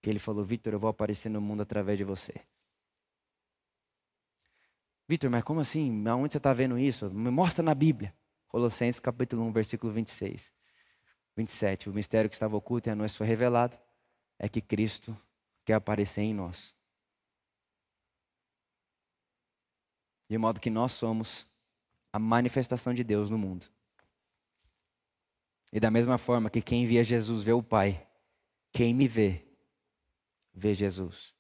Que 0.02 0.10
ele 0.10 0.20
falou: 0.20 0.44
Vitor, 0.44 0.74
eu 0.74 0.80
vou 0.80 0.90
aparecer 0.90 1.30
no 1.30 1.42
mundo 1.42 1.62
através 1.62 1.98
de 1.98 2.04
você. 2.04 2.34
Vitor, 5.08 5.30
mas 5.30 5.44
como 5.44 5.60
assim? 5.60 6.08
Aonde 6.08 6.34
você 6.34 6.38
está 6.38 6.54
vendo 6.54 6.80
isso? 6.80 7.10
Me 7.12 7.30
mostra 7.30 7.62
na 7.62 7.76
Bíblia. 7.76 8.16
Colossenses 8.48 9.00
capítulo 9.00 9.44
1, 9.44 9.52
versículo 9.52 9.92
26. 9.92 10.54
27. 11.42 11.90
O 11.90 11.94
mistério 11.94 12.30
que 12.30 12.36
estava 12.36 12.56
oculto 12.56 12.90
e 12.90 12.92
a 12.92 12.96
nós 12.96 13.16
foi 13.16 13.26
revelado 13.26 13.78
é 14.38 14.48
que 14.48 14.62
Cristo 14.62 15.18
quer 15.66 15.74
aparecer 15.74 16.22
em 16.22 16.34
nós. 16.34 16.76
De 20.30 20.38
modo 20.38 20.62
que 20.62 20.70
nós 20.70 20.92
somos 20.94 21.46
a 22.14 22.20
manifestação 22.20 22.94
de 22.94 23.04
Deus 23.04 23.30
no 23.30 23.38
mundo. 23.38 23.66
E 25.74 25.80
da 25.80 25.90
mesma 25.90 26.18
forma 26.18 26.50
que 26.50 26.62
quem 26.62 26.86
via 26.86 27.04
Jesus 27.04 27.44
vê 27.44 27.54
o 27.54 27.64
Pai, 27.64 28.08
quem 28.72 28.94
me 28.94 29.08
vê, 29.08 29.46
vê 30.54 30.74
Jesus. 30.74 31.34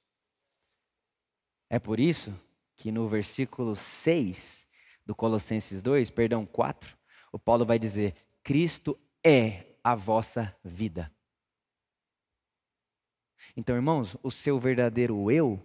É 1.70 1.80
por 1.80 2.00
isso 2.00 2.34
que 2.76 2.92
no 2.92 3.08
versículo 3.08 3.76
6 3.76 4.68
do 5.06 5.14
Colossenses 5.16 5.82
2, 5.82 6.10
perdão, 6.10 6.46
4, 6.46 6.98
o 7.32 7.40
Paulo 7.40 7.66
vai 7.66 7.78
dizer: 7.78 8.16
Cristo 8.44 8.98
é 9.24 9.71
a 9.84 9.96
vossa 9.96 10.56
vida. 10.64 11.12
Então, 13.56 13.76
irmãos, 13.76 14.16
o 14.22 14.30
seu 14.30 14.60
verdadeiro 14.60 15.32
eu 15.32 15.62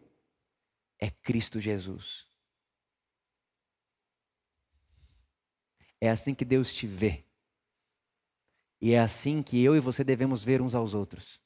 é 0.98 1.10
Cristo 1.10 1.60
Jesus. 1.60 2.26
É 6.00 6.08
assim 6.08 6.34
que 6.34 6.44
Deus 6.44 6.74
te 6.74 6.86
vê. 6.86 7.24
E 8.80 8.92
é 8.92 9.00
assim 9.00 9.42
que 9.42 9.62
eu 9.62 9.74
e 9.76 9.80
você 9.80 10.04
devemos 10.04 10.44
ver 10.44 10.60
uns 10.60 10.74
aos 10.74 10.94
outros. 10.94 11.40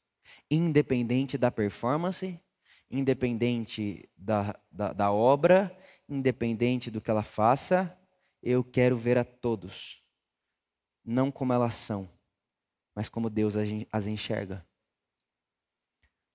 Independente 0.50 1.38
da 1.38 1.50
performance, 1.50 2.40
independente 2.90 4.08
da, 4.16 4.58
da, 4.70 4.92
da 4.92 5.12
obra, 5.12 5.76
independente 6.08 6.90
do 6.90 7.00
que 7.00 7.10
ela 7.10 7.22
faça, 7.22 7.96
eu 8.42 8.64
quero 8.64 8.96
ver 8.96 9.18
a 9.18 9.24
todos, 9.24 10.02
não 11.04 11.30
como 11.30 11.52
elas 11.52 11.74
são 11.74 12.08
mas 12.94 13.08
como 13.08 13.30
Deus 13.30 13.54
as 13.92 14.06
enxerga. 14.06 14.64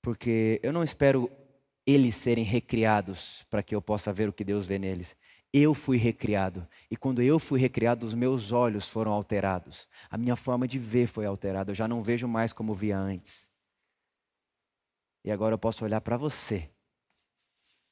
Porque 0.02 0.60
eu 0.64 0.72
não 0.72 0.84
espero 0.84 1.30
eles 1.86 2.16
serem 2.16 2.44
recriados 2.44 3.46
para 3.50 3.62
que 3.62 3.76
eu 3.76 3.82
possa 3.82 4.12
ver 4.12 4.28
o 4.28 4.34
que 4.34 4.44
Deus 4.44 4.66
vê 4.66 4.80
neles. 4.80 5.16
Eu 5.54 5.74
fui 5.74 5.98
recriado. 5.98 6.68
E 6.90 6.98
quando 6.98 7.22
eu 7.22 7.40
fui 7.40 7.60
recriado, 7.60 8.06
os 8.06 8.14
meus 8.14 8.52
olhos 8.52 8.88
foram 8.88 9.12
alterados. 9.12 9.88
A 10.10 10.18
minha 10.18 10.36
forma 10.36 10.68
de 10.68 10.80
ver 10.80 11.08
foi 11.08 11.26
alterada. 11.26 11.72
Eu 11.72 11.76
já 11.76 11.88
não 11.88 12.02
vejo 12.02 12.28
mais 12.28 12.52
como 12.52 12.74
via 12.74 12.98
antes. 12.98 13.54
E 15.24 15.32
agora 15.32 15.54
eu 15.54 15.60
posso 15.60 15.84
olhar 15.86 16.02
para 16.02 16.18
você. 16.18 16.72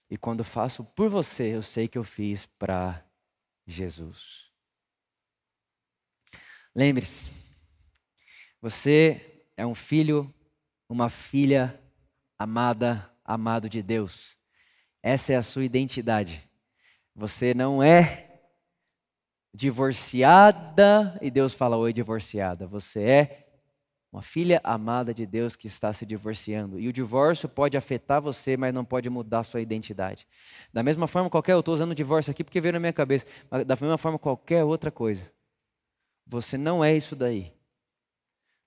E 0.10 0.18
quando 0.18 0.44
faço 0.44 0.84
por 0.84 1.10
você, 1.10 1.56
eu 1.56 1.62
sei 1.62 1.88
que 1.88 1.98
eu 1.98 2.04
fiz 2.04 2.46
para 2.46 3.04
Jesus. 3.66 4.52
Lembre-se, 6.76 7.43
você 8.64 9.44
é 9.58 9.66
um 9.66 9.76
filho, 9.76 10.34
uma 10.88 11.10
filha 11.10 11.78
amada, 12.40 13.12
amado 13.26 13.68
de 13.68 13.84
Deus. 13.84 14.38
Essa 15.02 15.34
é 15.34 15.36
a 15.36 15.44
sua 15.44 15.66
identidade. 15.66 16.50
Você 17.14 17.54
não 17.54 17.84
é 17.84 18.40
divorciada 19.54 21.20
e 21.22 21.30
Deus 21.30 21.54
fala 21.54 21.76
oi 21.76 21.92
divorciada. 21.92 22.66
Você 22.66 23.02
é 23.02 23.50
uma 24.10 24.22
filha 24.22 24.62
amada 24.64 25.14
de 25.14 25.26
Deus 25.26 25.58
que 25.58 25.68
está 25.68 25.92
se 25.92 26.06
divorciando. 26.06 26.80
E 26.80 26.88
o 26.88 26.94
divórcio 26.94 27.50
pode 27.50 27.76
afetar 27.76 28.22
você, 28.22 28.56
mas 28.56 28.74
não 28.74 28.86
pode 28.86 29.10
mudar 29.10 29.44
sua 29.44 29.60
identidade. 29.60 30.26
Da 30.72 30.82
mesma 30.82 31.06
forma, 31.06 31.30
qualquer, 31.30 31.52
eu 31.52 31.60
estou 31.60 31.74
usando 31.74 31.94
divórcio 31.94 32.32
aqui 32.32 32.46
porque 32.46 32.62
veio 32.62 32.72
na 32.72 32.80
minha 32.80 32.94
cabeça, 32.94 33.26
da 33.68 33.76
mesma 33.76 33.98
forma, 33.98 34.18
qualquer 34.18 34.64
outra 34.64 34.90
coisa. 34.90 35.30
Você 36.26 36.58
não 36.58 36.82
é 36.82 36.96
isso 36.96 37.14
daí. 37.14 37.52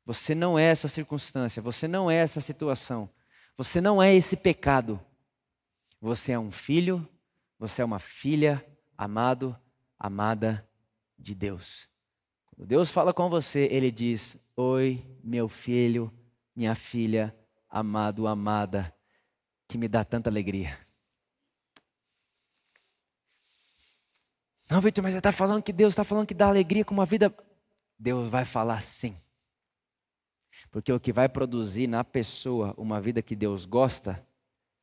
Você 0.07 0.37
não 0.37 0.57
é 0.57 0.63
essa 0.63 0.87
circunstância, 0.87 1.61
você 1.61 1.89
não 1.89 2.09
é 2.09 2.15
essa 2.15 2.41
situação, 2.41 3.11
você 3.57 3.81
não 3.81 4.01
é 4.01 4.15
esse 4.15 4.37
pecado. 4.37 5.05
Você 6.01 6.31
é 6.31 6.39
um 6.39 6.53
filho, 6.53 7.07
você 7.59 7.83
é 7.83 7.85
uma 7.85 7.99
filha, 7.99 8.65
amado, 8.97 9.59
amada 9.99 10.65
de 11.19 11.35
Deus. 11.35 11.89
Quando 12.47 12.69
Deus 12.69 12.89
fala 12.89 13.13
com 13.13 13.29
você, 13.29 13.67
ele 13.73 13.91
diz: 13.91 14.39
Oi, 14.55 15.05
meu 15.25 15.49
filho, 15.49 16.13
minha 16.55 16.77
filha, 16.77 17.37
amado, 17.69 18.29
amada, 18.29 18.95
que 19.67 19.77
me 19.77 19.89
dá 19.89 20.05
tanta 20.05 20.31
alegria. 20.31 20.79
Não, 24.71 24.81
Vitor, 24.81 25.03
mas 25.03 25.15
você 25.15 25.19
está 25.19 25.33
falando 25.33 25.63
que 25.63 25.73
Deus 25.73 25.93
está 25.93 26.05
falando 26.05 26.27
que 26.27 26.35
dá 26.35 26.47
alegria 26.47 26.85
com 26.85 26.95
uma 26.95 27.07
vida. 27.07 27.35
Deus 27.99 28.29
vai 28.29 28.45
falar 28.45 28.81
sim. 28.83 29.17
Porque 30.77 30.93
o 30.93 31.01
que 31.01 31.11
vai 31.11 31.27
produzir 31.27 31.87
na 31.87 32.05
pessoa 32.05 32.75
uma 32.77 33.01
vida 33.01 33.23
que 33.23 33.35
Deus 33.35 33.65
gosta 33.65 34.23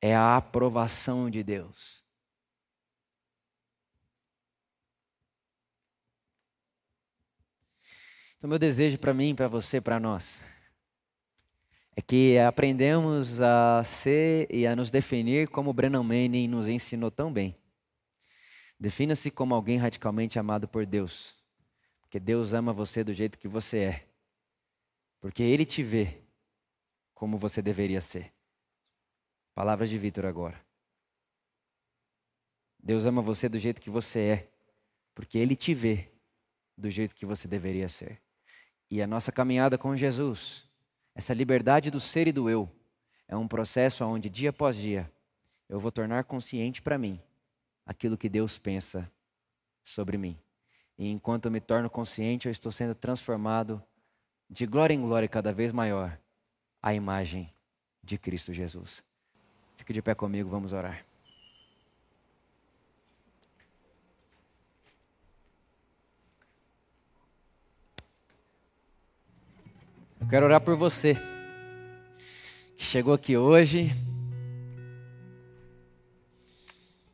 é 0.02 0.16
a 0.16 0.38
aprovação 0.38 1.30
de 1.30 1.44
Deus. 1.44 2.04
Então, 8.36 8.50
meu 8.50 8.58
desejo 8.58 8.98
para 8.98 9.14
mim, 9.14 9.36
para 9.36 9.48
você, 9.48 9.80
para 9.80 10.00
nós, 10.00 10.42
é 11.96 12.02
que 12.02 12.40
aprendemos 12.40 13.40
a 13.40 13.84
ser 13.84 14.48
e 14.50 14.66
a 14.66 14.76
nos 14.76 14.90
definir 14.90 15.48
como 15.48 15.72
Brennan 15.74 16.02
Manning 16.02 16.48
nos 16.48 16.68
ensinou 16.68 17.12
tão 17.12 17.32
bem. 17.32 17.56
Defina-se 18.80 19.30
como 19.30 19.54
alguém 19.54 19.78
radicalmente 19.78 20.40
amado 20.40 20.68
por 20.68 20.88
Deus, 20.88 21.36
porque 22.02 22.20
Deus 22.20 22.52
ama 22.52 22.74
você 22.74 23.04
do 23.04 23.14
jeito 23.14 23.38
que 23.38 23.48
você 23.48 23.78
é, 23.78 24.13
porque 25.24 25.42
Ele 25.42 25.66
te 25.66 25.82
vê 25.82 26.22
como 27.14 27.38
você 27.38 27.62
deveria 27.62 28.02
ser. 28.02 28.34
Palavras 29.56 29.90
de 29.90 29.98
Vitor 29.98 30.26
agora. 30.26 30.62
Deus 32.78 33.06
ama 33.06 33.22
você 33.22 33.48
do 33.48 33.58
jeito 33.58 33.80
que 33.80 33.90
você 33.90 34.20
é, 34.20 34.52
porque 35.16 35.38
Ele 35.38 35.56
te 35.56 35.74
vê 35.74 36.12
do 36.78 36.90
jeito 36.90 37.16
que 37.16 37.26
você 37.26 37.48
deveria 37.48 37.88
ser. 37.88 38.22
E 38.92 39.02
a 39.02 39.08
nossa 39.08 39.32
caminhada 39.32 39.78
com 39.78 39.96
Jesus 39.96 40.70
essa 41.16 41.34
liberdade 41.34 41.90
do 41.90 42.02
ser 42.02 42.28
e 42.28 42.34
do 42.34 42.50
eu 42.50 42.70
é 43.26 43.38
um 43.38 43.48
processo 43.48 44.04
onde, 44.04 44.30
dia 44.30 44.50
após 44.50 44.76
dia, 44.76 45.10
eu 45.70 45.80
vou 45.80 45.90
tornar 45.90 46.26
consciente 46.26 46.82
para 46.82 46.98
mim 46.98 47.18
aquilo 47.86 48.18
que 48.18 48.28
Deus 48.28 48.58
pensa 48.58 49.10
sobre 49.86 50.18
mim. 50.18 50.38
E 50.98 51.10
enquanto 51.10 51.46
eu 51.46 51.52
me 51.52 51.62
torno 51.62 51.90
consciente, 51.90 52.50
eu 52.50 52.52
estou 52.52 52.74
sendo 52.74 52.94
transformado 52.94 53.82
de 54.54 54.68
glória 54.68 54.94
em 54.94 55.02
glória 55.02 55.28
cada 55.28 55.52
vez 55.52 55.72
maior 55.72 56.16
à 56.80 56.94
imagem 56.94 57.52
de 58.04 58.20
Cristo 58.20 58.54
Jesus. 58.54 59.04
Fique 59.76 59.92
de 59.92 60.00
pé 60.00 60.14
comigo, 60.14 60.48
vamos 60.48 60.74
orar. 60.74 61.04
Eu 70.22 70.28
quero 70.28 70.46
orar 70.46 70.62
por 70.62 70.78
você 70.78 71.16
que 72.78 72.84
chegou 72.84 73.16
aqui 73.16 73.36
hoje. 73.36 73.92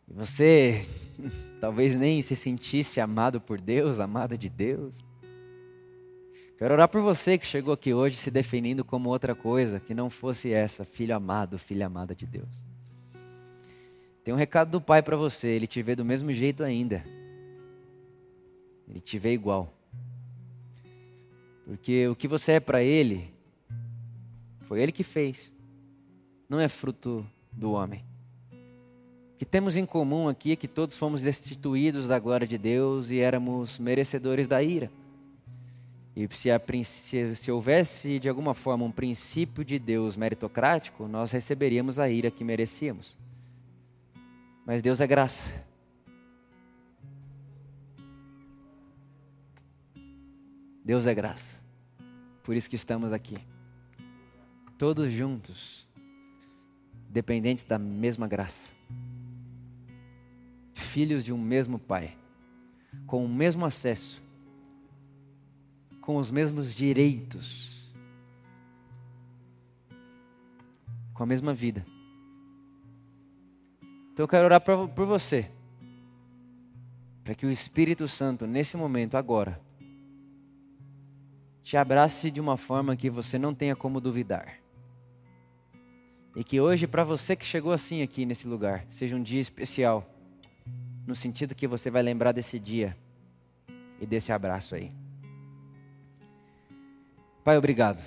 E 0.09 0.13
você 0.13 0.85
talvez 1.61 1.95
nem 1.95 2.21
se 2.21 2.35
sentisse 2.35 2.99
amado 2.99 3.39
por 3.39 3.61
Deus, 3.61 4.01
amada 4.01 4.37
de 4.37 4.49
Deus. 4.49 5.01
Quero 6.59 6.73
orar 6.73 6.89
por 6.89 6.99
você 6.99 7.37
que 7.37 7.45
chegou 7.45 7.73
aqui 7.73 7.93
hoje 7.93 8.17
se 8.17 8.29
definindo 8.29 8.83
como 8.83 9.07
outra 9.07 9.33
coisa, 9.33 9.79
que 9.79 9.93
não 9.93 10.09
fosse 10.09 10.51
essa, 10.51 10.83
filho 10.83 11.15
amado, 11.15 11.57
filha 11.57 11.85
amada 11.85 12.13
de 12.13 12.25
Deus. 12.27 12.65
Tem 14.25 14.33
um 14.33 14.37
recado 14.37 14.69
do 14.69 14.81
Pai 14.81 15.01
para 15.01 15.15
você, 15.15 15.47
ele 15.47 15.65
te 15.65 15.81
vê 15.81 15.95
do 15.95 16.03
mesmo 16.03 16.33
jeito 16.33 16.61
ainda. 16.61 17.01
Ele 18.89 18.99
te 18.99 19.17
vê 19.17 19.31
igual. 19.31 19.73
Porque 21.63 22.09
o 22.09 22.15
que 22.15 22.27
você 22.27 22.51
é 22.53 22.59
para 22.59 22.83
Ele, 22.83 23.33
foi 24.63 24.81
Ele 24.81 24.91
que 24.91 25.03
fez, 25.03 25.53
não 26.49 26.59
é 26.59 26.67
fruto 26.67 27.25
do 27.53 27.71
homem. 27.71 28.03
O 29.33 29.37
que 29.37 29.45
temos 29.45 29.77
em 29.77 29.85
comum 29.85 30.27
aqui 30.27 30.51
é 30.51 30.55
que 30.57 30.67
todos 30.67 30.97
fomos 30.97 31.21
destituídos 31.21 32.05
da 32.05 32.19
glória 32.19 32.45
de 32.45 32.57
Deus 32.57 33.11
e 33.11 33.19
éramos 33.19 33.79
merecedores 33.79 34.45
da 34.45 34.61
ira. 34.61 34.91
E 36.15 36.27
se, 36.31 36.51
a, 36.51 36.61
se, 36.83 37.35
se 37.35 37.51
houvesse 37.51 38.19
de 38.19 38.27
alguma 38.27 38.53
forma 38.53 38.83
um 38.83 38.91
princípio 38.91 39.63
de 39.63 39.79
Deus 39.79 40.17
meritocrático, 40.17 41.07
nós 41.07 41.31
receberíamos 41.31 41.99
a 41.99 42.09
ira 42.09 42.31
que 42.31 42.43
merecíamos. 42.43 43.17
Mas 44.65 44.81
Deus 44.81 44.99
é 44.99 45.07
graça. 45.07 45.65
Deus 50.83 51.05
é 51.05 51.13
graça. 51.13 51.59
Por 52.43 52.55
isso 52.55 52.69
que 52.69 52.75
estamos 52.75 53.13
aqui. 53.13 53.37
Todos 54.77 55.11
juntos, 55.11 55.87
dependentes 57.09 57.63
da 57.63 57.77
mesma 57.77 58.27
graça. 58.27 58.73
Filhos 60.73 61.23
de 61.23 61.31
um 61.31 61.37
mesmo 61.37 61.77
Pai, 61.77 62.17
com 63.05 63.23
o 63.23 63.29
mesmo 63.29 63.65
acesso, 63.65 64.21
com 66.09 66.17
os 66.17 66.31
mesmos 66.31 66.73
direitos, 66.73 67.87
com 71.13 71.21
a 71.21 71.25
mesma 71.27 71.53
vida. 71.53 71.85
Então 74.11 74.23
eu 74.23 74.27
quero 74.27 74.45
orar 74.45 74.59
por 74.59 75.05
você, 75.05 75.51
para 77.23 77.35
que 77.35 77.45
o 77.45 77.51
Espírito 77.51 78.07
Santo, 78.07 78.47
nesse 78.47 78.75
momento, 78.75 79.17
agora, 79.17 79.61
te 81.61 81.77
abrace 81.77 82.31
de 82.31 82.41
uma 82.41 82.57
forma 82.57 82.95
que 82.95 83.07
você 83.07 83.37
não 83.37 83.53
tenha 83.53 83.75
como 83.75 84.01
duvidar. 84.01 84.55
E 86.35 86.43
que 86.43 86.59
hoje, 86.59 86.87
para 86.87 87.03
você 87.03 87.35
que 87.35 87.45
chegou 87.45 87.71
assim 87.71 88.01
aqui 88.01 88.25
nesse 88.25 88.47
lugar, 88.47 88.83
seja 88.89 89.15
um 89.15 89.21
dia 89.21 89.41
especial, 89.41 90.11
no 91.05 91.13
sentido 91.13 91.53
que 91.53 91.67
você 91.67 91.91
vai 91.91 92.01
lembrar 92.01 92.31
desse 92.31 92.57
dia 92.57 92.97
e 94.01 94.07
desse 94.07 94.31
abraço 94.31 94.73
aí. 94.73 94.91
Pai, 97.49 97.57
obrigado. 97.57 97.99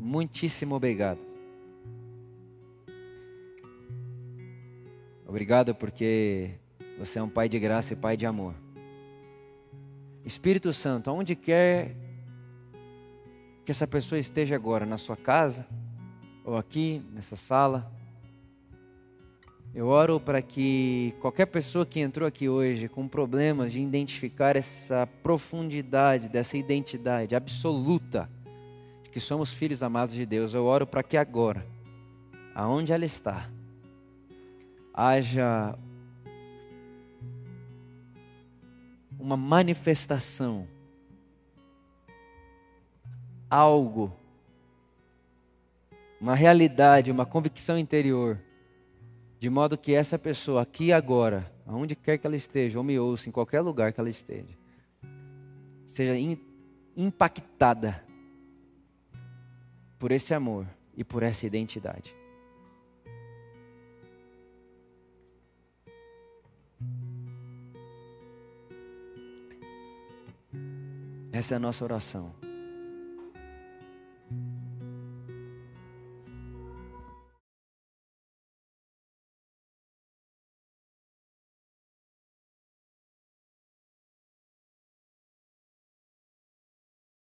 Muitíssimo 0.00 0.74
obrigado. 0.74 1.20
Obrigado 5.24 5.76
porque 5.76 6.56
você 6.98 7.20
é 7.20 7.22
um 7.22 7.28
pai 7.28 7.48
de 7.48 7.56
graça 7.60 7.92
e 7.92 7.96
pai 7.96 8.16
de 8.16 8.26
amor. 8.26 8.52
Espírito 10.24 10.72
Santo, 10.72 11.08
aonde 11.08 11.36
quer 11.36 11.94
que 13.64 13.70
essa 13.70 13.86
pessoa 13.86 14.18
esteja 14.18 14.56
agora, 14.56 14.84
na 14.84 14.98
sua 14.98 15.16
casa 15.16 15.68
ou 16.44 16.56
aqui 16.56 17.00
nessa 17.12 17.36
sala, 17.36 17.88
eu 19.72 19.86
oro 19.86 20.18
para 20.18 20.42
que 20.42 21.14
qualquer 21.20 21.46
pessoa 21.46 21.86
que 21.86 22.00
entrou 22.00 22.26
aqui 22.26 22.48
hoje 22.48 22.88
com 22.88 23.06
problemas 23.06 23.72
de 23.72 23.80
identificar 23.80 24.56
essa 24.56 25.06
profundidade 25.22 26.28
dessa 26.28 26.58
identidade 26.58 27.36
absoluta 27.36 28.28
de 29.04 29.10
que 29.10 29.20
somos 29.20 29.52
filhos 29.52 29.80
amados 29.80 30.14
de 30.14 30.26
Deus, 30.26 30.54
eu 30.54 30.64
oro 30.64 30.86
para 30.86 31.04
que 31.04 31.16
agora, 31.16 31.64
aonde 32.52 32.92
ela 32.92 33.04
está, 33.04 33.48
haja 34.92 35.78
uma 39.20 39.36
manifestação, 39.36 40.66
algo, 43.48 44.12
uma 46.20 46.34
realidade, 46.34 47.12
uma 47.12 47.24
convicção 47.24 47.78
interior, 47.78 48.40
de 49.40 49.48
modo 49.48 49.78
que 49.78 49.94
essa 49.94 50.18
pessoa 50.18 50.60
aqui 50.60 50.92
agora, 50.92 51.50
aonde 51.66 51.96
quer 51.96 52.18
que 52.18 52.26
ela 52.26 52.36
esteja, 52.36 52.76
ou 52.76 52.84
me 52.84 52.98
ouça, 52.98 53.26
em 53.26 53.32
qualquer 53.32 53.62
lugar 53.62 53.90
que 53.90 53.98
ela 53.98 54.10
esteja, 54.10 54.54
seja 55.86 56.12
impactada 56.94 58.04
por 59.98 60.12
esse 60.12 60.34
amor 60.34 60.66
e 60.94 61.02
por 61.02 61.22
essa 61.22 61.46
identidade. 61.46 62.14
Essa 71.32 71.54
é 71.54 71.56
a 71.56 71.60
nossa 71.60 71.82
oração. 71.82 72.39